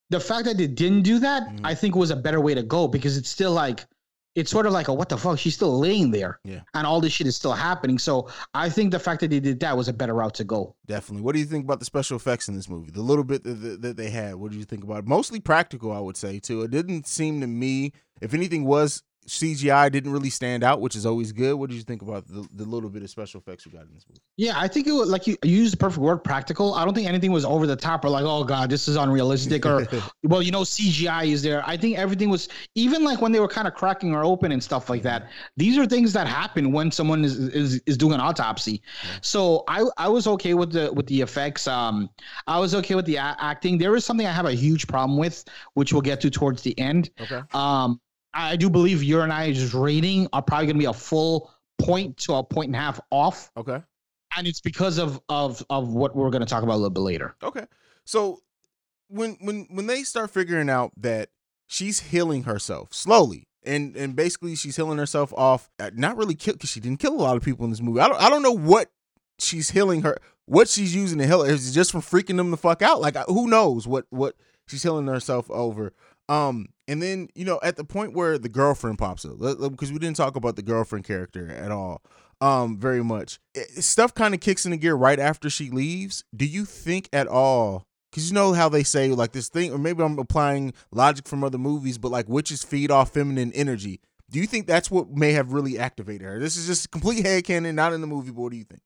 the 0.10 0.20
fact 0.20 0.46
that 0.46 0.58
they 0.58 0.68
didn't 0.68 1.02
do 1.02 1.20
that, 1.20 1.44
Mhm. 1.50 1.60
I 1.64 1.76
think 1.76 1.96
was 1.96 2.12
a 2.12 2.16
better 2.16 2.40
way 2.40 2.54
to 2.56 2.64
go 2.64 2.88
because 2.88 3.18
it's 3.18 3.30
still 3.30 3.52
like 3.52 3.86
it's 4.36 4.52
sort 4.52 4.66
of 4.66 4.74
like 4.74 4.88
a 4.90 4.94
what 4.94 5.10
the 5.10 5.18
fuck? 5.18 5.40
She's 5.40 5.56
still 5.56 5.80
laying 5.80 6.12
there, 6.12 6.40
Yeah. 6.44 6.60
and 6.74 6.86
all 6.86 7.00
this 7.02 7.14
shit 7.14 7.26
is 7.28 7.36
still 7.36 7.54
happening. 7.54 7.98
So 7.98 8.30
I 8.54 8.70
think 8.70 8.92
the 8.92 9.00
fact 9.00 9.22
that 9.22 9.30
they 9.30 9.40
did 9.40 9.60
that 9.62 9.76
was 9.76 9.88
a 9.88 9.94
better 9.94 10.14
route 10.14 10.34
to 10.36 10.44
go. 10.44 10.76
Definitely. 10.86 11.24
What 11.24 11.34
do 11.34 11.40
you 11.40 11.46
think 11.46 11.64
about 11.66 11.80
the 11.80 11.86
special 11.86 12.18
effects 12.18 12.48
in 12.48 12.56
this 12.56 12.70
movie? 12.70 12.92
The 12.92 13.02
little 13.02 13.24
bit 13.24 13.44
that, 13.44 13.54
that, 13.56 13.82
that 13.82 13.98
they 13.98 14.10
had. 14.10 14.36
What 14.36 14.52
do 14.52 14.58
you 14.58 14.66
think 14.66 14.84
about 14.84 15.00
it? 15.00 15.08
Mostly 15.08 15.40
practical, 15.40 15.92
I 15.92 16.00
would 16.00 16.18
say 16.18 16.40
too. 16.40 16.62
It 16.64 16.72
didn't 16.72 17.08
seem 17.08 17.42
to 17.42 17.48
me, 17.48 17.94
if 18.22 18.34
anything 18.34 18.66
was 18.66 19.02
CGI, 19.28 19.92
didn't 19.92 20.12
really 20.12 20.30
stand 20.30 20.64
out, 20.64 20.82
which 20.82 20.96
is 20.96 21.06
always 21.06 21.32
good. 21.32 21.56
What 21.56 21.70
did 21.70 21.78
you 21.78 21.82
think 21.82 22.02
about 22.04 22.28
the, 22.28 22.48
the 22.54 22.64
little 22.64 22.90
bit 22.90 23.02
of 23.02 23.10
special 23.10 23.40
effects 23.40 23.66
you 23.66 23.72
got 23.72 23.84
in 23.84 23.94
this 23.94 24.06
movie? 24.08 24.22
Yeah, 24.38 24.54
I 24.56 24.68
think 24.68 24.86
it 24.86 24.92
was 24.92 25.10
like 25.10 25.26
you, 25.26 25.36
you 25.44 25.58
used 25.58 25.74
the 25.74 25.78
perfect 25.78 26.00
word, 26.00 26.18
practical. 26.24 26.76
I 26.76 26.86
don't 26.86 26.94
think 26.94 27.08
anything 27.08 27.32
was 27.32 27.44
over 27.44 27.66
the 27.66 27.76
top 27.76 28.06
or 28.06 28.10
like, 28.10 28.24
oh 28.26 28.44
god, 28.44 28.70
this 28.70 28.88
is 28.88 28.98
unrealistic 28.98 29.66
or 29.66 29.88
well, 30.24 30.44
you 30.44 30.52
know, 30.52 30.62
CGI 30.62 31.32
is 31.32 31.42
there. 31.42 31.64
I 31.66 31.76
think 31.76 31.98
everything 31.98 32.30
was 32.30 32.50
even 32.76 33.04
like 33.04 33.20
when 33.20 33.32
they 33.32 33.40
were 33.40 33.48
kind 33.48 33.68
of 33.68 33.74
cracking 33.74 34.14
or 34.14 34.24
open 34.24 34.52
and 34.52 34.64
stuff 34.64 34.90
like 34.90 35.02
that. 35.04 35.30
These 35.58 35.78
are 35.78 35.88
things 35.88 36.14
that 36.14 36.28
happen 36.28 36.72
when 36.72 36.92
someone 36.92 37.26
is 37.26 37.38
is, 37.38 37.82
is 37.88 37.98
doing 37.98 38.14
an 38.14 38.20
autopsy. 38.20 38.84
So 39.22 39.64
I 39.68 39.86
I 39.98 40.08
was 40.08 40.28
okay 40.28 40.54
with 40.54 40.72
the 40.72 40.94
with 40.94 41.08
the 41.08 41.22
effects. 41.22 41.68
Um, 41.68 42.10
I 42.46 42.60
was 42.60 42.76
okay 42.76 42.94
with 42.94 43.06
the 43.06 43.16
a- 43.16 43.38
acting. 43.40 43.80
There 43.80 43.96
is 43.96 44.06
something 44.06 44.28
I 44.28 44.32
have 44.32 44.46
a 44.46 44.54
huge 44.54 44.88
problem 44.88 45.18
with, 45.18 45.46
which 45.74 45.94
we'll 45.94 46.04
get 46.04 46.22
to 46.22 46.30
towards 46.30 46.62
the 46.62 46.78
end. 46.78 47.10
Okay. 47.20 47.42
Um, 47.54 48.00
I 48.36 48.56
do 48.58 48.70
believe 48.70 49.02
your 49.02 49.24
and 49.24 49.32
I's 49.34 49.74
rating 49.74 50.28
are 50.34 50.42
probably 50.42 50.66
going 50.68 50.76
to 50.76 50.80
be 50.80 50.86
a 50.86 50.94
full 50.94 51.52
point 51.80 52.18
to 52.18 52.34
a 52.36 52.44
point 52.44 52.68
and 52.68 52.76
a 52.76 52.80
half 52.80 53.00
off, 53.10 53.50
Okay. 53.58 53.82
and 54.38 54.46
it's 54.48 54.62
because 54.62 54.98
of 54.98 55.20
of 55.30 55.66
of 55.70 55.94
what 55.94 56.16
we're 56.16 56.30
going 56.30 56.42
to 56.44 56.48
talk 56.50 56.62
about 56.64 56.74
a 56.74 56.82
little 56.84 56.90
bit 56.90 57.00
later. 57.02 57.36
Okay. 57.42 57.66
So 58.04 58.42
when 59.08 59.38
when 59.40 59.68
when 59.72 59.88
they 59.88 60.04
start 60.04 60.32
figuring 60.32 60.70
out 60.70 60.92
that 60.98 61.30
she's 61.68 62.00
healing 62.00 62.44
herself 62.44 62.94
slowly 62.94 63.48
and 63.64 63.96
and 63.96 64.16
basically 64.16 64.56
she's 64.56 64.76
healing 64.76 64.98
herself 64.98 65.34
off 65.34 65.70
uh, 65.80 65.90
not 65.94 66.18
really 66.18 66.36
kill 66.36 66.54
because 66.54 66.70
she 66.70 66.80
didn't 66.80 67.00
kill 67.00 67.14
a 67.14 67.22
lot 67.22 67.38
of 67.38 67.44
people 67.44 67.66
in 67.66 67.72
this 67.72 67.82
movie. 67.82 68.00
I 68.00 68.08
don't 68.08 68.22
I 68.22 68.30
don't 68.30 68.42
know 68.44 68.52
what 68.52 68.92
she's 69.40 69.70
healing 69.72 70.02
her 70.04 70.18
what 70.46 70.68
she's 70.70 70.94
using 70.96 71.18
to 71.20 71.26
heal 71.28 71.44
her. 71.44 71.52
Is 71.52 71.70
it 71.70 71.74
just 71.74 71.92
from 71.92 72.02
freaking 72.02 72.38
them 72.38 72.52
the 72.52 72.58
fuck 72.58 72.82
out? 72.82 73.02
Like 73.02 73.16
who 73.28 73.48
knows 73.48 73.88
what 73.88 74.06
what 74.10 74.36
she's 74.68 74.84
healing 74.84 75.08
herself 75.08 75.50
over. 75.52 75.94
Um 76.30 76.68
and 76.88 77.02
then 77.02 77.30
you 77.36 77.46
know 77.46 77.60
at 77.64 77.76
the 77.78 77.84
point 77.84 78.14
where 78.14 78.38
the 78.38 78.50
girlfriend 78.50 78.98
pops 78.98 79.26
up 79.26 79.38
because 79.40 79.92
we 79.92 80.00
didn't 80.00 80.16
talk 80.18 80.36
about 80.36 80.56
the 80.56 80.62
girlfriend 80.62 81.06
character 81.06 81.50
at 81.52 81.72
all 81.72 82.02
um 82.42 82.78
very 82.78 83.04
much. 83.04 83.40
It- 83.54 83.84
stuff 83.84 84.14
kind 84.14 84.34
of 84.34 84.40
kicks 84.40 84.66
into 84.66 84.78
gear 84.78 84.96
right 84.96 85.20
after 85.20 85.50
she 85.50 85.70
leaves. 85.70 86.24
Do 86.36 86.46
you 86.46 86.66
think 86.66 87.10
at 87.14 87.28
all 87.28 87.86
because 88.12 88.30
you 88.30 88.34
know 88.34 88.54
how 88.54 88.70
they 88.70 88.84
say 88.84 89.10
like 89.10 89.34
this 89.34 89.50
thing 89.50 89.74
or 89.74 89.78
maybe 89.78 90.02
i'm 90.02 90.18
applying 90.18 90.74
logic 90.92 91.28
from 91.28 91.44
other 91.44 91.58
movies 91.58 91.98
but 91.98 92.12
like 92.12 92.30
witches 92.30 92.64
feed 92.64 92.90
off 92.92 93.12
feminine 93.12 93.52
energy. 93.54 94.00
Do 94.30 94.40
you 94.40 94.48
think 94.48 94.66
that's 94.68 94.90
what 94.90 95.12
may 95.12 95.34
have 95.34 95.54
really 95.54 95.78
activated 95.78 96.24
her? 96.24 96.40
This 96.40 96.58
is 96.58 96.66
just 96.66 96.90
complete 96.92 97.24
headcanon 97.24 97.76
not 97.76 97.94
in 97.94 98.02
the 98.02 98.08
movie 98.08 98.32
but 98.32 98.42
what 98.42 98.52
do 98.52 98.58
you 98.58 98.64
think 98.64 98.82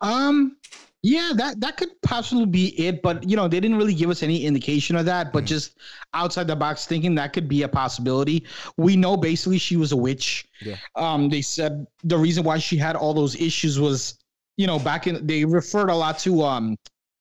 Um, 0.00 0.56
yeah, 1.02 1.32
that 1.36 1.60
that 1.60 1.78
could 1.78 1.90
possibly 2.02 2.44
be 2.44 2.78
it, 2.78 3.00
but 3.00 3.28
you 3.28 3.34
know 3.34 3.48
they 3.48 3.58
didn't 3.58 3.78
really 3.78 3.94
give 3.94 4.10
us 4.10 4.22
any 4.22 4.44
indication 4.44 4.96
of 4.96 5.06
that. 5.06 5.32
But 5.32 5.46
just 5.46 5.78
outside 6.12 6.46
the 6.46 6.56
box 6.56 6.86
thinking 6.86 7.14
that 7.14 7.32
could 7.32 7.48
be 7.48 7.62
a 7.62 7.68
possibility. 7.68 8.44
We 8.76 8.96
know 8.96 9.16
basically 9.16 9.58
she 9.58 9.76
was 9.76 9.92
a 9.92 9.96
witch. 9.96 10.46
Yeah. 10.60 10.76
Um, 10.96 11.30
they 11.30 11.40
said 11.40 11.86
the 12.04 12.18
reason 12.18 12.44
why 12.44 12.58
she 12.58 12.76
had 12.76 12.96
all 12.96 13.14
those 13.14 13.34
issues 13.36 13.80
was, 13.80 14.18
you 14.58 14.66
know, 14.66 14.78
back 14.78 15.06
in 15.06 15.26
they 15.26 15.44
referred 15.46 15.88
a 15.88 15.96
lot 15.96 16.18
to 16.20 16.42
um 16.42 16.76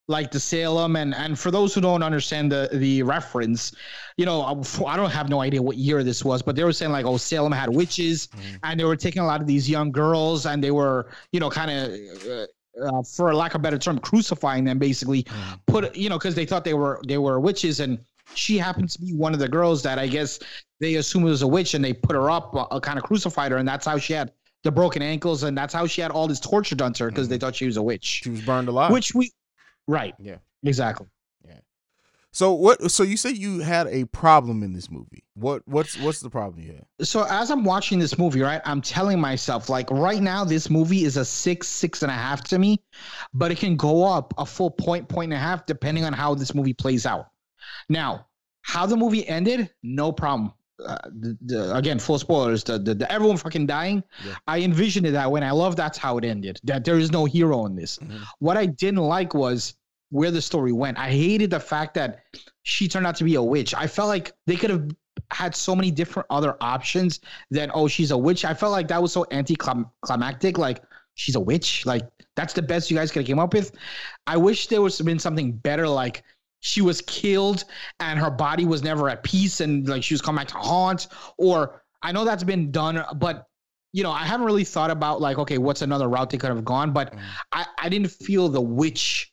like 0.10 0.32
the 0.32 0.39
Salem 0.42 0.98
and 0.98 1.15
and 1.15 1.39
for 1.39 1.50
those 1.50 1.74
who 1.74 1.80
don't 1.80 2.04
understand 2.04 2.52
the 2.52 2.68
the 2.74 3.02
reference, 3.04 3.74
you 4.18 4.26
know, 4.26 4.62
I 4.86 4.98
don't 4.98 5.12
have 5.12 5.30
no 5.30 5.39
idea 5.39 5.62
what 5.62 5.78
year 5.78 6.04
this 6.04 6.26
was, 6.26 6.42
but 6.42 6.58
they 6.58 6.65
were 6.65 6.74
saying 6.74 6.92
like, 6.92 7.06
oh, 7.06 7.15
Salem 7.15 7.54
had 7.54 7.70
witches, 7.70 8.28
and 8.63 8.78
they 8.78 8.84
were 8.84 8.98
taking 8.98 9.22
a 9.22 9.26
lot 9.26 9.39
of 9.39 9.48
these 9.48 9.70
young 9.70 9.89
girls, 9.92 10.46
and 10.46 10.62
they 10.62 10.72
were, 10.72 11.10
you 11.32 11.39
know, 11.39 11.50
kind 11.50 11.72
of. 11.72 12.28
Uh, 12.28 12.46
uh, 12.82 13.04
for 13.04 13.34
lack 13.34 13.56
of 13.56 13.62
a 13.62 13.64
better 13.64 13.78
term, 13.78 14.00
crucifying 14.00 14.64
them 14.64 14.80
basically. 14.80 15.26
Put 15.68 15.96
you 15.96 16.10
know 16.10 16.18
because 16.18 16.36
they 16.36 16.46
thought 16.46 16.64
they 16.64 16.74
were 16.74 17.02
they 17.08 17.18
were 17.18 17.40
witches, 17.40 17.80
and 17.80 18.00
she 18.36 18.58
happens 18.58 18.94
to 18.96 19.02
be 19.02 19.14
one 19.14 19.34
of 19.34 19.40
the 19.40 19.48
girls 19.48 19.82
that 19.84 20.00
I 20.00 20.08
guess 20.08 20.40
they 20.80 20.96
assumed 20.96 21.26
was 21.26 21.42
a 21.42 21.48
witch, 21.48 21.74
and 21.74 21.84
they 21.84 21.94
put 21.94 22.16
her 22.16 22.30
up, 22.30 22.56
uh, 22.56 22.80
kind 22.80 22.98
of 22.98 23.04
crucified 23.04 23.52
her, 23.52 23.58
and 23.58 23.68
that's 23.68 23.86
how 23.86 23.98
she 23.98 24.14
had 24.14 24.32
the 24.64 24.72
broken 24.72 25.02
ankles, 25.02 25.44
and 25.44 25.58
that's 25.58 25.74
how 25.74 25.88
she 25.88 26.02
had 26.02 26.12
all 26.12 26.28
this 26.28 26.40
torture 26.40 26.76
done 26.76 26.94
to 26.94 27.06
her 27.06 27.10
because 27.10 27.28
they 27.28 27.38
thought 27.38 27.56
she 27.56 27.66
was 27.66 27.78
a 27.78 27.82
witch. 27.84 28.22
she 28.24 28.30
was 28.30 28.42
burned 28.42 28.68
alive 28.68 28.92
Which 28.92 29.14
we, 29.16 29.32
right? 29.88 30.14
Yeah. 30.20 30.38
exactly. 30.64 31.08
So 32.32 32.54
what 32.54 32.92
so 32.92 33.04
you 33.04 33.18
say 33.18 33.32
you 33.32 33.60
had 33.60 33.88
a 33.88 34.06
problem 34.06 34.62
in 34.63 34.74
this 34.74 34.89
movie 34.92 35.24
what 35.34 35.62
what's 35.68 35.98
what's 36.00 36.20
the 36.20 36.30
problem 36.30 36.62
you 36.63 36.74
had 36.74 36.86
So 37.08 37.26
as 37.30 37.50
I'm 37.50 37.63
watching 37.63 37.98
this 38.00 38.18
movie, 38.18 38.42
right, 38.42 38.62
I'm 38.65 38.82
telling 38.82 39.20
myself 39.20 39.70
like 39.70 39.89
right 39.89 40.22
now 40.22 40.44
this 40.44 40.70
movie 40.70 41.04
is 41.06 41.18
a 41.18 41.24
six, 41.26 41.68
six 41.68 42.04
and 42.04 42.12
a 42.12 42.15
half 42.15 42.44
to 42.50 42.60
me, 42.60 42.82
but 43.34 43.52
it 43.52 43.58
can 43.58 43.76
go 43.78 44.04
up 44.06 44.34
a 44.38 44.46
full 44.46 44.70
point, 44.70 45.08
point 45.08 45.32
and 45.32 45.42
a 45.42 45.44
half 45.44 45.65
depending 45.65 46.04
on 46.06 46.12
how 46.13 46.36
this 46.36 46.54
movie 46.54 46.74
plays 46.74 47.06
out. 47.06 47.28
Now, 47.88 48.28
how 48.63 48.86
the 48.86 48.98
movie 48.98 49.26
ended, 49.28 49.70
no 49.82 50.12
problem. 50.12 50.52
uh, 50.86 50.98
the, 51.20 51.38
the, 51.42 51.76
again 51.76 52.00
full 52.00 52.18
spoilers 52.20 52.63
the, 52.63 52.78
the, 52.80 52.94
the 52.96 53.12
everyone 53.12 53.36
fucking 53.38 53.65
dying 53.68 54.02
Yeah. 54.26 54.36
i 54.48 54.62
envisioned 54.62 55.06
it 55.06 55.12
that 55.12 55.30
way 55.30 55.39
and 55.42 55.46
i 55.46 55.52
love 55.52 55.76
that's 55.76 55.98
how 55.98 56.18
it 56.18 56.24
ended 56.24 56.58
that 56.63 56.86
there 56.86 56.98
is 56.98 57.12
no 57.12 57.26
hero 57.26 57.65
in 57.65 57.76
this 57.76 57.98
Mhm. 58.00 58.22
what 58.39 58.56
i 58.56 58.65
didn't 58.65 59.04
like 59.18 59.34
was 59.34 59.76
where 60.10 60.32
the 60.32 60.41
story 60.41 60.72
went. 60.72 60.98
I 60.98 61.10
hated 61.12 61.50
the 61.52 61.60
fact 61.60 61.93
that 61.95 62.24
she 62.63 62.88
turned 62.88 63.06
out 63.08 63.15
to 63.17 63.24
be 63.24 63.36
a 63.36 63.41
witch. 63.41 63.74
I 63.74 63.88
felt 63.88 64.08
like 64.08 64.32
they 64.48 64.56
could 64.56 64.69
have 64.69 64.89
had 65.32 65.56
so 65.56 65.76
many 65.76 65.91
different 65.91 66.26
other 66.30 66.56
options 66.62 67.19
than 67.52 67.72
oh 67.74 67.88
she's 67.88 68.12
a 68.12 68.17
witch. 68.17 68.45
I 68.45 68.54
felt 68.54 68.72
like 68.72 68.88
that 68.88 69.02
was 69.02 69.12
so 69.12 69.26
anticlimactic 69.32 70.58
like 70.58 70.82
she's 71.15 71.36
a 71.36 71.39
witch. 71.39 71.86
Like 71.86 72.04
that's 72.36 72.54
the 72.54 72.62
best 72.62 72.89
you 72.89 72.98
guys 72.98 73.12
could 73.12 73.22
have 73.22 73.28
came 73.28 73.39
up 73.39 73.54
with. 73.54 73.72
I 74.28 74.38
wish 74.38 74.67
there 74.67 74.82
was 74.82 75.00
been 75.02 75.19
something 75.19 75.52
better 75.52 75.88
like 75.88 76.24
she 76.62 76.82
was 76.82 77.02
killed 77.02 77.65
and 78.00 78.19
her 78.19 78.30
body 78.30 78.65
was 78.65 78.84
never 78.84 79.10
at 79.10 79.24
peace 79.24 79.62
and 79.62 79.88
like 79.88 80.04
she 80.04 80.13
was 80.13 80.22
coming 80.22 80.39
back 80.39 80.48
to 80.50 80.58
haunt. 80.58 81.08
Or 81.38 81.84
i 82.02 82.12
know 82.13 82.24
that's 82.24 82.43
been 82.45 82.72
done 82.72 83.04
but 83.17 83.45
you 83.91 84.04
know 84.04 84.12
i 84.12 84.24
haven't 84.24 84.45
really 84.45 84.63
thought 84.63 84.89
about 84.89 85.19
like 85.19 85.38
okay 85.38 85.58
what's 85.58 85.82
another 85.82 86.08
route 86.08 86.30
they 86.30 86.38
could 86.38 86.50
have 86.50 86.63
gone 86.63 86.93
but 86.93 87.12
Mm. 87.13 87.19
i 87.52 87.65
i 87.78 87.89
didn't 87.89 88.10
feel 88.10 88.48
the 88.48 88.62
witch 88.62 89.29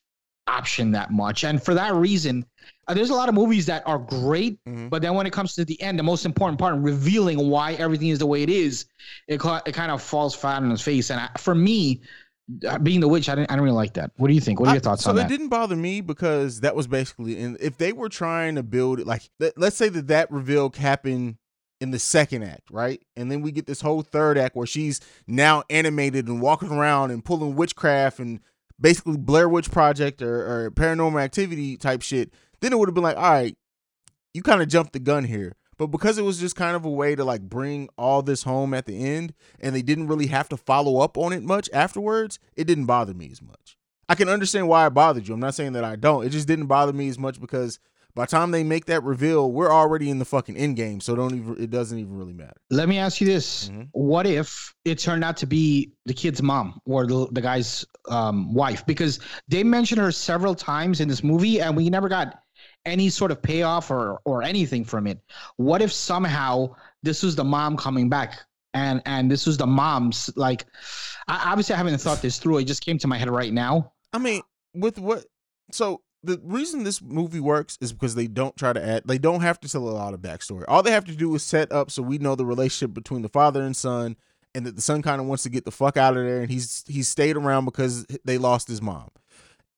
option 0.47 0.93
that 0.93 1.11
much. 1.11 1.45
And 1.45 1.63
for 1.63 1.75
that 1.75 1.95
reason 1.95 2.45
uh, 2.89 2.95
there's 2.95 3.11
a 3.11 3.15
lot 3.15 3.29
of 3.29 3.35
movies 3.35 3.67
that 3.67 3.83
are 3.87 3.99
great 3.99 4.59
Mhm. 4.65 4.91
but 4.91 5.03
then 5.03 5.15
when 5.15 5.27
it 5.27 5.33
comes 5.33 5.55
to 5.55 5.65
the 5.65 5.81
end 5.83 5.99
the 5.99 6.03
most 6.05 6.25
important 6.25 6.59
part 6.59 6.77
revealing 6.79 7.49
why 7.51 7.73
everything 7.75 8.09
is 8.09 8.19
the 8.21 8.27
way 8.27 8.43
it 8.43 8.49
is 8.51 8.87
it, 9.29 9.39
ca- 9.41 9.63
it 9.67 9.73
kind 9.73 9.91
of 9.91 10.01
falls 10.01 10.35
flat 10.35 10.63
on 10.63 10.71
its 10.71 10.83
face. 10.83 11.11
And 11.11 11.21
I, 11.21 11.29
for 11.39 11.55
me 11.55 12.01
uh, 12.69 12.79
being 12.79 13.01
the 13.01 13.09
witch 13.09 13.29
I 13.29 13.35
didn't, 13.35 13.51
I 13.51 13.55
didn't 13.55 13.65
really 13.65 13.75
like 13.77 13.95
that. 13.95 14.13
What 14.19 14.29
do 14.29 14.35
you 14.35 14.41
think? 14.41 14.61
What 14.61 14.69
are 14.69 14.73
your 14.75 14.81
I- 14.81 14.85
thoughts 14.85 15.03
so 15.03 15.11
on 15.11 15.17
it 15.17 15.23
that? 15.23 15.29
didn't 15.29 15.49
bother 15.49 15.75
me 15.75 16.01
because 16.01 16.61
that 16.61 16.77
was 16.77 16.87
basically, 16.87 17.41
and 17.43 17.57
if 17.61 17.77
they 17.77 17.93
were 17.93 18.09
trying 18.09 18.55
to 18.55 18.63
build 18.63 19.01
it, 19.01 19.07
like 19.07 19.29
let, 19.41 19.59
let's 19.59 19.75
say 19.77 19.89
that 19.89 20.07
that 20.07 20.31
reveal 20.31 20.71
happened 20.77 21.39
in 21.81 21.91
the 21.91 21.99
second 21.99 22.45
act, 22.45 22.71
right? 22.71 23.03
And 23.17 23.31
then 23.33 23.43
we 23.43 23.51
get 23.51 23.67
this 23.67 23.81
whole 23.81 24.01
third 24.03 24.39
act 24.39 24.55
where 24.55 24.67
she's 24.67 25.01
now 25.27 25.65
animated 25.71 26.29
and 26.29 26.41
walking 26.41 26.71
around 26.71 27.11
and 27.11 27.25
pulling 27.25 27.57
witchcraft 27.57 28.21
and 28.21 28.39
basically 28.81 29.17
Blair 29.17 29.49
Witch 29.49 29.71
Project 29.71 30.23
or, 30.23 30.67
or 30.67 30.71
paranormal 30.71 31.23
activity 31.23 31.77
type 31.77 32.03
shit. 32.03 32.33
Then 32.61 32.73
it 32.73 32.79
would 32.79 32.89
have 32.89 32.95
been 32.95 33.05
like, 33.05 33.17
all 33.17 33.31
right, 33.31 33.57
you 34.35 34.43
kind 34.43 34.63
of 34.63 34.69
jumped 34.69 34.93
the 34.93 34.99
gun 34.99 35.25
here. 35.25 35.57
But 35.79 35.89
because 35.89 36.17
it 36.17 36.23
was 36.23 36.41
just 36.41 36.57
kind 36.57 36.75
of 36.75 36.85
a 36.85 36.91
way 36.91 37.15
to 37.15 37.25
like 37.25 37.43
bring 37.43 37.89
all 37.99 38.23
this 38.23 38.45
home 38.45 38.73
at 38.73 38.87
the 38.87 39.05
end 39.05 39.35
and 39.61 39.75
they 39.75 39.83
didn't 39.83 40.09
really 40.09 40.29
have 40.29 40.49
to 40.49 40.57
follow 40.57 41.01
up 41.01 41.19
on 41.19 41.33
it 41.33 41.43
much 41.43 41.69
afterwards, 41.73 42.39
it 42.55 42.65
didn't 42.65 42.87
bother 42.87 43.13
me 43.13 43.29
as 43.31 43.43
much. 43.43 43.77
I 44.09 44.15
can 44.15 44.29
understand 44.29 44.69
why 44.69 44.87
it 44.87 44.91
bothered 44.91 45.29
you. 45.29 45.35
I'm 45.35 45.41
not 45.41 45.55
saying 45.55 45.73
that 45.73 45.85
I 45.85 45.97
don't. 45.97 46.25
It 46.25 46.31
just 46.31 46.49
didn't 46.49 46.67
bother 46.67 46.93
me 46.93 47.09
as 47.09 47.19
much 47.19 47.41
because 47.41 47.79
by 48.17 48.25
the 48.25 48.31
time 48.31 48.51
they 48.51 48.65
make 48.65 48.87
that 48.87 49.05
reveal, 49.05 49.53
we're 49.53 49.71
already 49.71 50.09
in 50.09 50.19
the 50.19 50.25
fucking 50.25 50.57
end 50.57 50.75
game. 50.75 51.01
So 51.01 51.15
don't 51.15 51.35
even 51.35 51.63
it 51.63 51.71
doesn't 51.71 51.99
even 51.99 52.17
really 52.17 52.33
matter. 52.33 52.57
Let 52.71 52.89
me 52.89 52.99
ask 52.99 53.21
you 53.21 53.27
this: 53.27 53.69
Mhm. 53.69 53.89
What 53.93 54.27
if 54.27 54.75
it 54.87 54.99
turned 54.99 55.23
out 55.23 55.37
to 55.39 55.47
be 55.47 55.93
the 56.07 56.15
kid's 56.15 56.43
mom 56.43 56.81
or 56.87 57.07
the, 57.07 57.29
the 57.31 57.43
guy's 57.43 57.85
um, 58.09 58.55
wife? 58.55 58.87
Because 58.87 59.21
they 59.49 59.63
mentioned 59.63 60.01
her 60.01 60.11
several 60.11 60.55
times 60.55 61.01
in 61.01 61.09
this 61.09 61.23
movie, 61.23 61.61
and 61.61 61.77
we 61.77 61.91
never 61.91 62.09
got 62.09 62.43
any 62.87 63.11
sort 63.11 63.31
of 63.31 63.43
payoff 63.43 63.91
or 63.91 64.19
or 64.25 64.43
anything 64.43 64.83
from 64.83 65.07
it. 65.07 65.21
What 65.59 65.83
if 65.83 65.93
somehow 65.93 66.75
this 67.03 67.23
was 67.23 67.37
the 67.37 67.45
mom 67.45 67.77
coming 67.77 68.09
back, 68.09 68.41
and 68.73 69.03
and 69.05 69.31
this 69.31 69.47
was 69.47 69.59
the 69.59 69.67
mom's 69.67 70.31
like? 70.37 70.65
I, 71.29 71.51
obviously, 71.51 71.75
I 71.75 71.77
haven't 71.77 71.99
thought 71.99 72.23
this 72.23 72.39
through. 72.39 72.59
It 72.59 72.65
just 72.65 72.83
came 72.83 72.97
to 72.97 73.07
my 73.07 73.19
head 73.19 73.29
right 73.29 73.53
now. 73.53 73.93
I 74.15 74.19
mean, 74.19 74.41
with 74.73 74.99
what 74.99 75.27
so 75.71 76.01
the 76.27 76.41
reason 76.45 76.85
this 76.85 77.01
movie 77.01 77.41
works 77.41 77.79
is 77.81 77.93
because 77.93 78.15
they 78.15 78.27
don't 78.27 78.57
try 78.57 78.73
to 78.73 78.85
add 78.85 79.03
they 79.07 79.19
don't 79.19 79.41
have 79.41 79.61
to 79.61 79.69
tell 79.69 79.89
a 79.89 79.91
lot 79.91 80.15
of 80.15 80.21
backstory. 80.21 80.65
All 80.69 80.83
they 80.83 80.91
have 80.91 81.05
to 81.07 81.17
do 81.17 81.35
is 81.35 81.43
set 81.43 81.73
up 81.73 81.91
so 81.91 82.03
we 82.03 82.19
know 82.19 82.35
the 82.35 82.47
relationship 82.47 82.95
between 82.95 83.23
the 83.23 83.29
father 83.29 83.63
and 83.63 83.77
son 83.77 84.17
and 84.55 84.67
that 84.67 84.77
the 84.77 84.83
son 84.83 85.03
kind 85.03 85.21
of 85.21 85.27
wants 85.27 85.43
to 85.45 85.51
get 85.51 85.65
the 85.65 85.71
fuck 85.71 85.97
out 85.97 86.17
of 86.17 86.25
there 86.25 86.41
and 86.41 86.51
he's 86.51 86.85
he's 86.87 87.09
stayed 87.09 87.37
around 87.37 87.65
because 87.65 88.07
they 88.25 88.39
lost 88.39 88.69
his 88.69 88.83
mom. 88.83 89.11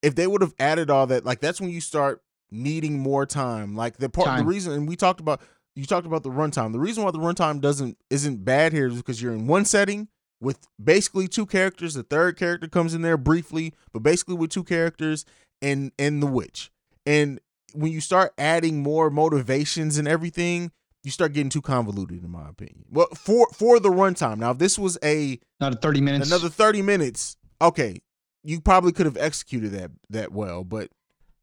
If 0.03 0.15
they 0.15 0.27
would 0.27 0.41
have 0.41 0.55
added 0.59 0.91
all 0.91 1.07
that, 1.09 1.25
like 1.25 1.41
that's 1.41 1.61
when 1.61 1.71
you 1.71 1.81
start 1.81 2.23
needing 2.51 2.99
more 2.99 3.27
time. 3.27 3.77
Like 3.77 3.99
the 3.99 4.09
part 4.09 4.39
the 4.39 4.45
reason 4.45 4.73
and 4.73 4.89
we 4.89 4.97
talked 4.97 5.21
about 5.21 5.41
you 5.77 5.87
talked 5.87 6.07
about 6.07 6.23
the 6.23 6.31
runtime. 6.31 6.73
The 6.73 6.81
reason 6.81 7.05
why 7.05 7.11
the 7.11 7.19
runtime 7.19 7.61
doesn't 7.61 7.99
isn't 8.11 8.45
bad 8.45 8.73
here 8.73 8.89
is 8.89 8.97
because 8.97 9.23
you're 9.23 9.35
in 9.35 9.47
one 9.47 9.65
setting 9.65 10.09
with 10.41 10.69
basically 10.83 11.29
two 11.29 11.47
characters. 11.47 11.95
The 11.95 12.03
third 12.03 12.37
character 12.37 12.69
comes 12.69 12.95
in 12.95 13.03
there 13.03 13.17
briefly, 13.17 13.75
but 13.93 14.03
basically 14.03 14.35
with 14.35 14.51
two 14.51 14.65
characters 14.65 15.25
and 15.63 15.93
and 15.99 16.23
the 16.23 16.27
witch. 16.27 16.71
And 17.07 17.41
when 17.75 17.93
you 17.93 18.01
start 18.01 18.33
adding 18.39 18.83
more 18.83 19.11
motivations 19.11 19.99
and 19.99 20.09
everything, 20.09 20.73
you 21.05 21.11
start 21.11 21.33
getting 21.33 21.51
too 21.51 21.63
convoluted, 21.63 22.25
in 22.25 22.31
my 22.31 22.49
opinion. 22.49 22.85
Well, 22.91 23.09
for 23.15 23.49
for 23.53 23.81
the 23.81 23.91
runtime. 23.91 24.39
Now, 24.39 24.51
if 24.51 24.59
this 24.59 24.79
was 24.79 24.99
a 25.03 25.39
Another 25.61 25.77
thirty 25.77 26.01
minutes. 26.01 26.31
another 26.31 26.49
thirty 26.49 26.83
minutes, 26.83 27.37
okay, 27.61 28.01
you 28.43 28.61
probably 28.61 28.93
could 28.93 29.07
have 29.07 29.17
executed 29.17 29.73
that 29.73 29.91
that 30.11 30.33
well. 30.33 30.65
But 30.65 30.91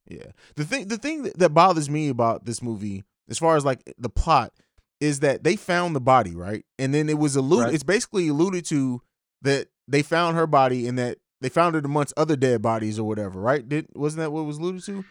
yeah, 0.07 0.27
the 0.55 0.65
thing 0.65 0.87
the 0.87 0.97
thing 0.97 1.23
that, 1.23 1.39
that 1.39 1.49
bothers 1.49 1.89
me 1.89 2.09
about 2.09 2.45
this 2.45 2.61
movie, 2.61 3.03
as 3.29 3.39
far 3.39 3.55
as 3.55 3.65
like 3.65 3.81
the 3.97 4.09
plot, 4.09 4.53
is 4.99 5.21
that 5.21 5.43
they 5.43 5.55
found 5.55 5.95
the 5.95 6.01
body 6.01 6.35
right, 6.35 6.65
and 6.77 6.93
then 6.93 7.09
it 7.09 7.17
was 7.17 7.35
alluded. 7.35 7.65
Right. 7.65 7.73
It's 7.73 7.83
basically 7.83 8.27
alluded 8.27 8.65
to 8.65 9.01
that 9.41 9.67
they 9.87 10.01
found 10.01 10.35
her 10.35 10.47
body 10.47 10.87
and 10.87 10.97
that 10.97 11.17
they 11.45 11.49
found 11.49 11.75
it 11.75 11.85
amongst 11.85 12.11
other 12.17 12.35
dead 12.35 12.63
bodies 12.63 12.97
or 12.97 13.07
whatever. 13.07 13.39
Right? 13.39 13.67
Did 13.69 13.85
wasn't 13.93 14.21
that 14.21 14.31
what 14.31 14.45
was 14.45 14.57
alluded 14.57 14.83
to? 14.85 15.05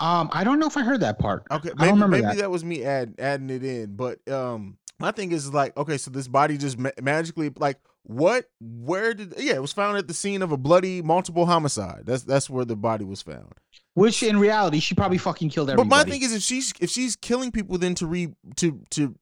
Um, 0.00 0.28
I 0.34 0.44
don't 0.44 0.58
know 0.58 0.66
if 0.66 0.76
I 0.76 0.82
heard 0.82 1.00
that 1.00 1.18
part. 1.18 1.44
Okay, 1.50 1.70
I 1.70 1.72
maybe, 1.72 1.88
don't 1.88 1.94
remember 1.94 2.16
maybe 2.16 2.26
that. 2.26 2.36
that. 2.36 2.50
was 2.50 2.62
me 2.62 2.84
add, 2.84 3.14
adding 3.18 3.48
it 3.48 3.64
in, 3.64 3.96
but 3.96 4.20
um, 4.30 4.76
my 4.98 5.12
thing 5.12 5.32
is 5.32 5.52
like, 5.54 5.74
okay, 5.78 5.96
so 5.96 6.10
this 6.10 6.28
body 6.28 6.58
just 6.58 6.78
ma- 6.78 6.90
magically 7.00 7.50
like 7.56 7.80
what? 8.02 8.50
Where 8.60 9.14
did? 9.14 9.32
Yeah, 9.38 9.54
it 9.54 9.62
was 9.62 9.72
found 9.72 9.96
at 9.96 10.08
the 10.08 10.14
scene 10.14 10.42
of 10.42 10.52
a 10.52 10.58
bloody 10.58 11.00
multiple 11.00 11.46
homicide. 11.46 12.02
That's 12.04 12.24
that's 12.24 12.50
where 12.50 12.66
the 12.66 12.76
body 12.76 13.06
was 13.06 13.22
found. 13.22 13.54
Which 13.94 14.22
in 14.22 14.38
reality, 14.38 14.80
she 14.80 14.94
probably 14.94 15.16
fucking 15.16 15.48
killed 15.48 15.70
everybody. 15.70 15.88
But 15.88 15.96
my 15.96 16.04
thing 16.04 16.22
is, 16.22 16.34
if 16.34 16.42
she's 16.42 16.74
if 16.80 16.90
she's 16.90 17.16
killing 17.16 17.50
people, 17.50 17.78
then 17.78 17.94
to 17.94 18.06
re 18.06 18.28
to 18.56 18.82
to 18.90 19.14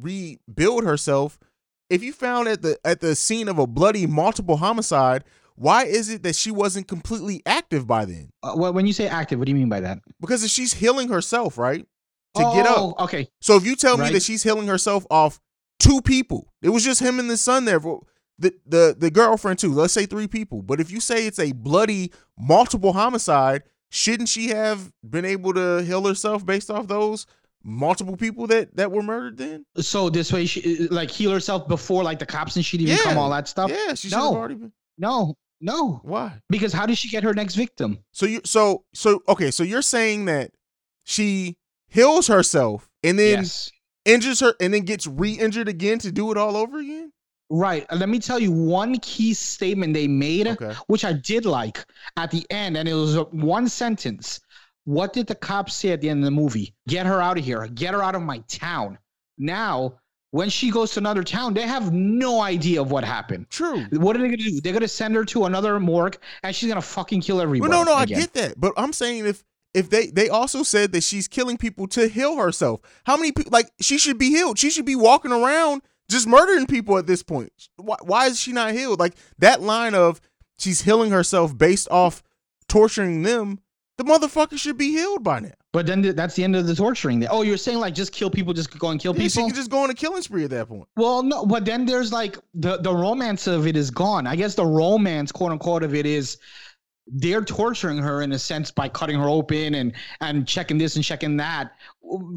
rebuild 0.00 0.84
herself, 0.84 1.40
if 1.90 2.04
you 2.04 2.12
found 2.12 2.46
at 2.46 2.62
the 2.62 2.78
at 2.84 3.00
the 3.00 3.16
scene 3.16 3.48
of 3.48 3.58
a 3.58 3.66
bloody 3.66 4.06
multiple 4.06 4.58
homicide, 4.58 5.24
why 5.54 5.84
is 5.84 6.08
it 6.08 6.22
that 6.22 6.36
she 6.36 6.50
wasn't 6.50 6.88
completely 6.88 7.42
active 7.46 7.86
by 7.86 8.04
then? 8.04 8.30
Uh, 8.42 8.54
well, 8.56 8.72
when 8.72 8.86
you 8.86 8.92
say 8.92 9.06
active, 9.08 9.38
what 9.38 9.46
do 9.46 9.50
you 9.50 9.56
mean 9.56 9.68
by 9.68 9.80
that? 9.80 9.98
Because 10.20 10.42
if 10.44 10.50
she's 10.50 10.74
healing 10.74 11.08
herself, 11.08 11.58
right, 11.58 11.86
to 12.36 12.42
get 12.54 12.66
up. 12.66 12.76
Oh, 12.78 12.94
Okay. 13.00 13.28
So 13.40 13.56
if 13.56 13.64
you 13.66 13.76
tell 13.76 13.98
me 13.98 14.10
that 14.10 14.22
she's 14.22 14.42
healing 14.42 14.66
herself 14.66 15.04
off 15.10 15.38
two 15.78 16.00
people, 16.00 16.52
it 16.62 16.70
was 16.70 16.82
just 16.84 17.00
him 17.00 17.18
and 17.18 17.28
the 17.30 17.36
son 17.36 17.64
there. 17.66 17.80
For, 17.80 18.00
the, 18.38 18.52
the 18.66 18.96
the 18.98 19.10
girlfriend 19.10 19.58
too. 19.58 19.72
Let's 19.72 19.92
say 19.92 20.06
three 20.06 20.26
people. 20.26 20.62
But 20.62 20.80
if 20.80 20.90
you 20.90 21.00
say 21.00 21.26
it's 21.26 21.38
a 21.38 21.52
bloody 21.52 22.10
multiple 22.38 22.92
homicide, 22.94 23.62
shouldn't 23.90 24.28
she 24.30 24.48
have 24.48 24.90
been 25.08 25.24
able 25.24 25.52
to 25.54 25.82
heal 25.84 26.04
herself 26.06 26.44
based 26.44 26.70
off 26.70 26.88
those 26.88 27.26
multiple 27.62 28.16
people 28.16 28.46
that 28.48 28.74
that 28.76 28.90
were 28.90 29.02
murdered? 29.02 29.36
Then 29.36 29.66
So 29.76 30.08
this 30.10 30.32
way, 30.32 30.46
she 30.46 30.88
like 30.88 31.10
heal 31.10 31.30
herself 31.30 31.68
before 31.68 32.02
like 32.02 32.18
the 32.18 32.26
cops 32.26 32.56
and 32.56 32.64
she'd 32.64 32.80
even 32.80 32.96
Yeah. 32.96 33.02
come, 33.04 33.18
all 33.18 33.30
that 33.30 33.46
stuff. 33.46 33.70
yeah, 33.70 33.94
she 33.94 34.08
should 34.08 34.14
have 34.18 34.24
already 34.32 34.54
been. 34.54 34.72
No, 34.98 35.34
no, 35.60 36.00
Why? 36.04 36.40
because 36.48 36.72
how 36.72 36.86
did 36.86 36.98
she 36.98 37.08
get 37.08 37.22
her 37.24 37.34
next 37.34 37.54
victim? 37.54 37.98
So 38.12 38.26
you 38.26 38.40
so 38.44 38.84
so 38.94 39.22
okay. 39.28 39.50
So 39.50 39.62
you're 39.62 39.82
saying 39.82 40.26
that 40.26 40.50
she 41.04 41.56
heals 41.88 42.26
herself 42.28 42.88
and 43.02 43.18
then 43.18 43.40
yes. 43.40 43.70
injures 44.04 44.40
her 44.40 44.54
and 44.60 44.72
then 44.72 44.82
gets 44.82 45.06
re-injured 45.06 45.68
again 45.68 45.98
to 46.00 46.12
do 46.12 46.30
it 46.30 46.36
all 46.38 46.56
over 46.56 46.78
again? 46.78 47.12
Right. 47.50 47.86
Uh, 47.90 47.96
Let 47.96 48.08
me 48.08 48.18
tell 48.18 48.38
you 48.38 48.50
one 48.50 48.98
key 49.00 49.34
statement 49.34 49.92
they 49.94 50.08
made, 50.08 50.48
Okay. 50.48 50.72
which 50.86 51.04
I 51.04 51.12
did 51.12 51.44
like 51.44 51.84
at 52.16 52.30
the 52.30 52.46
end, 52.50 52.76
and 52.76 52.88
it 52.88 52.94
was 52.94 53.16
uh, 53.16 53.24
one 53.24 53.68
sentence. 53.68 54.40
What 54.84 55.12
did 55.12 55.26
the 55.26 55.34
cops 55.34 55.74
say 55.74 55.90
at 55.90 56.00
the 56.00 56.08
end 56.08 56.20
of 56.20 56.24
the 56.24 56.30
movie? 56.30 56.74
Get 56.88 57.06
her 57.06 57.20
out 57.20 57.38
of 57.38 57.44
here. 57.44 57.66
Get 57.68 57.94
her 57.94 58.02
out 58.02 58.14
of 58.14 58.22
my 58.22 58.38
town. 58.48 58.98
Now, 59.38 59.98
when 60.32 60.48
she 60.48 60.70
goes 60.70 60.92
to 60.92 61.00
another 61.00 61.22
town, 61.22 61.54
they 61.54 61.66
have 61.66 61.92
no 61.92 62.40
idea 62.40 62.80
of 62.80 62.90
what 62.90 63.04
happened. 63.04 63.48
True. 63.50 63.84
What 63.92 64.16
are 64.16 64.20
they 64.20 64.28
gonna 64.28 64.38
do? 64.38 64.60
They're 64.60 64.72
gonna 64.72 64.88
send 64.88 65.14
her 65.14 65.24
to 65.26 65.44
another 65.44 65.78
morgue, 65.78 66.18
and 66.42 66.56
she's 66.56 66.68
gonna 66.68 66.82
fucking 66.82 67.20
kill 67.20 67.40
everybody. 67.40 67.68
Well, 67.68 67.84
no, 67.84 67.92
no, 67.92 67.98
again. 68.02 68.18
I 68.18 68.20
get 68.22 68.32
that, 68.34 68.60
but 68.60 68.72
I'm 68.76 68.92
saying 68.94 69.26
if 69.26 69.44
if 69.74 69.90
they 69.90 70.06
they 70.06 70.30
also 70.30 70.62
said 70.62 70.92
that 70.92 71.02
she's 71.02 71.28
killing 71.28 71.58
people 71.58 71.86
to 71.88 72.08
heal 72.08 72.36
herself. 72.36 72.80
How 73.04 73.16
many 73.16 73.32
people 73.32 73.50
like 73.52 73.70
she 73.80 73.98
should 73.98 74.18
be 74.18 74.30
healed? 74.30 74.58
She 74.58 74.70
should 74.70 74.86
be 74.86 74.96
walking 74.96 75.32
around 75.32 75.82
just 76.08 76.26
murdering 76.26 76.66
people 76.66 76.96
at 76.96 77.06
this 77.06 77.22
point. 77.22 77.52
Why, 77.76 77.96
why 78.02 78.26
is 78.26 78.40
she 78.40 78.52
not 78.52 78.72
healed? 78.72 79.00
Like 79.00 79.14
that 79.38 79.60
line 79.60 79.94
of 79.94 80.18
she's 80.58 80.82
healing 80.82 81.10
herself 81.10 81.56
based 81.56 81.88
off 81.90 82.22
torturing 82.68 83.22
them. 83.22 83.60
The 83.98 84.04
motherfucker 84.04 84.58
should 84.58 84.78
be 84.78 84.88
healed 84.90 85.22
by 85.22 85.40
now. 85.40 85.52
But 85.72 85.86
then 85.86 86.02
th- 86.02 86.16
that's 86.16 86.34
the 86.34 86.44
end 86.44 86.56
of 86.56 86.66
the 86.66 86.74
torturing. 86.74 87.26
Oh, 87.28 87.42
you're 87.42 87.56
saying 87.56 87.78
like 87.78 87.94
just 87.94 88.12
kill 88.12 88.30
people, 88.30 88.52
just 88.52 88.76
go 88.78 88.88
and 88.88 88.98
kill 89.00 89.14
Yeah, 89.14 89.22
she 89.28 89.28
people? 89.38 89.48
could 89.48 89.56
just 89.56 89.70
go 89.70 89.82
on 89.82 89.90
a 89.90 89.94
killing 89.94 90.22
spree 90.22 90.44
at 90.44 90.50
that 90.50 90.68
point. 90.68 90.88
Well, 90.96 91.22
no, 91.22 91.44
but 91.46 91.64
then 91.64 91.84
there's 91.86 92.12
like 92.12 92.38
the 92.54 92.78
the 92.78 92.94
romance 92.94 93.46
of 93.46 93.66
it 93.66 93.76
is 93.76 93.90
gone. 93.90 94.26
I 94.26 94.36
guess 94.36 94.54
the 94.54 94.66
romance, 94.66 95.30
quote 95.30 95.52
unquote, 95.52 95.82
of 95.82 95.94
it 95.94 96.06
is 96.06 96.38
they're 97.06 97.44
torturing 97.44 97.98
her 97.98 98.22
in 98.22 98.32
a 98.32 98.38
sense 98.38 98.70
by 98.70 98.88
cutting 98.88 99.18
her 99.18 99.28
open 99.28 99.74
and 99.74 99.92
and 100.20 100.46
checking 100.48 100.78
this 100.78 100.96
and 100.96 101.04
checking 101.04 101.36
that. 101.38 101.72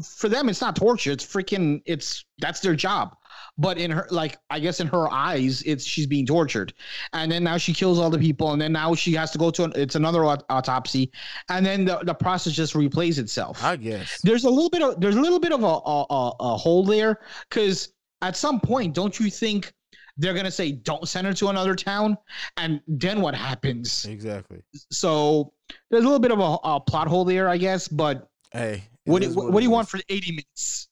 For 0.04 0.28
them, 0.28 0.48
it's 0.48 0.60
not 0.60 0.76
torture. 0.76 1.10
It's 1.12 1.24
freaking. 1.24 1.82
It's 1.86 2.24
that's 2.38 2.60
their 2.60 2.74
job. 2.74 3.16
But 3.58 3.78
in 3.78 3.90
her, 3.90 4.06
like 4.10 4.36
I 4.50 4.60
guess 4.60 4.80
in 4.80 4.86
her 4.88 5.10
eyes, 5.10 5.62
it's 5.62 5.84
she's 5.84 6.06
being 6.06 6.26
tortured, 6.26 6.74
and 7.14 7.32
then 7.32 7.42
now 7.42 7.56
she 7.56 7.72
kills 7.72 7.98
all 7.98 8.10
the 8.10 8.18
people, 8.18 8.52
and 8.52 8.60
then 8.60 8.72
now 8.72 8.94
she 8.94 9.12
has 9.14 9.30
to 9.30 9.38
go 9.38 9.50
to 9.50 9.64
an, 9.64 9.72
it's 9.74 9.94
another 9.94 10.24
aut- 10.26 10.44
autopsy, 10.50 11.10
and 11.48 11.64
then 11.64 11.84
the, 11.86 11.98
the 12.04 12.12
process 12.14 12.52
just 12.52 12.74
replays 12.74 13.18
itself. 13.18 13.64
I 13.64 13.76
guess. 13.76 14.20
There's 14.22 14.44
a 14.44 14.50
little 14.50 14.68
bit 14.68 14.82
of 14.82 15.00
there's 15.00 15.16
a 15.16 15.20
little 15.20 15.40
bit 15.40 15.52
of 15.52 15.62
a 15.62 15.66
a, 15.66 16.06
a, 16.10 16.32
a 16.40 16.56
hole 16.56 16.84
there 16.84 17.20
because 17.48 17.92
at 18.20 18.36
some 18.36 18.60
point, 18.60 18.94
don't 18.94 19.18
you 19.18 19.30
think 19.30 19.72
they're 20.18 20.34
gonna 20.34 20.50
say 20.50 20.72
don't 20.72 21.08
send 21.08 21.26
her 21.26 21.32
to 21.32 21.48
another 21.48 21.74
town, 21.74 22.18
and 22.58 22.82
then 22.86 23.22
what 23.22 23.34
happens? 23.34 24.04
Exactly. 24.04 24.62
So 24.90 25.54
there's 25.90 26.04
a 26.04 26.06
little 26.06 26.20
bit 26.20 26.30
of 26.32 26.40
a, 26.40 26.58
a 26.64 26.80
plot 26.80 27.08
hole 27.08 27.24
there, 27.24 27.48
I 27.48 27.56
guess. 27.56 27.88
But 27.88 28.28
Hey. 28.52 28.84
what 29.04 29.22
do, 29.22 29.28
is 29.28 29.34
what, 29.36 29.54
do 29.54 29.62
you 29.62 29.70
want 29.70 29.88
for 29.88 29.98
80 30.08 30.32
minutes? 30.32 30.88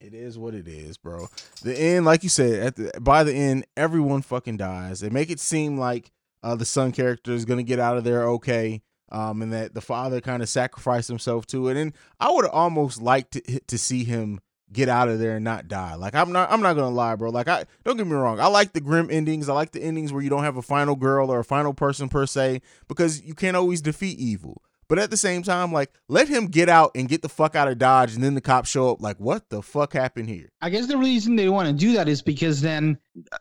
It 0.00 0.14
is 0.14 0.38
what 0.38 0.54
it 0.54 0.66
is, 0.66 0.96
bro. 0.96 1.28
The 1.62 1.78
end, 1.78 2.06
like 2.06 2.22
you 2.22 2.30
said, 2.30 2.60
at 2.60 2.76
the 2.76 3.00
by 3.00 3.22
the 3.22 3.34
end, 3.34 3.66
everyone 3.76 4.22
fucking 4.22 4.56
dies. 4.56 5.00
They 5.00 5.10
make 5.10 5.30
it 5.30 5.38
seem 5.38 5.76
like 5.78 6.10
uh, 6.42 6.56
the 6.56 6.64
son 6.64 6.90
character 6.92 7.32
is 7.32 7.44
gonna 7.44 7.62
get 7.62 7.78
out 7.78 7.98
of 7.98 8.04
there 8.04 8.26
okay, 8.30 8.80
um, 9.12 9.42
and 9.42 9.52
that 9.52 9.74
the 9.74 9.82
father 9.82 10.22
kind 10.22 10.42
of 10.42 10.48
sacrificed 10.48 11.08
himself 11.08 11.46
to 11.48 11.68
it. 11.68 11.76
And 11.76 11.92
I 12.18 12.30
would 12.30 12.46
have 12.46 12.54
almost 12.54 13.02
liked 13.02 13.32
to 13.32 13.60
to 13.60 13.76
see 13.76 14.04
him 14.04 14.40
get 14.72 14.88
out 14.88 15.10
of 15.10 15.18
there 15.18 15.36
and 15.36 15.44
not 15.44 15.68
die. 15.68 15.96
Like 15.96 16.14
I'm 16.14 16.32
not, 16.32 16.50
I'm 16.50 16.62
not 16.62 16.76
gonna 16.76 16.88
lie, 16.88 17.14
bro. 17.16 17.28
Like 17.28 17.48
I 17.48 17.66
don't 17.84 17.98
get 17.98 18.06
me 18.06 18.14
wrong, 18.14 18.40
I 18.40 18.46
like 18.46 18.72
the 18.72 18.80
grim 18.80 19.08
endings. 19.10 19.50
I 19.50 19.52
like 19.52 19.72
the 19.72 19.82
endings 19.82 20.14
where 20.14 20.22
you 20.22 20.30
don't 20.30 20.44
have 20.44 20.56
a 20.56 20.62
final 20.62 20.96
girl 20.96 21.30
or 21.30 21.40
a 21.40 21.44
final 21.44 21.74
person 21.74 22.08
per 22.08 22.24
se, 22.24 22.62
because 22.88 23.22
you 23.22 23.34
can't 23.34 23.56
always 23.56 23.82
defeat 23.82 24.18
evil. 24.18 24.62
But 24.90 24.98
at 24.98 25.08
the 25.08 25.16
same 25.16 25.44
time, 25.44 25.72
like 25.72 25.92
let 26.08 26.26
him 26.26 26.48
get 26.48 26.68
out 26.68 26.90
and 26.96 27.08
get 27.08 27.22
the 27.22 27.28
fuck 27.28 27.54
out 27.54 27.68
of 27.68 27.78
Dodge, 27.78 28.12
and 28.14 28.24
then 28.24 28.34
the 28.34 28.40
cops 28.40 28.68
show 28.68 28.90
up. 28.90 29.00
Like, 29.00 29.20
what 29.20 29.48
the 29.48 29.62
fuck 29.62 29.92
happened 29.92 30.28
here? 30.28 30.50
I 30.60 30.68
guess 30.68 30.88
the 30.88 30.98
reason 30.98 31.36
they 31.36 31.48
want 31.48 31.68
to 31.68 31.72
do 31.72 31.92
that 31.92 32.08
is 32.08 32.20
because 32.20 32.60
then, 32.60 32.98
uh, 33.30 33.38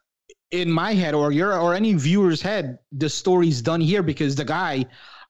in 0.51 0.71
my 0.71 0.93
head 0.93 1.15
or 1.15 1.31
your 1.31 1.59
or 1.59 1.73
any 1.73 1.95
viewer's 1.95 2.39
head, 2.39 2.77
the 2.91 3.09
story's 3.09 3.63
done 3.63 3.81
here 3.81 4.03
because 4.03 4.35
the 4.35 4.45
guy. 4.45 4.85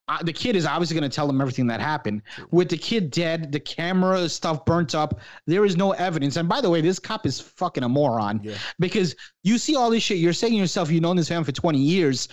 Uh, 0.10 0.22
the 0.24 0.34
kid 0.34 0.56
is 0.56 0.66
obviously 0.66 1.00
going 1.00 1.10
to 1.10 1.16
tell 1.16 1.28
them 1.28 1.40
everything 1.40 1.68
that 1.68 1.80
happened. 1.80 2.22
With 2.52 2.68
the 2.68 2.78
kid 2.78 3.12
dead, 3.12 3.52
the 3.52 3.60
camera 3.60 4.28
stuff 4.28 4.66
burnt 4.66 4.96
up, 4.96 5.20
there 5.46 5.64
is 5.66 5.78
no 5.78 5.92
evidence. 5.92 6.36
And 6.36 6.50
by 6.50 6.62
the 6.62 6.70
way, 6.70 6.82
this 6.82 6.98
cop 6.98 7.28
is 7.28 7.40
fucking 7.40 7.84
a 7.84 7.90
moron 7.90 8.42
Yeah. 8.44 8.56
because 8.80 9.16
you 9.44 9.58
see 9.60 9.76
all 9.76 9.90
this 9.92 10.02
shit. 10.02 10.18
You're 10.18 10.34
saying 10.34 10.54
to 10.54 10.58
yourself, 10.60 10.90
you've 10.90 11.04
known 11.04 11.16
this 11.16 11.28
family 11.30 11.46
for 11.46 11.52
20 11.52 11.78
years. 11.80 12.28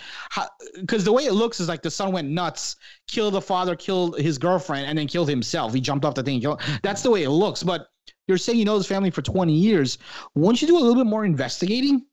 Because 0.79 1.03
the 1.05 1.11
way 1.13 1.25
it 1.25 1.33
looks 1.33 1.59
is 1.59 1.67
like 1.69 1.81
the 1.83 1.91
son 1.91 2.11
went 2.11 2.27
nuts, 2.29 2.75
killed 3.07 3.35
the 3.35 3.41
father, 3.41 3.75
killed 3.75 4.19
his 4.19 4.37
girlfriend, 4.39 4.87
and 4.87 4.97
then 4.97 5.07
killed 5.07 5.29
himself. 5.29 5.73
He 5.73 5.79
jumped 5.79 6.03
off 6.03 6.15
the 6.15 6.23
thing. 6.23 6.41
killed- 6.41 6.61
That's 6.81 7.03
the 7.03 7.11
way 7.11 7.23
it 7.23 7.29
looks. 7.29 7.61
But 7.63 7.87
you're 8.27 8.37
saying 8.39 8.57
you 8.57 8.65
know 8.65 8.77
this 8.77 8.87
family 8.87 9.11
for 9.11 9.21
20 9.21 9.53
years. 9.53 9.99
Won't 10.35 10.61
you 10.61 10.67
do 10.67 10.77
a 10.77 10.79
little 10.79 10.95
bit 10.95 11.05
more 11.05 11.25
investigating? 11.25 12.05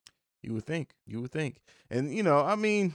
You 0.43 0.53
would 0.53 0.67
think. 0.67 0.91
You 1.07 1.23
would 1.23 1.33
think. 1.33 1.61
And 1.91 2.15
you 2.15 2.23
know, 2.23 2.41
I 2.41 2.55
mean, 2.55 2.95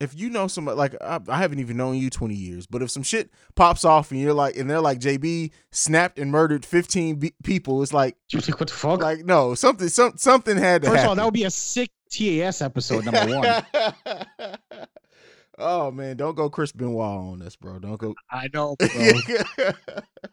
if 0.00 0.18
you 0.18 0.30
know 0.30 0.48
somebody 0.48 0.78
like 0.78 0.94
I, 1.00 1.20
I 1.28 1.38
haven't 1.38 1.60
even 1.60 1.76
known 1.76 1.96
you 1.96 2.08
20 2.10 2.34
years, 2.34 2.66
but 2.66 2.82
if 2.82 2.90
some 2.90 3.02
shit 3.02 3.30
pops 3.54 3.84
off 3.84 4.10
and 4.10 4.18
you're 4.18 4.32
like, 4.32 4.56
and 4.56 4.68
they're 4.68 4.80
like, 4.80 4.98
JayB 4.98 5.50
snapped 5.70 6.18
and 6.18 6.30
murdered 6.30 6.64
15 6.64 7.16
be- 7.16 7.34
people, 7.44 7.82
it's 7.82 7.92
like, 7.92 8.16
You're 8.30 8.40
like, 8.40 8.58
what 8.58 8.70
the 8.70 8.74
fuck? 8.74 9.02
like 9.02 9.24
no, 9.24 9.54
something, 9.54 9.88
some, 9.88 10.16
something 10.16 10.56
had 10.56 10.82
to 10.82 10.88
First 10.88 11.02
of 11.02 11.10
all, 11.10 11.14
that 11.14 11.24
would 11.24 11.34
be 11.34 11.44
a 11.44 11.50
sick 11.50 11.90
TAS 12.10 12.62
episode, 12.62 13.04
number 13.04 13.36
one. 13.36 14.26
oh 15.58 15.90
man, 15.90 16.16
don't 16.16 16.34
go 16.34 16.48
Chris 16.48 16.72
Benoit 16.72 16.98
on 16.98 17.42
us, 17.42 17.54
bro. 17.54 17.78
Don't 17.78 17.98
go. 17.98 18.14
I 18.30 18.48
know, 18.54 18.76
bro. 19.56 19.70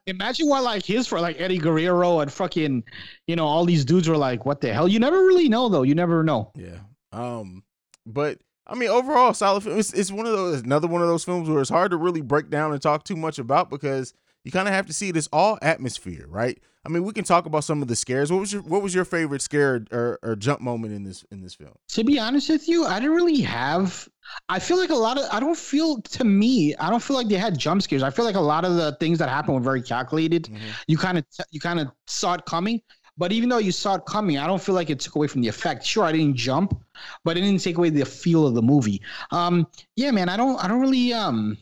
Imagine 0.08 0.48
what 0.48 0.64
like 0.64 0.86
his 0.86 1.08
for 1.08 1.20
like 1.20 1.40
Eddie 1.40 1.58
Guerrero 1.58 2.22
and 2.22 2.32
fucking, 2.32 2.84
you 3.28 3.36
know, 3.36 3.46
all 3.46 3.66
these 3.66 3.84
dudes 3.84 4.08
were 4.08 4.18
like, 4.18 4.46
what 4.46 4.62
the 4.62 4.74
hell? 4.74 4.88
You 4.88 5.00
never 5.00 5.18
really 5.18 5.50
know 5.50 5.68
though. 5.68 5.84
You 5.84 5.94
never 5.94 6.24
know. 6.24 6.52
Yeah. 6.56 6.80
Um, 7.12 7.64
but 8.06 8.40
I 8.68 8.76
mean, 8.76 8.90
overall, 8.90 9.34
solid 9.34 9.64
film. 9.64 9.80
It's, 9.80 9.94
it's 9.94 10.12
one 10.12 10.26
of 10.26 10.34
those 10.34 10.62
another 10.62 10.88
one 10.88 11.02
of 11.02 11.08
those 11.08 11.24
films 11.24 11.50
where 11.50 11.62
it's 11.62 11.70
hard 11.70 11.92
to 11.92 11.98
really 11.98 12.22
break 12.22 12.50
down 12.50 12.74
and 12.74 12.82
talk 12.82 13.04
too 13.04 13.16
much 13.16 13.40
about 13.40 13.70
because 13.70 14.14
you 14.44 14.52
kind 14.52 14.68
of 14.68 14.74
have 14.74 14.86
to 14.88 14.94
see 14.94 15.10
it 15.10 15.18
as 15.18 15.28
all 15.34 15.58
atmosphere, 15.62 16.26
right? 16.28 16.60
I 16.86 16.90
mean, 16.90 17.04
we 17.04 17.12
can 17.12 17.26
talk 17.26 17.46
about 17.46 17.66
some 17.66 17.82
of 17.82 17.90
the 17.90 17.98
scares. 17.98 18.32
What 18.32 18.40
was 18.40 18.54
your 18.54 18.62
What 18.62 18.82
was 18.82 18.96
your 18.96 19.04
favorite 19.04 19.42
scare 19.42 19.84
or, 19.92 20.20
or 20.24 20.36
jump 20.38 20.62
moment 20.62 20.94
in 20.94 21.04
this 21.04 21.26
in 21.32 21.42
this 21.42 21.54
film? 21.54 21.74
To 21.90 22.04
be 22.06 22.18
honest 22.18 22.50
with 22.50 22.68
you, 22.70 22.86
I 22.86 23.00
didn't 23.00 23.16
really 23.16 23.42
have. 23.42 24.08
I 24.48 24.60
feel 24.60 24.78
like 24.78 24.90
a 24.90 24.96
lot 24.96 25.18
of. 25.18 25.26
I 25.32 25.42
don't 25.42 25.58
feel 25.58 26.02
to 26.02 26.24
me. 26.24 26.76
I 26.76 26.90
don't 26.90 27.04
feel 27.04 27.18
like 27.18 27.28
they 27.28 27.36
had 27.36 27.58
jump 27.58 27.82
scares. 27.82 28.04
I 28.04 28.10
feel 28.10 28.24
like 28.24 28.36
a 28.36 28.40
lot 28.42 28.64
of 28.64 28.76
the 28.76 28.96
things 29.02 29.20
that 29.20 29.28
happened 29.28 29.56
were 29.56 29.62
very 29.62 29.82
calculated. 29.82 30.46
Mhm. 30.46 30.60
You 30.88 30.98
kind 30.98 31.18
of 31.18 31.26
you 31.52 31.60
kind 31.60 31.82
of 31.82 31.90
saw 32.08 32.36
it 32.36 32.46
coming. 32.46 32.82
But 33.18 33.32
even 33.32 33.50
though 33.50 33.58
you 33.58 33.72
saw 33.72 33.96
it 33.96 34.06
coming, 34.06 34.38
I 34.38 34.46
don't 34.46 34.62
feel 34.62 34.76
like 34.76 34.90
it 34.90 35.00
took 35.00 35.16
away 35.16 35.28
from 35.28 35.42
the 35.42 35.48
effect. 35.48 35.84
Sure, 35.86 36.04
I 36.04 36.12
didn't 36.12 36.36
jump, 36.36 36.80
but 37.24 37.36
it 37.38 37.42
didn't 37.42 37.62
take 37.62 37.78
away 37.78 37.90
the 37.90 38.06
feel 38.06 38.46
of 38.46 38.54
the 38.54 38.62
movie. 38.62 39.02
Um, 39.32 39.66
yeah, 39.96 40.12
man, 40.12 40.30
I 40.30 40.38
don't. 40.38 40.64
I 40.64 40.68
don't 40.68 40.80
really. 40.82 41.14
Um, 41.14 41.58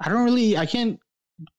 I 0.00 0.08
don't 0.08 0.24
really. 0.24 0.56
I 0.56 0.66
can't 0.66 0.98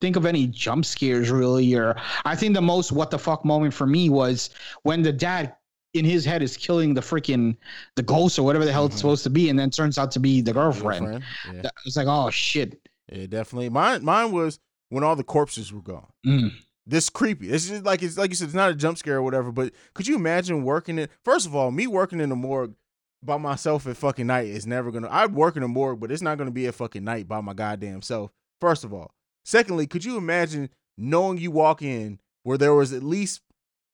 think 0.02 0.16
of 0.16 0.26
any 0.26 0.48
jump 0.48 0.86
scares 0.86 1.30
really. 1.30 1.74
Or 1.76 1.96
I 2.24 2.36
think 2.36 2.54
the 2.56 2.62
most 2.62 2.92
what 2.92 3.12
the 3.12 3.20
fuck 3.20 3.46
moment 3.46 3.74
for 3.74 3.86
me 3.86 4.10
was 4.10 4.50
when 4.84 5.04
the 5.04 5.12
dad 5.14 5.56
in 5.94 6.04
his 6.04 6.26
head 6.26 6.42
is 6.42 6.58
killing 6.58 6.94
the 6.94 7.02
freaking 7.02 7.56
the 7.96 8.04
ghost 8.04 8.38
or 8.40 8.44
whatever 8.44 8.66
the 8.66 8.72
hell 8.74 8.86
it's 8.86 8.96
Mhm. 8.96 9.00
supposed 9.00 9.24
to 9.24 9.30
be, 9.30 9.50
and 9.50 9.58
then 9.58 9.70
turns 9.70 9.98
out 9.98 10.12
to 10.12 10.20
be 10.20 10.42
the 10.42 10.52
girlfriend. 10.52 11.06
Girlfriend? 11.06 11.24
Yeah. 11.64 11.70
It's 11.86 11.96
like, 11.96 12.08
oh 12.08 12.30
shit. 12.32 12.82
yeah, 13.12 13.28
definitely. 13.28 13.70
Mine 13.70 14.04
Mine 14.04 14.32
was 14.32 14.60
when 14.90 15.04
all 15.04 15.16
the 15.16 15.24
corpses 15.24 15.72
were 15.72 15.82
gone. 15.82 16.08
Mm. 16.26 16.52
This 16.88 17.10
creepy. 17.10 17.50
It's 17.50 17.68
just 17.68 17.84
like 17.84 18.04
it's 18.04 18.18
like 18.18 18.30
you 18.30 18.36
said, 18.36 18.46
it's 18.46 18.54
not 18.54 18.72
a 18.72 18.76
jump 18.76 18.98
scare 18.98 19.18
or 19.18 19.24
whatever. 19.24 19.52
But 19.52 19.74
could 19.94 20.08
you 20.08 20.16
imagine 20.16 20.64
working 20.64 21.00
it? 21.00 21.12
First 21.24 21.46
of 21.46 21.56
all, 21.56 21.72
me 21.72 21.88
working 21.88 22.20
in 22.20 22.30
the 22.30 22.36
morgue 22.36 22.76
by 23.24 23.38
myself 23.38 23.88
at 23.88 23.98
fucking 23.98 24.28
night 24.28 24.48
is 24.48 24.68
never 24.68 24.92
gonna. 24.92 25.10
I'd 25.10 25.34
work 25.34 25.56
in 25.56 25.62
the 25.62 25.68
morgue, 25.68 26.00
but 26.00 26.12
it's 26.12 26.22
not 26.22 26.38
gonna 26.38 26.52
be 26.52 26.68
at 26.68 26.76
fucking 26.76 27.04
night 27.04 27.28
by 27.28 27.42
my 27.42 27.54
goddamn 27.54 28.02
self. 28.02 28.32
First 28.62 28.84
of 28.84 28.94
all, 28.94 29.12
secondly, 29.44 29.88
could 29.88 30.06
you 30.06 30.18
imagine 30.18 30.70
knowing 30.98 31.38
you 31.38 31.52
walk 31.52 31.82
in 31.82 32.20
where 32.44 32.58
there 32.58 32.74
was 32.74 32.94
at 32.94 33.04
least 33.04 33.42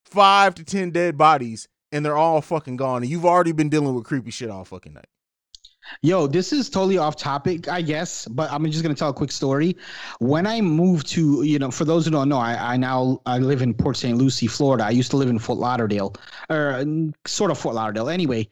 five 0.05 0.55
to 0.55 0.63
ten 0.63 0.91
dead 0.91 1.17
bodies 1.17 1.67
and 1.91 2.05
they're 2.05 2.17
all 2.17 2.41
fucking 2.41 2.77
gone, 2.77 3.03
and 3.03 3.11
you've 3.11 3.25
already 3.25 3.51
been 3.51 3.69
dealing 3.69 3.93
with 3.93 4.05
creepy 4.05 4.31
shit 4.31 4.49
all 4.49 4.63
fucking 4.63 4.93
night. 4.93 5.07
Yo, 6.01 6.27
this 6.27 6.53
is 6.53 6.69
totally 6.69 6.97
off 6.97 7.15
topic, 7.15 7.67
I 7.67 7.81
guess, 7.81 8.27
but 8.27 8.51
I'm 8.51 8.69
just 8.71 8.83
gonna 8.83 8.95
tell 8.95 9.09
a 9.09 9.13
quick 9.13 9.31
story. 9.31 9.75
When 10.19 10.45
I 10.47 10.61
moved 10.61 11.07
to, 11.09 11.43
you 11.43 11.59
know, 11.59 11.71
for 11.71 11.85
those 11.85 12.05
who 12.05 12.11
don't 12.11 12.29
know, 12.29 12.37
I, 12.37 12.73
I 12.73 12.77
now 12.77 13.21
I 13.25 13.39
live 13.39 13.61
in 13.61 13.73
Port 13.73 13.97
St. 13.97 14.17
Lucie, 14.17 14.47
Florida. 14.47 14.85
I 14.85 14.91
used 14.91 15.11
to 15.11 15.17
live 15.17 15.29
in 15.29 15.39
Fort 15.39 15.59
Lauderdale, 15.59 16.15
or 16.49 16.85
sort 17.25 17.51
of 17.51 17.57
Fort 17.57 17.75
Lauderdale. 17.75 18.09
Anyway, 18.09 18.47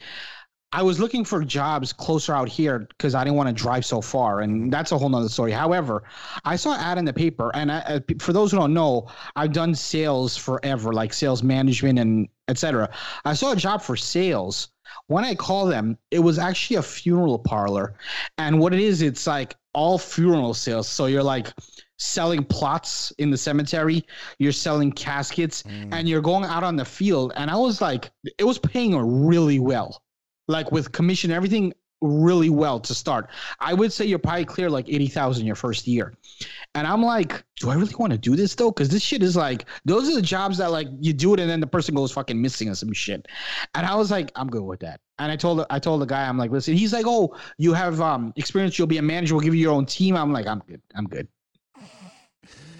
I 0.71 0.83
was 0.83 0.99
looking 0.99 1.25
for 1.25 1.43
jobs 1.43 1.91
closer 1.91 2.33
out 2.33 2.47
here 2.47 2.79
because 2.79 3.15
I 3.15 3.23
didn't 3.23 3.37
want 3.37 3.49
to 3.49 3.55
drive 3.55 3.85
so 3.85 4.01
far, 4.01 4.41
and 4.41 4.71
that's 4.71 4.91
a 4.91 4.97
whole 4.99 5.09
nother 5.09 5.29
story. 5.29 5.51
However, 5.51 6.03
I 6.45 6.55
saw 6.57 6.73
an 6.73 6.79
ad 6.79 6.97
in 6.99 7.05
the 7.05 7.13
paper, 7.13 7.51
and 7.55 7.71
I, 7.71 7.79
uh, 7.79 7.99
for 8.19 8.33
those 8.33 8.51
who 8.51 8.57
don't 8.57 8.73
know, 8.73 9.07
I've 9.35 9.51
done 9.51 9.73
sales 9.73 10.37
forever, 10.37 10.93
like 10.93 11.11
sales 11.13 11.41
management 11.41 11.97
and 11.97 12.29
etc. 12.47 12.89
I 13.25 13.33
saw 13.33 13.53
a 13.53 13.55
job 13.55 13.81
for 13.81 13.95
sales. 13.95 14.69
When 15.09 15.25
I 15.25 15.35
call 15.35 15.65
them, 15.65 15.97
it 16.11 16.19
was 16.19 16.39
actually 16.39 16.77
a 16.77 16.83
funeral 16.83 17.39
parlor, 17.39 17.95
and 18.37 18.59
what 18.59 18.73
it 18.73 18.79
is, 18.79 19.01
it's 19.01 19.25
like 19.27 19.55
all 19.73 19.97
funeral 19.97 20.53
sales. 20.53 20.87
So 20.87 21.07
you're 21.07 21.23
like 21.23 21.51
selling 21.97 22.43
plots 22.43 23.11
in 23.17 23.29
the 23.29 23.37
cemetery, 23.37 24.05
you're 24.37 24.51
selling 24.51 24.91
caskets, 24.91 25.63
mm. 25.63 25.89
and 25.91 26.07
you're 26.07 26.21
going 26.21 26.45
out 26.45 26.63
on 26.63 26.75
the 26.75 26.85
field. 26.85 27.33
And 27.35 27.49
I 27.49 27.55
was 27.55 27.81
like, 27.81 28.11
it 28.37 28.43
was 28.43 28.59
paying 28.59 28.95
really 29.27 29.59
well 29.59 30.01
like 30.49 30.71
with 30.71 30.91
commission 30.91 31.31
everything 31.31 31.71
really 32.01 32.49
well 32.49 32.79
to 32.79 32.93
start. 32.93 33.29
I 33.59 33.73
would 33.73 33.91
say 33.91 34.05
you're 34.05 34.19
probably 34.19 34.45
clear 34.45 34.69
like 34.69 34.87
80,000 34.87 35.45
your 35.45 35.55
first 35.55 35.87
year. 35.87 36.13
And 36.75 36.87
I'm 36.87 37.03
like, 37.03 37.43
do 37.57 37.69
I 37.69 37.75
really 37.75 37.95
want 37.95 38.11
to 38.13 38.17
do 38.17 38.35
this 38.35 38.55
though? 38.55 38.71
Cause 38.71 38.89
this 38.89 39.01
shit 39.01 39.23
is 39.23 39.35
like, 39.35 39.65
those 39.85 40.09
are 40.09 40.15
the 40.15 40.21
jobs 40.21 40.57
that 40.59 40.71
like 40.71 40.87
you 40.99 41.13
do 41.13 41.33
it 41.33 41.39
and 41.39 41.49
then 41.49 41.59
the 41.59 41.67
person 41.67 41.95
goes 41.95 42.11
fucking 42.11 42.41
missing 42.41 42.69
or 42.69 42.75
some 42.75 42.93
shit. 42.93 43.27
And 43.75 43.85
I 43.85 43.95
was 43.95 44.11
like, 44.11 44.31
I'm 44.35 44.49
good 44.49 44.63
with 44.63 44.79
that. 44.81 45.01
And 45.17 45.31
I 45.31 45.35
told 45.35 45.65
I 45.69 45.79
told 45.79 46.01
the 46.01 46.05
guy, 46.05 46.27
I'm 46.27 46.37
like, 46.37 46.51
listen, 46.51 46.75
he's 46.75 46.93
like, 46.93 47.05
oh, 47.07 47.35
you 47.57 47.73
have 47.73 47.99
um 47.99 48.33
experience, 48.37 48.77
you'll 48.77 48.87
be 48.87 48.97
a 48.97 49.01
manager, 49.01 49.35
we'll 49.35 49.43
give 49.43 49.55
you 49.55 49.61
your 49.61 49.73
own 49.73 49.85
team. 49.85 50.15
I'm 50.15 50.31
like, 50.31 50.47
I'm 50.47 50.63
good. 50.67 50.81
I'm 50.95 51.05
good. 51.05 51.27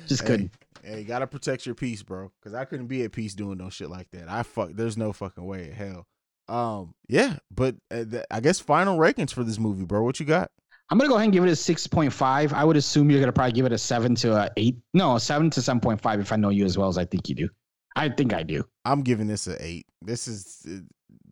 Just 0.07 0.25
good. 0.25 0.49
Hey, 0.81 0.91
hey, 0.91 0.99
you 0.99 1.05
gotta 1.05 1.27
protect 1.27 1.65
your 1.65 1.75
peace, 1.75 2.01
bro. 2.01 2.31
Cause 2.41 2.53
I 2.53 2.65
couldn't 2.65 2.87
be 2.87 3.03
at 3.03 3.11
peace 3.11 3.33
doing 3.33 3.57
no 3.57 3.69
shit 3.69 3.89
like 3.89 4.09
that. 4.11 4.29
I 4.29 4.43
fuck. 4.43 4.71
There's 4.73 4.97
no 4.97 5.11
fucking 5.11 5.43
way 5.43 5.65
in 5.65 5.73
hell. 5.73 6.07
Um, 6.49 6.95
yeah, 7.07 7.37
but 7.51 7.75
uh, 7.91 8.03
th- 8.05 8.25
I 8.31 8.39
guess 8.39 8.59
final 8.59 8.97
rankings 8.97 9.31
for 9.33 9.43
this 9.43 9.59
movie, 9.59 9.85
bro. 9.85 10.01
What 10.03 10.19
you 10.19 10.25
got? 10.25 10.51
I'm 10.89 10.97
gonna 10.97 11.07
go 11.07 11.15
ahead 11.15 11.25
and 11.25 11.33
give 11.33 11.43
it 11.43 11.49
a 11.49 11.55
six 11.55 11.85
point 11.85 12.11
five. 12.11 12.51
I 12.51 12.63
would 12.65 12.75
assume 12.75 13.11
you're 13.11 13.19
gonna 13.19 13.31
probably 13.31 13.51
give 13.51 13.65
it 13.65 13.71
a 13.71 13.77
seven 13.77 14.15
to 14.15 14.35
a 14.35 14.49
eight. 14.57 14.77
No, 14.93 15.15
a 15.15 15.19
seven 15.19 15.51
to 15.51 15.61
seven 15.61 15.79
point 15.79 16.01
five 16.01 16.19
if 16.19 16.31
I 16.31 16.35
know 16.35 16.49
you 16.49 16.65
as 16.65 16.77
well 16.77 16.89
as 16.89 16.97
I 16.97 17.05
think 17.05 17.29
you 17.29 17.35
do. 17.35 17.49
I 17.95 18.09
think 18.09 18.33
I 18.33 18.43
do. 18.43 18.65
I'm 18.85 19.03
giving 19.03 19.27
this 19.27 19.45
an 19.45 19.57
eight. 19.59 19.85
This 20.01 20.27
is 20.27 20.65
uh, 20.67 20.79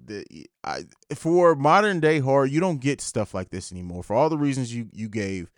the, 0.05 0.47
I, 0.63 0.83
for 1.15 1.55
modern 1.55 1.99
day 1.99 2.19
horror, 2.19 2.45
you 2.45 2.59
don't 2.59 2.79
get 2.79 3.01
stuff 3.01 3.33
like 3.33 3.49
this 3.49 3.71
anymore. 3.71 4.03
For 4.03 4.15
all 4.15 4.29
the 4.29 4.37
reasons 4.37 4.73
you 4.73 4.89
you 4.93 5.09
gave, 5.09 5.51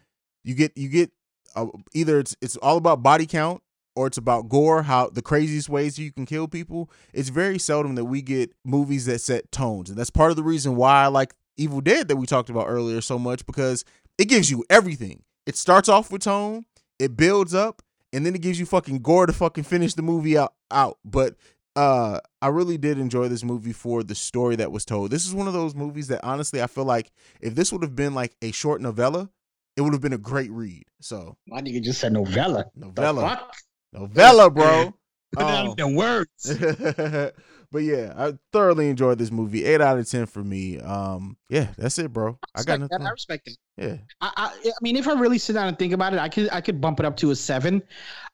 you 0.46 0.56
get 0.56 0.78
you 0.78 0.88
get 0.88 1.12
uh, 1.56 1.68
either 1.94 2.20
it's 2.20 2.38
it's 2.42 2.56
all 2.58 2.78
about 2.78 3.04
body 3.04 3.26
count 3.26 3.62
or 4.00 4.08
it's 4.08 4.18
about 4.18 4.48
gore, 4.48 4.84
how 4.84 5.10
the 5.10 5.22
craziest 5.22 5.68
ways 5.68 6.00
you 6.00 6.10
can 6.10 6.26
kill 6.26 6.48
people. 6.48 6.90
It's 7.14 7.28
very 7.28 7.60
seldom 7.60 7.96
that 7.96 8.06
we 8.06 8.22
get 8.22 8.54
movies 8.64 9.06
that 9.08 9.20
set 9.20 9.52
tones, 9.52 9.90
and 9.90 10.00
that's 10.00 10.10
part 10.10 10.32
of 10.32 10.38
the 10.38 10.44
reason 10.44 10.78
why 10.78 11.04
I 11.04 11.08
like 11.08 11.34
Evil 11.58 11.82
Dead 11.82 12.08
that 12.08 12.16
we 12.16 12.26
talked 12.26 12.50
about 12.50 12.68
earlier 12.70 13.02
so 13.02 13.20
much 13.20 13.46
because 13.46 13.84
it 14.18 14.30
gives 14.30 14.50
you 14.50 14.64
everything. 14.70 15.24
It 15.46 15.58
starts 15.58 15.90
off 15.90 16.14
with 16.14 16.22
tone, 16.22 16.64
it 16.98 17.18
builds 17.18 17.54
up, 17.54 17.82
and 18.14 18.26
then 18.26 18.34
it 18.36 18.42
gives 18.42 18.58
you 18.58 18.66
fucking 18.66 19.00
gore 19.00 19.26
to 19.26 19.34
fucking 19.34 19.66
finish 19.66 19.96
the 19.96 20.02
movie 20.02 20.38
out. 20.38 20.54
out. 20.72 20.98
But 21.04 21.36
uh 21.76 22.20
I 22.42 22.48
really 22.48 22.78
did 22.78 23.00
enjoy 23.00 23.28
this 23.28 23.44
movie 23.44 23.74
for 23.74 24.02
the 24.02 24.16
story 24.16 24.56
that 24.56 24.72
was 24.72 24.86
told. 24.86 25.12
This 25.12 25.26
is 25.28 25.34
one 25.34 25.48
of 25.48 25.54
those 25.54 25.76
movies 25.76 26.08
that 26.08 26.24
honestly 26.24 26.62
I 26.62 26.68
feel 26.68 26.86
like 26.86 27.12
if 27.42 27.54
this 27.54 27.74
would 27.74 27.84
have 27.84 27.96
been 27.98 28.16
like 28.16 28.34
a 28.42 28.52
short 28.52 28.80
novella, 28.82 29.30
it 29.76 29.82
would 29.82 29.94
have 29.94 30.02
been 30.02 30.14
a 30.14 30.18
great 30.18 30.52
read. 30.52 30.84
So 31.02 31.36
My 31.48 31.62
nigga 31.62 31.82
just 31.84 32.00
said 32.02 32.14
novella. 32.14 32.66
novella, 32.76 33.22
Fuck? 33.30 33.56
Novella, 33.94 34.50
bro. 34.50 34.94
Put 35.32 35.46
that 35.46 35.66
Um, 35.66 35.68
in 35.68 35.76
the 35.76 35.88
words. 35.96 36.56
but 37.72 37.84
yeah, 37.84 38.14
I 38.18 38.34
thoroughly 38.52 38.90
enjoyed 38.90 39.20
this 39.20 39.30
movie. 39.30 39.64
Eight 39.64 39.80
out 39.80 40.00
of 40.00 40.10
ten 40.10 40.26
for 40.26 40.44
me. 40.44 40.80
Um, 40.80 41.38
yeah, 41.50 41.68
that's 41.78 42.00
it, 42.00 42.12
bro. 42.12 42.40
I 42.56 42.64
got 42.64 42.80
respect 42.80 42.90
that. 42.90 42.92
nothing. 42.92 43.08
I 43.08 43.10
respect 43.12 43.48
it. 43.48 43.58
Yeah, 43.78 43.98
I, 44.22 44.32
I, 44.36 44.46
I 44.70 44.72
mean, 44.82 44.96
if 44.96 45.08
I 45.08 45.14
really 45.14 45.38
sit 45.38 45.54
down 45.54 45.68
and 45.68 45.78
think 45.78 45.94
about 45.94 46.14
it, 46.14 46.20
I 46.20 46.30
could 46.30 46.50
I 46.52 46.62
could 46.62 46.82
bump 46.82 47.00
it 47.00 47.06
up 47.06 47.16
to 47.18 47.30
a 47.30 47.36
seven. 47.36 47.84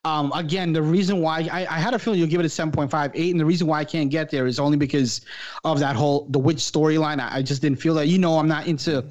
Um, 0.04 0.32
again, 0.34 0.72
the 0.72 0.80
reason 0.82 1.20
why 1.20 1.46
I, 1.52 1.66
I 1.66 1.78
had 1.78 1.92
a 1.92 1.98
feeling 1.98 2.18
you'll 2.18 2.28
give 2.28 2.40
it 2.40 2.46
a 2.46 2.48
7.5, 2.48 3.10
8, 3.12 3.30
and 3.32 3.40
the 3.40 3.44
reason 3.44 3.66
why 3.66 3.80
I 3.80 3.84
can't 3.84 4.08
get 4.10 4.30
there 4.30 4.46
is 4.46 4.58
only 4.58 4.78
because 4.78 5.20
of 5.64 5.78
that 5.80 5.96
whole 5.96 6.26
the 6.30 6.38
witch 6.38 6.58
storyline. 6.58 7.20
I, 7.20 7.36
I 7.38 7.42
just 7.42 7.60
didn't 7.60 7.78
feel 7.80 7.94
that. 7.96 8.06
You 8.08 8.18
know, 8.18 8.38
I'm 8.38 8.48
not 8.48 8.66
into 8.68 9.04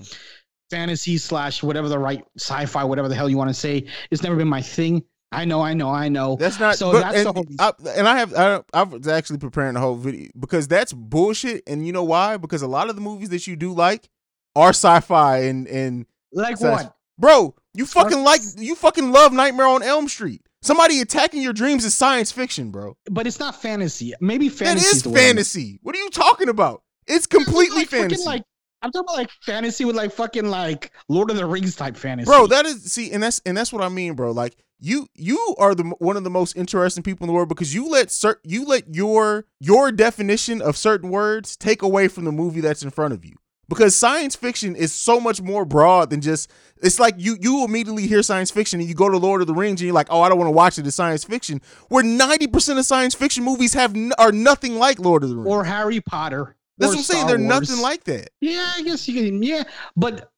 fantasy 0.71 1.17
slash 1.17 1.61
whatever 1.61 1.87
the 1.87 1.99
right 1.99 2.23
sci-fi, 2.37 2.83
whatever 2.83 3.07
the 3.09 3.15
hell 3.15 3.29
you 3.29 3.37
want 3.37 3.49
to 3.49 3.53
say. 3.53 3.85
It's 4.09 4.23
never 4.23 4.35
been 4.35 4.47
my 4.47 4.61
thing. 4.61 5.03
I 5.35 5.45
know, 5.45 5.61
I 5.61 5.73
know, 5.73 5.89
I 5.89 6.09
know. 6.09 6.35
that's 6.35 6.59
not. 6.59 6.75
So 6.75 6.91
but- 6.91 7.01
that's 7.01 7.17
and, 7.17 7.25
the 7.27 7.33
whole. 7.33 7.45
I, 7.59 7.73
and 7.97 8.07
I 8.07 8.17
have 8.17 8.33
I, 8.33 8.61
I 8.73 8.83
was 8.83 9.07
actually 9.07 9.39
preparing 9.39 9.73
the 9.73 9.79
whole 9.79 9.95
video 9.95 10.29
because 10.39 10.67
that's 10.67 10.93
bullshit. 10.93 11.63
And 11.67 11.85
you 11.85 11.93
know 11.93 12.03
why? 12.03 12.37
Because 12.37 12.61
a 12.61 12.67
lot 12.67 12.89
of 12.89 12.95
the 12.95 13.01
movies 13.01 13.29
that 13.29 13.45
you 13.47 13.55
do 13.55 13.73
like 13.73 14.09
are 14.55 14.69
sci-fi 14.69 15.39
and 15.43 15.67
and 15.67 16.05
like 16.31 16.57
so- 16.57 16.71
what? 16.71 16.95
bro, 17.19 17.55
you 17.73 17.85
fucking 17.85 18.23
like 18.23 18.41
you 18.57 18.75
fucking 18.75 19.11
love 19.11 19.33
Nightmare 19.33 19.67
on 19.67 19.83
Elm 19.83 20.07
Street. 20.07 20.41
Somebody 20.61 20.99
attacking 20.99 21.43
your 21.43 21.53
dreams 21.53 21.85
is 21.85 21.95
science 21.95 22.31
fiction, 22.31 22.71
bro. 22.71 22.97
But 23.11 23.27
it's 23.27 23.39
not 23.39 23.61
fantasy. 23.61 24.13
Maybe 24.19 24.49
That 24.49 24.57
fantasy. 24.57 24.97
is 24.97 25.03
fantasy. 25.03 25.79
What 25.83 25.95
are 25.95 25.99
you 25.99 26.09
talking 26.09 26.49
about? 26.49 26.81
It's 27.05 27.27
completely 27.27 27.81
like 27.81 27.89
fantasy. 27.89 28.25
Like 28.25 28.41
I'm 28.81 28.91
talking 28.91 29.05
about 29.07 29.17
like 29.17 29.29
fantasy 29.41 29.85
with 29.85 29.95
like 29.95 30.11
fucking 30.11 30.45
like 30.49 30.91
Lord 31.07 31.29
of 31.29 31.37
the 31.37 31.45
Rings 31.45 31.75
type 31.75 31.95
fantasy. 31.97 32.25
bro 32.25 32.47
that 32.47 32.65
is 32.65 32.91
see 32.91 33.11
and 33.11 33.21
that's 33.21 33.41
and 33.45 33.55
that's 33.57 33.73
what 33.73 33.81
i 33.83 33.89
mean 33.89 34.13
bro 34.13 34.31
like 34.31 34.55
you 34.79 35.07
you 35.15 35.55
are 35.57 35.73
the 35.73 35.83
one 35.99 36.17
of 36.17 36.23
the 36.23 36.29
most 36.29 36.55
interesting 36.57 37.03
people 37.03 37.23
in 37.23 37.27
the 37.27 37.33
world 37.33 37.49
because 37.49 37.73
you 37.73 37.87
let 37.89 38.07
cert 38.07 38.35
you 38.43 38.65
let 38.65 38.93
your 38.93 39.45
your 39.59 39.91
definition 39.91 40.61
of 40.61 40.75
certain 40.77 41.09
words 41.09 41.55
take 41.55 41.81
away 41.81 42.07
from 42.07 42.25
the 42.25 42.31
movie 42.31 42.61
that's 42.61 42.83
in 42.83 42.89
front 42.89 43.13
of 43.13 43.23
you 43.25 43.33
because 43.69 43.95
science 43.95 44.35
fiction 44.35 44.75
is 44.75 44.93
so 44.93 45.19
much 45.19 45.41
more 45.41 45.65
broad 45.65 46.09
than 46.09 46.21
just 46.21 46.51
it's 46.83 46.99
like 46.99 47.15
you 47.17 47.37
you 47.39 47.63
immediately 47.63 48.05
hear 48.05 48.21
science 48.21 48.51
fiction 48.51 48.79
and 48.79 48.87
you 48.89 48.93
go 48.95 49.09
to 49.09 49.17
lord 49.17 49.41
of 49.41 49.47
the 49.47 49.53
rings 49.53 49.79
and 49.79 49.85
you're 49.87 49.93
like 49.95 50.07
oh 50.09 50.21
i 50.21 50.29
don't 50.29 50.37
want 50.37 50.47
to 50.47 50.51
watch 50.51 50.77
it 50.77 50.85
as 50.85 50.93
science 50.95 51.23
fiction 51.23 51.61
where 51.89 52.03
90% 52.03 52.77
of 52.77 52.85
science 52.85 53.15
fiction 53.15 53.43
movies 53.43 53.73
have 53.73 53.95
n- 53.95 54.11
are 54.17 54.31
nothing 54.31 54.75
like 54.75 54.99
lord 54.99 55.23
of 55.23 55.29
the 55.29 55.35
rings 55.35 55.47
or 55.47 55.63
Harry 55.63 56.01
Potter. 56.01 56.55
that's 56.77 56.91
what 56.91 56.97
i'm 56.97 57.03
saying 57.03 57.27
they're 57.27 57.37
Wars. 57.39 57.69
nothing 57.69 57.81
like 57.81 58.03
that 58.03 58.29
Yeah, 58.41 58.71
I 58.75 58.81
guess 58.83 59.07
you 59.07 59.23
can. 59.23 59.41
Yeah, 59.41 59.63
but 59.95 60.31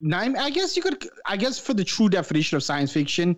nine. 0.00 0.36
I 0.36 0.50
guess 0.50 0.76
you 0.76 0.82
could. 0.82 1.08
I 1.26 1.36
guess 1.36 1.58
for 1.58 1.74
the 1.74 1.84
true 1.84 2.08
definition 2.08 2.56
of 2.56 2.62
science 2.62 2.92
fiction, 2.92 3.36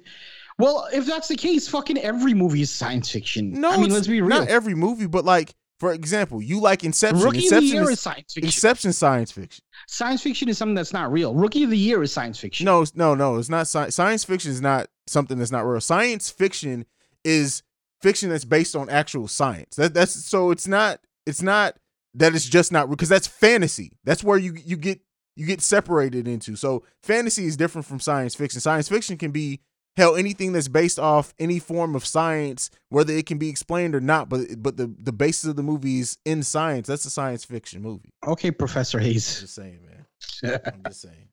well, 0.58 0.88
if 0.92 1.06
that's 1.06 1.28
the 1.28 1.36
case, 1.36 1.68
fucking 1.68 1.98
every 1.98 2.34
movie 2.34 2.62
is 2.62 2.70
science 2.70 3.10
fiction. 3.10 3.52
no 3.52 3.70
I 3.70 3.76
mean, 3.78 3.90
let's 3.90 4.06
be 4.06 4.20
real. 4.20 4.28
not 4.28 4.48
every 4.48 4.74
movie 4.74 5.06
but 5.06 5.24
like 5.24 5.54
for 5.78 5.92
example 5.92 6.42
you 6.42 6.60
like 6.60 6.84
inception 6.84 7.20
Rookie 7.20 7.38
of 7.38 7.50
the 7.50 7.56
inception 7.56 7.74
year 7.74 7.82
is, 7.84 7.90
is 7.90 8.00
science 8.00 8.34
fiction. 8.34 8.46
Inception 8.46 8.92
science 8.92 9.32
fiction. 9.32 9.64
science 9.86 10.22
fiction 10.22 10.48
is 10.48 10.58
something 10.58 10.74
that's 10.74 10.92
not 10.92 11.10
real. 11.10 11.34
Rookie 11.34 11.64
of 11.64 11.70
the 11.70 11.78
year 11.78 12.02
is 12.02 12.12
science 12.12 12.38
fiction. 12.38 12.66
No, 12.66 12.84
no, 12.94 13.14
no. 13.14 13.36
It's 13.38 13.48
not 13.48 13.66
science. 13.66 13.94
Science 13.94 14.24
fiction 14.24 14.50
is 14.50 14.60
not 14.60 14.88
something 15.06 15.38
that's 15.38 15.50
not 15.50 15.64
real. 15.64 15.80
Science 15.80 16.28
fiction 16.30 16.84
is 17.24 17.62
fiction 18.02 18.28
that's 18.28 18.44
based 18.44 18.76
on 18.76 18.90
actual 18.90 19.28
science. 19.28 19.76
That 19.76 19.94
that's 19.94 20.12
so 20.12 20.50
it's 20.50 20.68
not 20.68 21.00
it's 21.24 21.40
not 21.40 21.76
that 22.14 22.34
it's 22.34 22.48
just 22.48 22.70
not 22.72 22.90
because 22.90 23.08
that's 23.08 23.26
fantasy. 23.26 23.92
That's 24.04 24.22
where 24.22 24.38
you 24.38 24.54
you 24.62 24.76
get 24.76 25.00
you 25.36 25.46
get 25.46 25.60
separated 25.60 26.28
into. 26.28 26.56
So 26.56 26.84
fantasy 27.02 27.46
is 27.46 27.56
different 27.56 27.86
from 27.86 28.00
science 28.00 28.34
fiction. 28.34 28.60
Science 28.60 28.88
fiction 28.88 29.16
can 29.16 29.30
be 29.30 29.60
hell 29.96 30.16
anything 30.16 30.52
that's 30.52 30.68
based 30.68 30.98
off 30.98 31.34
any 31.38 31.58
form 31.58 31.94
of 31.94 32.06
science, 32.06 32.70
whether 32.88 33.12
it 33.12 33.26
can 33.26 33.38
be 33.38 33.48
explained 33.48 33.94
or 33.94 34.00
not. 34.00 34.28
But 34.28 34.62
but 34.62 34.76
the 34.76 34.94
the 34.98 35.12
basis 35.12 35.50
of 35.50 35.56
the 35.56 35.62
movie 35.62 36.00
is 36.00 36.18
in 36.24 36.42
science. 36.42 36.86
That's 36.88 37.04
a 37.04 37.10
science 37.10 37.44
fiction 37.44 37.82
movie. 37.82 38.12
Okay, 38.26 38.50
Professor 38.50 38.98
Haize. 38.98 39.40
Just 39.40 39.54
saying, 39.54 39.80
man. 39.84 40.60
I'm 40.66 40.82
just 40.86 41.02
saying. 41.02 41.28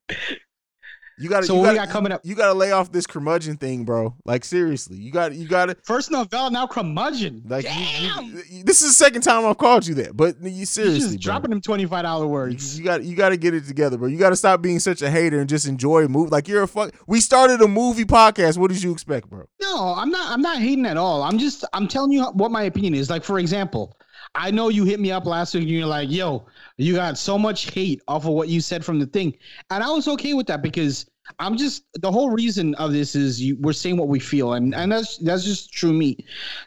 You 1.19 1.29
got 1.29 1.41
to. 1.41 1.47
So 1.47 1.53
you 1.53 1.59
what 1.59 1.69
we 1.69 1.75
gotta, 1.75 1.87
got 1.87 1.93
coming 1.93 2.11
up? 2.11 2.21
You 2.23 2.35
got 2.35 2.47
to 2.47 2.53
lay 2.53 2.71
off 2.71 2.91
this 2.91 3.07
curmudgeon 3.07 3.57
thing, 3.57 3.85
bro. 3.85 4.13
Like 4.25 4.45
seriously, 4.45 4.97
you 4.97 5.11
got. 5.11 5.33
You 5.33 5.47
got 5.47 5.65
to. 5.65 5.77
First 5.83 6.11
novella, 6.11 6.51
now 6.51 6.67
curmudgeon. 6.67 7.43
Like 7.47 7.65
Damn. 7.65 8.25
you, 8.25 8.43
you, 8.49 8.63
this 8.63 8.83
is 8.83 8.89
the 8.89 9.03
second 9.03 9.21
time 9.21 9.43
I've 9.45 9.57
called 9.57 9.87
you 9.87 9.95
that, 9.95 10.15
but 10.15 10.35
you 10.43 10.65
seriously, 10.65 11.17
bro. 11.17 11.21
dropping 11.21 11.49
them 11.49 11.61
twenty 11.61 11.85
five 11.87 12.03
dollar 12.03 12.27
words. 12.27 12.77
you 12.77 12.85
got 12.85 13.03
you 13.03 13.15
got 13.15 13.29
to 13.29 13.37
get 13.37 13.55
it 13.55 13.65
together, 13.65 13.97
bro. 13.97 14.07
You 14.07 14.17
got 14.17 14.29
to 14.29 14.35
stop 14.35 14.61
being 14.61 14.79
such 14.79 15.01
a 15.01 15.09
hater 15.09 15.39
and 15.39 15.49
just 15.49 15.67
enjoy 15.67 16.05
a 16.05 16.07
movie. 16.07 16.29
Like 16.29 16.47
you're 16.47 16.63
a 16.63 16.67
fuck. 16.67 16.93
We 17.07 17.19
started 17.19 17.61
a 17.61 17.67
movie 17.67 18.05
podcast. 18.05 18.57
What 18.57 18.69
did 18.71 18.83
you 18.83 18.91
expect, 18.91 19.29
bro? 19.29 19.47
No, 19.59 19.95
I'm 19.97 20.11
not. 20.11 20.31
I'm 20.31 20.41
not 20.41 20.59
hating 20.59 20.85
at 20.85 20.97
all. 20.97 21.23
I'm 21.23 21.39
just. 21.39 21.65
I'm 21.73 21.87
telling 21.87 22.11
you 22.11 22.25
what 22.25 22.51
my 22.51 22.63
opinion 22.63 22.93
is. 22.93 23.09
Like 23.09 23.23
for 23.23 23.39
example, 23.39 23.97
I 24.35 24.51
know 24.51 24.69
you 24.69 24.85
hit 24.85 24.99
me 24.99 25.11
up 25.11 25.25
last 25.25 25.53
week 25.53 25.63
and 25.63 25.71
you're 25.71 25.85
like, 25.85 26.09
"Yo, 26.11 26.45
you 26.77 26.95
got 26.95 27.17
so 27.17 27.37
much 27.37 27.71
hate 27.71 28.01
off 28.07 28.25
of 28.25 28.31
what 28.31 28.49
you 28.49 28.61
said 28.61 28.83
from 28.83 28.99
the 28.99 29.05
thing," 29.05 29.37
and 29.69 29.83
I 29.83 29.89
was 29.89 30.07
okay 30.07 30.33
with 30.33 30.47
that 30.47 30.61
because 30.61 31.05
I'm 31.39 31.57
just 31.57 31.83
the 31.99 32.11
whole 32.11 32.29
reason 32.29 32.73
of 32.75 32.93
this 32.93 33.15
is 33.15 33.41
you, 33.41 33.57
we're 33.59 33.73
saying 33.73 33.97
what 33.97 34.07
we 34.07 34.19
feel, 34.19 34.53
and 34.53 34.73
and 34.73 34.91
that's 34.91 35.17
that's 35.17 35.43
just 35.43 35.71
true 35.71 35.93
me. 35.93 36.17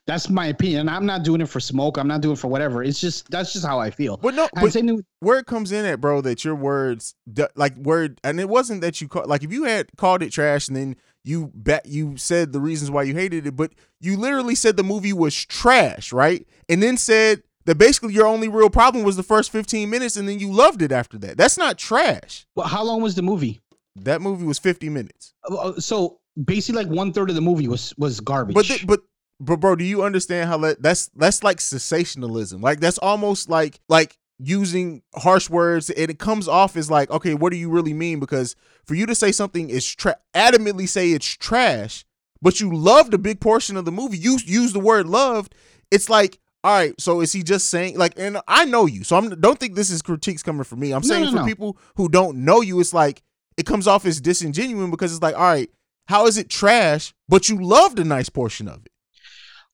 That's 0.06 0.28
my 0.28 0.46
opinion. 0.46 0.88
I'm 0.88 1.06
not 1.06 1.22
doing 1.22 1.40
it 1.40 1.48
for 1.48 1.61
smoke. 1.61 1.96
I'm 1.96 2.08
not 2.08 2.20
doing 2.20 2.34
it 2.34 2.38
for 2.38 2.48
whatever. 2.48 2.82
It's 2.82 3.00
just 3.00 3.30
that's 3.30 3.52
just 3.52 3.64
how 3.64 3.78
I 3.78 3.90
feel. 3.90 4.16
But 4.16 4.34
no, 4.34 4.48
but 4.54 4.76
where 5.20 5.38
it 5.38 5.46
comes 5.46 5.72
in 5.72 5.84
at, 5.84 6.00
bro, 6.00 6.20
that 6.22 6.44
your 6.44 6.54
words, 6.54 7.14
like 7.54 7.76
word, 7.76 8.20
and 8.22 8.40
it 8.40 8.48
wasn't 8.48 8.80
that 8.82 9.00
you 9.00 9.08
call, 9.08 9.26
like 9.26 9.42
if 9.42 9.52
you 9.52 9.64
had 9.64 9.88
called 9.96 10.22
it 10.22 10.30
trash 10.30 10.68
and 10.68 10.76
then 10.76 10.96
you 11.24 11.50
bet 11.54 11.86
you 11.86 12.16
said 12.16 12.52
the 12.52 12.61
reasons 12.61 12.90
why 12.90 13.02
you 13.02 13.14
hated 13.14 13.46
it, 13.46 13.56
but 13.56 13.72
you 14.00 14.16
literally 14.16 14.54
said 14.54 14.76
the 14.76 14.82
movie 14.82 15.12
was 15.12 15.34
trash, 15.44 16.12
right? 16.12 16.46
And 16.68 16.82
then 16.82 16.96
said 16.96 17.42
that 17.70 17.78
basically 17.78 18.12
your 18.12 18.26
only 18.26 18.48
real 18.48 18.68
problem 18.68 19.04
was 19.04 19.14
the 19.14 19.22
first 19.22 19.52
15 19.52 19.88
minutes 19.88 20.16
and 20.16 20.28
then 20.28 20.40
you 20.40 20.50
loved 20.50 20.82
it 20.82 20.90
after 20.90 21.16
that. 21.18 21.36
That's 21.36 21.56
not 21.56 21.78
trash. 21.78 22.44
well, 22.56 22.66
how 22.66 22.82
long 22.82 23.00
was 23.00 23.14
the 23.14 23.22
movie? 23.22 23.60
That 23.94 24.20
movie 24.20 24.44
was 24.44 24.58
50 24.58 24.88
minutes. 24.88 25.34
Uh, 25.48 25.74
So 25.78 26.18
basically, 26.44 26.82
like 26.82 26.92
one 26.92 27.12
third 27.12 27.28
of 27.30 27.36
the 27.36 27.40
movie 27.40 27.68
was 27.68 27.94
was 27.96 28.18
garbage. 28.18 28.56
But 28.56 28.66
th- 28.66 28.84
but 28.88 29.02
but 29.38 29.60
bro, 29.60 29.76
do 29.76 29.84
you 29.84 30.02
understand 30.02 30.48
how 30.48 30.58
that 30.58 30.82
that's 30.82 31.10
that's 31.14 31.44
like 31.44 31.60
sensationalism? 31.60 32.60
Like 32.60 32.80
that's 32.80 32.98
almost 32.98 33.48
like 33.48 33.78
like 33.88 34.18
using 34.40 35.02
harsh 35.14 35.48
words 35.48 35.90
and 35.90 36.10
it 36.10 36.18
comes 36.18 36.48
off 36.48 36.76
as 36.76 36.90
like, 36.90 37.08
okay, 37.12 37.34
what 37.34 37.52
do 37.52 37.56
you 37.56 37.70
really 37.70 37.94
mean? 37.94 38.18
Because 38.18 38.56
for 38.84 38.96
you 38.96 39.06
to 39.06 39.14
say 39.14 39.30
something 39.30 39.70
is 39.70 39.86
tra- 39.86 40.18
adamantly 40.34 40.88
say 40.88 41.12
it's 41.12 41.26
trash, 41.26 42.04
but 42.42 42.58
you 42.58 42.74
loved 42.74 43.14
a 43.14 43.18
big 43.18 43.38
portion 43.38 43.76
of 43.76 43.84
the 43.84 43.92
movie, 43.92 44.18
you 44.18 44.38
use 44.44 44.72
the 44.72 44.80
word 44.80 45.06
loved, 45.06 45.54
it's 45.92 46.08
like 46.08 46.39
all 46.62 46.72
right, 46.74 47.00
so 47.00 47.20
is 47.20 47.32
he 47.32 47.42
just 47.42 47.68
saying 47.68 47.96
like? 47.96 48.14
And 48.18 48.38
I 48.46 48.64
know 48.66 48.86
you, 48.86 49.02
so 49.04 49.16
I'm 49.16 49.30
don't 49.40 49.58
think 49.58 49.74
this 49.74 49.90
is 49.90 50.02
critiques 50.02 50.42
coming 50.42 50.64
from 50.64 50.80
me. 50.80 50.92
I'm 50.92 51.02
No, 51.02 51.08
saying 51.08 51.24
no, 51.24 51.30
for 51.30 51.36
no. 51.38 51.44
people 51.46 51.78
who 51.96 52.08
don't 52.08 52.38
know 52.44 52.61
you, 52.61 52.80
it's 52.80 52.92
like 52.92 53.22
it 53.56 53.66
comes 53.66 53.86
off 53.86 54.04
as 54.04 54.20
disingenuous 54.20 54.90
because 54.90 55.12
it's 55.12 55.22
like, 55.22 55.34
all 55.34 55.42
right, 55.42 55.70
how 56.06 56.26
is 56.26 56.36
it 56.38 56.50
trash? 56.50 57.14
But 57.28 57.48
you 57.48 57.62
loved 57.62 57.98
a 57.98 58.04
nice 58.04 58.28
portion 58.28 58.68
of 58.68 58.84
it. 58.84 58.92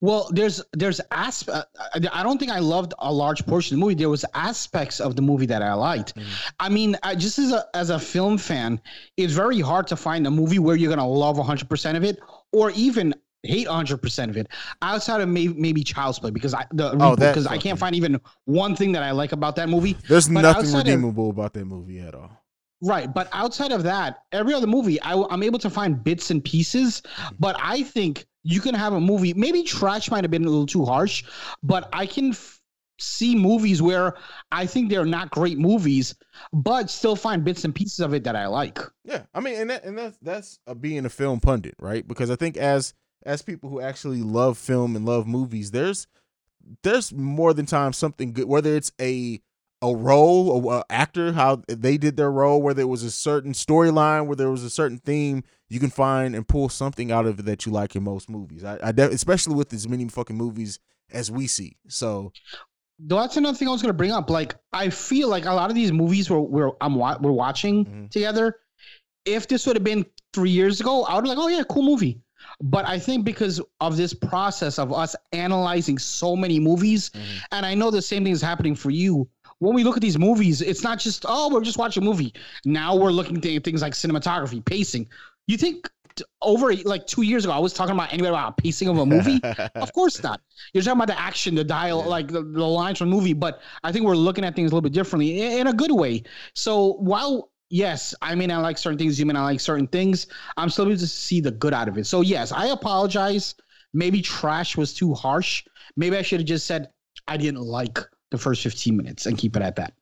Well, 0.02 0.28
there's 0.30 0.62
there's 0.74 1.00
aspect. 1.10 1.66
Uh, 1.94 2.00
I 2.12 2.22
don't 2.22 2.38
think 2.38 2.52
I 2.52 2.58
loved 2.58 2.92
a 2.98 3.10
large 3.10 3.44
portion 3.46 3.74
of 3.74 3.80
the 3.80 3.84
movie. 3.84 3.94
There 3.94 4.10
was 4.10 4.26
aspects 4.34 5.00
of 5.00 5.16
the 5.16 5.22
movie 5.22 5.46
that 5.46 5.62
I 5.62 5.72
liked. 5.72 6.14
Mm-hmm. 6.14 6.28
I 6.60 6.68
mean, 6.68 6.96
I, 7.02 7.14
just 7.14 7.38
as 7.38 7.50
a 7.50 7.64
as 7.74 7.88
a 7.90 7.98
film 7.98 8.36
fan, 8.36 8.78
it's 9.16 9.32
very 9.32 9.60
hard 9.60 9.86
to 9.88 9.96
find 9.96 10.26
a 10.26 10.30
movie 10.30 10.58
where 10.58 10.76
you're 10.76 10.90
gonna 10.94 11.08
love 11.08 11.38
100 11.38 11.68
percent 11.68 11.96
of 11.96 12.04
it, 12.04 12.20
or 12.52 12.70
even 12.72 13.14
hate 13.46 13.66
100 13.68 14.02
percent 14.02 14.30
of 14.30 14.36
it, 14.36 14.48
outside 14.82 15.20
of 15.20 15.28
maybe 15.28 15.54
maybe 15.54 15.82
Child's 15.82 16.18
Play, 16.18 16.30
because 16.30 16.54
I 16.54 16.66
the 16.72 16.96
Oh, 17.00 17.16
because 17.16 17.46
I 17.46 17.58
can't 17.58 17.78
find 17.78 17.94
even 17.94 18.20
one 18.44 18.76
thing 18.76 18.92
that 18.92 19.02
I 19.02 19.12
like 19.12 19.32
about 19.32 19.56
that 19.56 19.68
movie. 19.68 19.96
There's 20.08 20.28
But 20.28 20.42
nothing 20.42 20.64
outside 20.66 20.80
of- 20.80 20.86
redeemable 20.86 21.30
about 21.30 21.52
that 21.54 21.64
movie 21.64 22.00
at 22.00 22.14
all. 22.14 22.30
Right, 22.82 23.12
but 23.12 23.28
outside 23.32 23.72
of 23.72 23.84
that, 23.84 24.18
every 24.32 24.52
other 24.52 24.66
movie, 24.66 25.00
I, 25.00 25.14
am 25.32 25.42
able 25.42 25.58
to 25.60 25.70
find 25.70 26.04
bits 26.04 26.30
and 26.30 26.44
pieces. 26.44 27.00
Mm-hmm. 27.00 27.36
But 27.38 27.56
I 27.58 27.82
think 27.82 28.26
you 28.42 28.60
can 28.60 28.74
have 28.74 28.92
a 28.92 29.00
movie. 29.00 29.32
Maybe 29.32 29.62
trash 29.62 30.10
might 30.10 30.24
have 30.24 30.30
been 30.30 30.44
a 30.44 30.50
little 30.50 30.66
too 30.66 30.84
harsh, 30.84 31.24
but 31.62 31.88
I 31.92 32.06
can. 32.06 32.30
f- 32.30 32.52
see 32.98 33.34
movies 33.36 33.82
where 33.82 34.14
I 34.52 34.64
think 34.64 34.88
they're 34.88 35.04
not 35.04 35.30
great 35.30 35.58
movies, 35.58 36.14
but 36.54 36.88
still 36.88 37.14
find 37.14 37.44
bits 37.44 37.62
and 37.66 37.74
pieces 37.74 38.00
of 38.00 38.14
it 38.14 38.24
that 38.24 38.34
I 38.34 38.46
like. 38.46 38.78
Yeah, 39.04 39.24
I 39.34 39.40
mean, 39.40 39.60
and 39.60 39.68
that, 39.68 39.84
and 39.84 39.98
that's 39.98 40.16
that's 40.22 40.58
a 40.66 40.74
being 40.74 41.04
a 41.04 41.10
film 41.10 41.40
pundit, 41.40 41.74
right? 41.78 42.08
Because 42.08 42.30
I 42.30 42.36
think 42.36 42.56
as 42.56 42.94
as 43.24 43.42
people 43.42 43.70
who 43.70 43.80
actually 43.80 44.22
love 44.22 44.58
film 44.58 44.94
and 44.96 45.04
love 45.06 45.26
movies, 45.26 45.70
there's 45.70 46.06
there's 46.82 47.12
more 47.12 47.54
than 47.54 47.66
time 47.66 47.92
something 47.92 48.32
good, 48.32 48.46
whether 48.46 48.74
it's 48.76 48.92
a 49.00 49.40
a 49.82 49.94
role 49.94 50.48
or 50.50 50.78
a 50.78 50.84
actor, 50.90 51.32
how 51.32 51.62
they 51.68 51.98
did 51.98 52.16
their 52.16 52.32
role, 52.32 52.62
where 52.62 52.72
there 52.74 52.86
was 52.86 53.02
a 53.02 53.10
certain 53.10 53.52
storyline, 53.52 54.26
where 54.26 54.34
there 54.36 54.50
was 54.50 54.64
a 54.64 54.70
certain 54.70 54.98
theme, 54.98 55.44
you 55.68 55.78
can 55.78 55.90
find 55.90 56.34
and 56.34 56.48
pull 56.48 56.68
something 56.70 57.12
out 57.12 57.26
of 57.26 57.38
it 57.38 57.44
that 57.44 57.66
you 57.66 57.72
like 57.72 57.94
in 57.94 58.02
most 58.02 58.30
movies. 58.30 58.64
I, 58.64 58.78
I 58.82 58.92
de- 58.92 59.10
especially 59.10 59.54
with 59.54 59.72
as 59.74 59.86
many 59.86 60.08
fucking 60.08 60.36
movies 60.36 60.78
as 61.12 61.30
we 61.30 61.46
see. 61.46 61.76
So 61.88 62.32
that's 62.98 63.36
another 63.36 63.56
thing 63.56 63.68
I 63.68 63.72
was 63.72 63.82
gonna 63.82 63.92
bring 63.92 64.12
up. 64.12 64.30
Like, 64.30 64.54
I 64.72 64.88
feel 64.88 65.28
like 65.28 65.44
a 65.44 65.52
lot 65.52 65.68
of 65.70 65.76
these 65.76 65.92
movies 65.92 66.30
we're 66.30 66.40
we're 66.40 66.70
I'm 66.80 66.94
wa- 66.94 67.18
we're 67.20 67.32
watching 67.32 67.84
Mhm. 67.84 68.10
together. 68.10 68.56
If 69.26 69.46
this 69.46 69.66
would 69.66 69.76
have 69.76 69.84
been 69.84 70.06
three 70.32 70.50
years 70.50 70.80
ago, 70.80 71.04
I 71.04 71.14
would 71.16 71.22
be 71.22 71.28
like, 71.28 71.38
oh 71.38 71.48
yeah, 71.48 71.62
cool 71.68 71.82
movie. 71.82 72.22
But 72.62 72.86
I 72.86 72.98
think 72.98 73.24
because 73.24 73.60
of 73.80 73.96
this 73.96 74.14
process 74.14 74.78
of 74.78 74.92
us 74.92 75.14
analyzing 75.32 75.98
so 75.98 76.34
many 76.36 76.58
movies, 76.58 77.10
Mhm. 77.10 77.20
and 77.52 77.66
I 77.66 77.74
know 77.74 77.90
the 77.90 78.02
same 78.02 78.24
thing 78.24 78.32
is 78.32 78.42
happening 78.42 78.74
for 78.74 78.90
you. 78.90 79.28
When 79.58 79.74
we 79.74 79.84
look 79.84 79.96
at 79.96 80.02
these 80.02 80.18
movies, 80.18 80.60
it's 80.60 80.82
not 80.82 80.98
just 80.98 81.24
oh 81.28 81.48
we're 81.52 81.62
just 81.62 81.78
watching 81.78 82.02
a 82.02 82.06
movie. 82.06 82.32
Now 82.64 82.94
we're 82.96 83.10
looking 83.10 83.36
at 83.56 83.64
things 83.64 83.82
like 83.82 83.94
cinematography, 83.94 84.64
pacing. 84.64 85.08
You 85.46 85.56
think 85.56 85.88
over 86.40 86.74
like 86.74 87.06
two 87.06 87.22
years 87.22 87.44
ago, 87.44 87.52
I 87.52 87.58
was 87.58 87.74
talking 87.74 87.94
about 87.94 88.10
anybody 88.10 88.30
about 88.30 88.56
pacing 88.56 88.88
of 88.88 88.96
a 88.98 89.04
movie? 89.06 89.38
of 89.74 89.92
course 89.92 90.22
not. 90.22 90.40
You're 90.72 90.82
talking 90.82 90.98
about 90.98 91.08
the 91.08 91.20
action, 91.20 91.54
the 91.54 91.64
dial, 91.64 92.00
Yeah. 92.00 92.06
like 92.08 92.28
the, 92.28 92.42
the 92.42 92.64
lines 92.66 92.98
from 92.98 93.10
the 93.10 93.16
movie. 93.16 93.34
But 93.34 93.60
I 93.84 93.92
think 93.92 94.06
we're 94.06 94.16
looking 94.16 94.42
at 94.44 94.54
things 94.56 94.70
a 94.70 94.74
little 94.74 94.80
bit 94.80 94.92
differently 94.94 95.42
in, 95.42 95.60
in 95.60 95.66
a 95.66 95.74
good 95.74 95.92
way. 95.92 96.22
So 96.54 96.94
while 96.94 97.50
yes, 97.70 98.14
I 98.22 98.34
mean 98.34 98.50
I 98.50 98.58
like 98.58 98.78
certain 98.78 98.98
things, 98.98 99.18
you 99.18 99.26
mean 99.26 99.36
I 99.36 99.44
like 99.44 99.60
certain 99.60 99.86
things, 99.86 100.26
I'm 100.56 100.70
still 100.70 100.86
able 100.86 100.96
to 100.96 101.06
see 101.06 101.40
the 101.40 101.50
good 101.50 101.74
out 101.74 101.88
of 101.88 101.98
it. 101.98 102.06
So 102.06 102.20
yes, 102.20 102.52
I 102.52 102.66
apologize. 102.66 103.54
Maybe 103.92 104.20
trash 104.20 104.76
was 104.76 104.92
too 104.92 105.14
harsh. 105.14 105.64
Maybe 105.96 106.16
I 106.16 106.22
should 106.22 106.40
have 106.40 106.46
just 106.46 106.66
said 106.66 106.90
I 107.28 107.36
didn't 107.36 107.62
like 107.62 107.98
the 108.30 108.38
first 108.38 108.62
15 108.62 108.96
minutes 108.96 109.26
and 109.26 109.38
keep 109.38 109.56
it 109.56 109.62
at 109.62 109.76
that. 109.76 109.94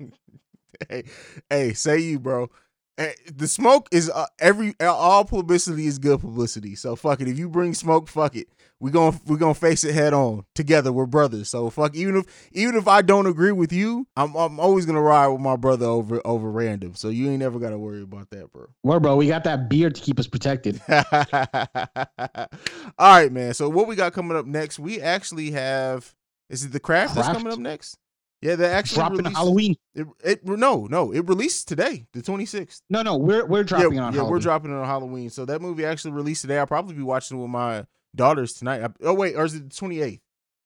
hey, 0.88 1.04
hey, 1.48 1.72
say 1.72 1.98
you, 1.98 2.18
bro. 2.18 2.50
Hey, 2.96 3.14
the 3.32 3.46
smoke 3.46 3.88
is 3.92 4.10
uh, 4.10 4.26
every 4.40 4.74
all 4.80 5.24
publicity 5.24 5.86
is 5.86 5.98
good 5.98 6.20
publicity. 6.20 6.74
So 6.74 6.96
fuck 6.96 7.20
it. 7.20 7.28
If 7.28 7.38
you 7.38 7.48
bring 7.48 7.74
smoke, 7.74 8.08
fuck 8.08 8.34
it. 8.34 8.48
We 8.80 8.92
going 8.92 9.20
we 9.26 9.36
gonna 9.36 9.54
face 9.54 9.82
it 9.82 9.92
head 9.92 10.14
on 10.14 10.44
together. 10.54 10.92
We're 10.92 11.06
brothers. 11.06 11.48
So 11.48 11.68
fuck. 11.68 11.96
Even 11.96 12.16
if 12.18 12.48
even 12.52 12.76
if 12.76 12.86
I 12.86 13.02
don't 13.02 13.26
agree 13.26 13.50
with 13.50 13.72
you, 13.72 14.06
I'm 14.16 14.36
I'm 14.36 14.60
always 14.60 14.86
gonna 14.86 15.02
ride 15.02 15.26
with 15.28 15.40
my 15.40 15.56
brother 15.56 15.86
over 15.86 16.20
over 16.24 16.48
random. 16.48 16.94
So 16.94 17.08
you 17.08 17.28
ain't 17.28 17.40
never 17.40 17.58
gotta 17.58 17.78
worry 17.78 18.02
about 18.02 18.30
that, 18.30 18.52
bro. 18.52 18.66
Well, 18.84 19.00
bro, 19.00 19.16
we 19.16 19.26
got 19.26 19.42
that 19.44 19.68
beard 19.68 19.96
to 19.96 20.00
keep 20.00 20.20
us 20.20 20.28
protected. 20.28 20.80
All 20.88 21.06
right, 22.98 23.32
man. 23.32 23.54
So 23.54 23.68
what 23.68 23.86
we 23.88 23.96
got 23.96 24.12
coming 24.12 24.36
up 24.36 24.46
next? 24.46 24.78
We 24.78 25.00
actually 25.00 25.50
have. 25.52 26.14
Is 26.48 26.64
it 26.64 26.72
the 26.72 26.80
craft, 26.80 27.14
that's 27.14 27.28
coming 27.28 27.52
up 27.52 27.58
next? 27.58 27.98
Yeah, 28.40 28.54
they 28.54 28.66
actually 28.66 28.96
Dropping 29.00 29.18
released- 29.18 29.36
Halloween. 29.36 29.76
It, 29.96 30.06
it 30.24 30.46
no 30.46 30.86
no 30.88 31.12
it 31.12 31.26
released 31.28 31.66
today, 31.66 32.06
the 32.12 32.22
26th. 32.22 32.82
No, 32.88 33.02
no, 33.02 33.16
we're 33.16 33.44
we're 33.44 33.64
dropping 33.64 33.94
yeah, 33.94 33.98
it 33.98 34.02
on 34.04 34.12
yeah, 34.12 34.18
Halloween. 34.18 34.30
we're 34.30 34.38
dropping 34.38 34.70
it 34.70 34.74
on 34.76 34.86
Halloween. 34.86 35.30
So 35.30 35.44
that 35.46 35.60
movie 35.60 35.84
actually 35.84 36.12
released 36.12 36.42
today. 36.42 36.58
I'll 36.58 36.66
probably 36.68 36.94
be 36.94 37.02
watching 37.02 37.36
it 37.36 37.40
with 37.40 37.50
my 37.50 37.84
daughters 38.14 38.54
tonight. 38.54 38.90
Oh 39.02 39.14
wait, 39.14 39.34
or 39.36 39.44
is 39.44 39.54
it 39.54 39.68
the 39.70 39.74
28th? 39.74 40.20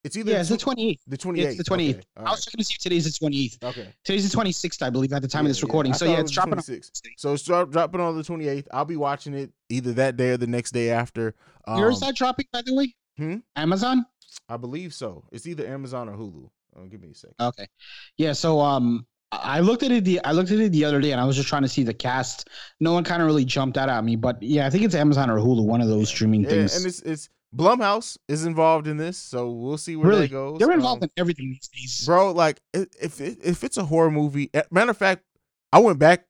It's 0.05 0.16
either 0.16 0.32
yeah, 0.32 0.40
it's 0.40 0.49
the 0.49 0.57
28th. 0.57 0.99
the 1.07 1.16
28th. 1.16 1.38
It's 1.38 1.57
the 1.59 1.64
28th. 1.64 1.90
Okay, 1.90 2.03
I 2.16 2.22
was 2.30 2.45
checking 2.45 2.59
to 2.59 2.64
see 2.64 2.74
if 2.74 2.82
today's 2.82 3.05
the 3.05 3.26
28th. 3.26 3.62
Okay. 3.62 3.88
Today's 4.05 4.28
the 4.32 4.36
26th, 4.36 4.82
I 4.82 4.90
believe, 4.90 5.12
at 5.12 5.22
the 5.22 5.28
time 5.28 5.45
Yeah, 5.45 5.51
of 5.51 5.51
this 5.51 5.62
recording. 5.62 5.93
I 5.93 5.97
so 5.97 6.07
yeah, 6.07 6.18
it's 6.18 6.32
dropping 6.32 6.55
on 6.55 6.59
26th. 6.59 6.90
So 7.18 7.34
it's 7.34 7.45
dro- 7.45 7.66
dropping 7.66 8.01
on 8.01 8.16
the 8.16 8.24
28th. 8.24 8.66
I'll 8.72 8.84
be 8.84 8.97
watching 8.97 9.32
it 9.34 9.53
either 9.68 9.93
that 9.93 10.16
day 10.16 10.30
or 10.30 10.36
the 10.38 10.49
next 10.49 10.72
day 10.72 10.90
after. 10.90 11.36
Um, 11.68 11.78
Where 11.78 11.88
is 11.90 12.01
that 12.01 12.16
dropping, 12.16 12.47
by 12.53 12.62
the 12.62 12.74
way? 12.74 12.95
Hmm? 13.16 13.36
Amazon? 13.55 14.05
I 14.49 14.57
believe 14.57 14.93
so. 14.93 15.24
It's 15.30 15.47
either 15.47 15.64
Amazon 15.66 16.09
or 16.09 16.16
Hulu. 16.16 16.51
Oh, 16.74 16.86
give 16.86 17.01
me 17.01 17.11
a 17.11 17.14
second. 17.14 17.36
Okay. 17.38 17.68
Yeah, 18.16 18.32
so 18.32 18.59
um 18.61 19.07
I 19.33 19.61
looked 19.61 19.83
at 19.83 19.91
it 19.91 20.05
the 20.05 20.22
I 20.24 20.33
looked 20.33 20.51
at 20.51 20.59
it 20.59 20.72
the 20.72 20.85
other 20.85 21.01
day 21.01 21.12
and 21.12 21.20
I 21.20 21.24
was 21.24 21.37
just 21.37 21.49
trying 21.49 21.62
to 21.62 21.68
see 21.68 21.83
the 21.83 21.95
cast. 21.95 22.49
No 22.80 22.93
one 22.93 23.03
kind 23.03 23.22
of 23.22 23.26
really 23.26 23.45
jumped 23.45 23.78
out 23.78 23.89
at 23.89 24.05
me, 24.05 24.14
but 24.16 24.43
yeah, 24.43 24.66
I 24.66 24.70
think 24.70 24.85
it's 24.85 24.95
Amazon 24.95 25.30
or 25.30 25.39
Hulu, 25.39 25.64
one 25.64 25.80
of 25.80 25.89
those 25.89 26.09
streaming 26.09 26.43
Yeah, 26.43 26.51
things. 26.51 26.76
and 26.76 26.87
it's 26.87 27.01
it's 27.01 27.28
Blumhouse 27.57 28.16
is 28.28 28.47
involved 28.47 28.87
in 28.87 28.97
this, 28.97 29.18
so 29.18 29.51
we'll 29.51 29.76
see 29.78 29.95
where 29.97 30.09
really, 30.09 30.22
that 30.26 30.33
goes. 30.33 30.59
they're 30.59 30.68
Um, 30.68 30.74
involved 30.78 31.03
in 31.05 31.11
everything 31.16 31.51
these 31.51 31.68
days. 31.68 32.07
bro. 32.07 32.33
Like 32.33 32.61
if 32.74 33.20
if 33.20 33.64
it's 33.64 33.76
a 33.76 33.85
horror 33.85 34.11
movie, 34.11 34.51
matter 34.70 34.91
of 34.91 34.97
fact, 34.99 35.24
I 35.72 35.78
went 35.78 35.99
back 35.99 36.26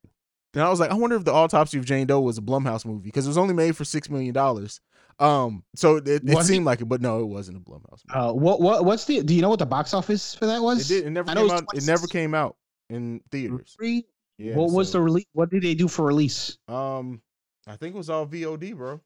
and 0.55 0.63
I 0.63 0.69
was 0.71 0.79
like, 0.81 0.91
I 0.91 0.95
wonder 0.95 1.17
if 1.17 1.25
the 1.25 1.33
Autopsy 1.33 1.79
of 1.79 1.85
Jane 1.85 2.07
Doe 2.07 2.21
was 2.21 2.39
a 2.39 2.43
Blumhouse 2.43 2.85
movie 2.85 3.05
because 3.05 3.25
it 3.27 3.31
was 3.31 3.39
only 3.39 3.55
made 3.55 3.77
for 3.77 3.85
six 3.85 4.09
million 4.11 4.33
dollars. 4.35 4.81
Um, 5.19 5.63
so 5.77 5.97
it, 5.97 6.09
it? 6.09 6.45
seemed 6.45 6.65
like 6.67 6.81
it, 6.81 6.87
but 6.87 7.01
no, 7.01 7.21
it 7.21 7.27
wasn't 7.27 7.57
a 7.59 7.61
Blumhouse. 7.61 8.03
Movie. 8.09 8.19
Uh, 8.29 8.33
what 8.33 8.61
what 8.61 8.85
what's 8.85 9.05
the? 9.05 9.23
Do 9.23 9.35
you 9.35 9.43
know 9.43 9.49
what 9.51 9.59
the 9.61 9.67
box 9.67 9.95
office 9.95 10.35
for 10.35 10.47
that 10.47 10.61
was? 10.63 10.91
it 10.91 10.95
did. 10.95 11.07
It 11.07 11.11
never 11.11 11.31
I 11.31 11.35
came 11.35 11.51
out. 11.51 11.65
It 11.75 11.85
never 11.87 12.07
came 12.07 12.35
out 12.35 12.57
in 12.93 13.21
theaters. 13.31 13.77
Yeah. 14.39 14.55
what 14.57 14.73
was 14.73 14.93
the 14.93 15.01
release? 15.01 15.27
What 15.33 15.51
did 15.51 15.63
they 15.63 15.75
do 15.75 15.89
for 15.89 16.05
release? 16.07 16.59
Um, 16.69 17.21
I 17.67 17.77
think 17.77 17.95
it 17.95 17.99
was 17.99 18.11
all 18.11 18.27
VOD, 18.27 18.77
bro. 18.77 19.01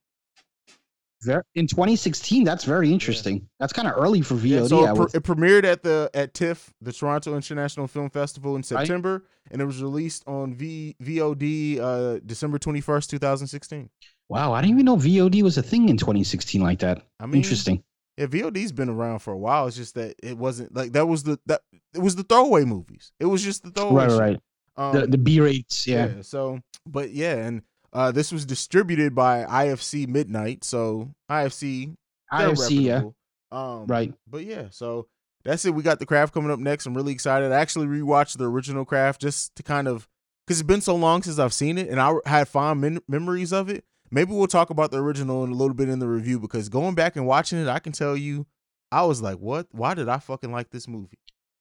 In 1.54 1.66
2016, 1.66 2.44
that's 2.44 2.64
very 2.64 2.92
interesting. 2.92 3.48
That's 3.58 3.72
kind 3.72 3.88
of 3.88 3.94
early 3.96 4.20
for 4.20 4.34
VOD. 4.34 4.48
Yeah, 4.48 4.66
so 4.66 4.84
it, 4.84 4.96
pre- 4.96 5.18
it 5.18 5.22
premiered 5.24 5.64
at 5.64 5.82
the 5.82 6.08
at 6.14 6.34
TIFF, 6.34 6.72
the 6.80 6.92
Toronto 6.92 7.34
International 7.34 7.88
Film 7.88 8.10
Festival 8.10 8.54
in 8.54 8.62
September, 8.62 9.24
and 9.50 9.60
it 9.60 9.64
was 9.64 9.82
released 9.82 10.22
on 10.28 10.54
v, 10.54 10.94
VOD 11.02 11.80
uh, 11.80 12.20
December 12.24 12.58
twenty 12.58 12.80
first, 12.80 13.10
two 13.10 13.18
thousand 13.18 13.48
sixteen. 13.48 13.90
wow, 14.28 14.52
I 14.52 14.60
didn't 14.60 14.74
even 14.74 14.84
know 14.84 14.96
VOD 14.96 15.42
was 15.42 15.58
a 15.58 15.62
thing 15.62 15.88
in 15.88 15.96
2016 15.96 16.60
like 16.60 16.78
that. 16.80 17.02
I 17.18 17.26
mean, 17.26 17.36
interesting. 17.36 17.82
Yeah, 18.16 18.26
VOD's 18.26 18.72
been 18.72 18.88
around 18.88 19.18
for 19.18 19.32
a 19.32 19.38
while. 19.38 19.66
It's 19.66 19.76
just 19.76 19.94
that 19.94 20.16
it 20.22 20.38
wasn't 20.38 20.74
like 20.74 20.92
that 20.92 21.06
was 21.06 21.22
the 21.24 21.38
that 21.46 21.60
it 21.94 22.00
was 22.00 22.16
the 22.16 22.22
throwaway 22.22 22.64
movies. 22.64 23.12
It 23.20 23.26
was 23.26 23.42
just 23.42 23.62
the 23.62 23.70
throwaway. 23.70 24.04
Right, 24.04 24.10
shit. 24.10 24.20
right. 24.20 24.40
Um, 24.76 25.00
the 25.00 25.06
the 25.06 25.18
B 25.18 25.40
rates, 25.40 25.86
yeah. 25.86 26.22
So, 26.22 26.60
but 26.86 27.10
yeah, 27.10 27.36
and 27.36 27.62
uh, 27.92 28.12
this 28.12 28.32
was 28.32 28.44
distributed 28.44 29.14
by 29.14 29.44
IFC 29.44 30.06
Midnight. 30.06 30.64
So 30.64 31.10
IFC, 31.30 31.94
IFC, 32.32 32.82
yeah. 32.82 33.02
Um, 33.50 33.86
Right. 33.86 34.12
But 34.26 34.44
yeah, 34.44 34.66
so 34.70 35.08
that's 35.44 35.64
it. 35.64 35.74
We 35.74 35.82
got 35.82 35.98
the 35.98 36.06
craft 36.06 36.34
coming 36.34 36.50
up 36.50 36.58
next. 36.58 36.86
I'm 36.86 36.94
really 36.94 37.12
excited. 37.12 37.52
I 37.52 37.60
actually 37.60 37.86
rewatched 37.86 38.38
the 38.38 38.48
original 38.48 38.84
craft 38.84 39.20
just 39.20 39.54
to 39.56 39.62
kind 39.62 39.88
of 39.88 40.08
because 40.46 40.60
it's 40.60 40.66
been 40.66 40.80
so 40.80 40.94
long 40.94 41.22
since 41.22 41.38
I've 41.38 41.54
seen 41.54 41.78
it, 41.78 41.88
and 41.88 42.00
I 42.00 42.14
had 42.26 42.48
fond 42.48 43.00
memories 43.08 43.52
of 43.52 43.68
it. 43.68 43.84
Maybe 44.10 44.32
we'll 44.32 44.46
talk 44.46 44.70
about 44.70 44.90
the 44.90 45.02
original 45.02 45.44
in 45.44 45.50
a 45.50 45.54
little 45.54 45.74
bit 45.74 45.88
in 45.88 45.98
the 45.98 46.08
review 46.08 46.38
because 46.38 46.68
going 46.68 46.94
back 46.94 47.16
and 47.16 47.26
watching 47.26 47.58
it, 47.60 47.68
I 47.68 47.78
can 47.78 47.92
tell 47.92 48.16
you, 48.16 48.46
I 48.92 49.04
was 49.04 49.20
like, 49.20 49.38
"What? 49.38 49.66
Why 49.72 49.94
did 49.94 50.08
I 50.08 50.18
fucking 50.18 50.52
like 50.52 50.70
this 50.70 50.86
movie?" 50.86 51.18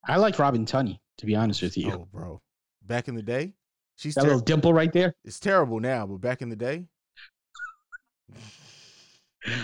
I 0.08 0.18
like 0.18 0.38
Robin 0.38 0.66
Tunney, 0.66 1.00
to 1.18 1.26
be 1.26 1.36
honest 1.36 1.62
with 1.62 1.78
you. 1.78 1.91
Oh, 1.91 2.08
bro, 2.12 2.41
back 2.84 3.08
in 3.08 3.16
the 3.16 3.24
day, 3.24 3.54
she's 3.96 4.14
that 4.16 4.22
ter- 4.22 4.28
little 4.28 4.41
dimple 4.41 4.74
right 4.74 4.93
there. 4.93 5.16
it's 5.24 5.39
terrible 5.39 5.80
now, 5.80 6.06
but 6.06 6.22
back 6.22 6.41
in 6.41 6.50
the 6.50 6.56
day, 6.56 6.86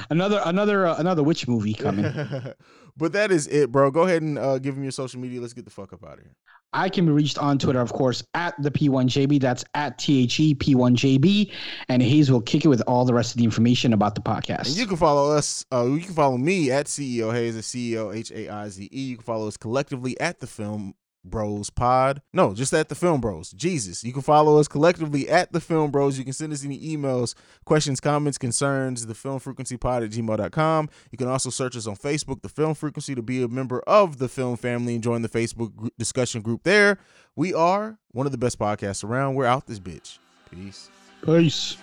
Another 0.10 0.42
another 0.46 0.86
uh, 0.86 0.96
another 0.98 1.24
witch 1.24 1.48
movie 1.48 1.74
coming. 1.74 2.06
but 3.02 3.14
that 3.14 3.32
is 3.32 3.48
it, 3.48 3.72
bro. 3.72 3.92
Go 3.92 4.04
ahead 4.04 4.22
and 4.22 4.38
uh, 4.38 4.60
give 4.60 4.78
him 4.78 4.84
your 4.84 4.92
social 4.92 5.20
media. 5.20 5.42
Let's 5.42 5.54
get 5.54 5.66
the 5.66 5.72
fuck 5.72 5.92
up 5.92 6.06
out 6.06 6.20
of 6.20 6.24
here. 6.24 6.36
I 6.74 6.88
can 6.88 7.06
be 7.06 7.12
reached 7.12 7.38
on 7.38 7.58
Twitter, 7.58 7.82
of 7.82 7.92
course, 7.92 8.24
at 8.34 8.54
the 8.62 8.72
P1JB. 8.72 9.42
That's 9.42 9.66
at 9.74 9.98
T 9.98 10.24
H 10.24 10.40
E 10.40 10.56
P1JB. 10.56 11.52
And 11.90 12.02
Haize 12.02 12.32
will 12.32 12.42
kick 12.42 12.64
it 12.64 12.70
with 12.70 12.82
all 12.88 13.04
the 13.04 13.14
rest 13.14 13.32
of 13.32 13.40
the 13.40 13.44
information 13.44 13.92
about 13.92 14.16
the 14.16 14.22
podcast. 14.22 14.68
And 14.68 14.78
you 14.78 14.86
can 14.86 14.96
follow 14.96 15.36
us. 15.36 15.66
Uh, 15.74 15.86
you 15.86 16.00
can 16.00 16.14
follow 16.14 16.38
me 16.38 16.72
at 16.72 16.86
CEO 16.86 17.34
Haize 17.34 17.58
at 17.58 17.64
CEO 17.64 18.16
H 18.16 18.32
A 18.32 18.48
I 18.48 18.70
Z 18.70 18.88
E. 18.92 19.02
You 19.02 19.18
can 19.18 19.26
follow 19.26 19.48
us 19.48 19.58
collectively 19.58 20.18
at 20.22 20.40
the 20.40 20.48
Film 20.48 20.94
Bros 21.24 21.70
Pod. 21.70 22.22
No, 22.34 22.54
just 22.54 22.74
at 22.74 22.90
the 22.90 22.96
Film 22.96 23.22
Bros. 23.22 23.52
Jesus. 23.52 24.04
You 24.04 24.14
can 24.14 24.22
follow 24.22 24.60
us 24.60 24.68
collectively 24.68 25.30
at 25.30 25.52
the 25.52 25.60
Film 25.60 25.92
Bros. 25.92 26.18
You 26.18 26.24
can 26.24 26.34
send 26.34 26.54
us 26.54 26.66
any 26.66 26.80
emails, 26.80 27.36
questions, 27.66 28.00
comments, 28.00 28.38
concerns, 28.38 29.06
the 29.06 29.16
film 29.16 29.40
frequency 29.40 29.78
pod 29.78 30.04
at 30.04 30.12
gmail.com. 30.12 30.90
You 31.12 31.18
can 31.18 31.28
also 31.28 31.50
search 31.50 31.76
us 31.76 31.88
on 31.88 31.96
Facebook, 31.96 32.42
the 32.42 32.50
Film 32.50 32.74
Frequency, 32.74 33.16
to 33.16 33.22
be 33.22 33.44
a 33.44 33.48
member 33.48 33.82
of 33.82 34.18
the 34.18 34.28
film 34.28 34.58
family 34.58 34.96
and 34.96 35.04
join 35.04 35.22
the 35.22 35.30
Facebook 35.30 35.76
gr- 35.76 35.88
discussion 35.98 36.42
group 36.42 36.64
there. 36.64 36.98
We 37.36 37.54
are 37.54 37.98
one 38.12 38.26
of 38.26 38.32
the 38.32 38.38
best 38.38 38.60
podcasts 38.60 39.04
around. 39.04 39.36
We're 39.36 39.46
out 39.46 39.68
this 39.68 39.80
bitch. 39.80 40.18
Peace. 40.50 40.90
Peace. 41.24 41.78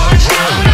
Georgia. 0.00 0.69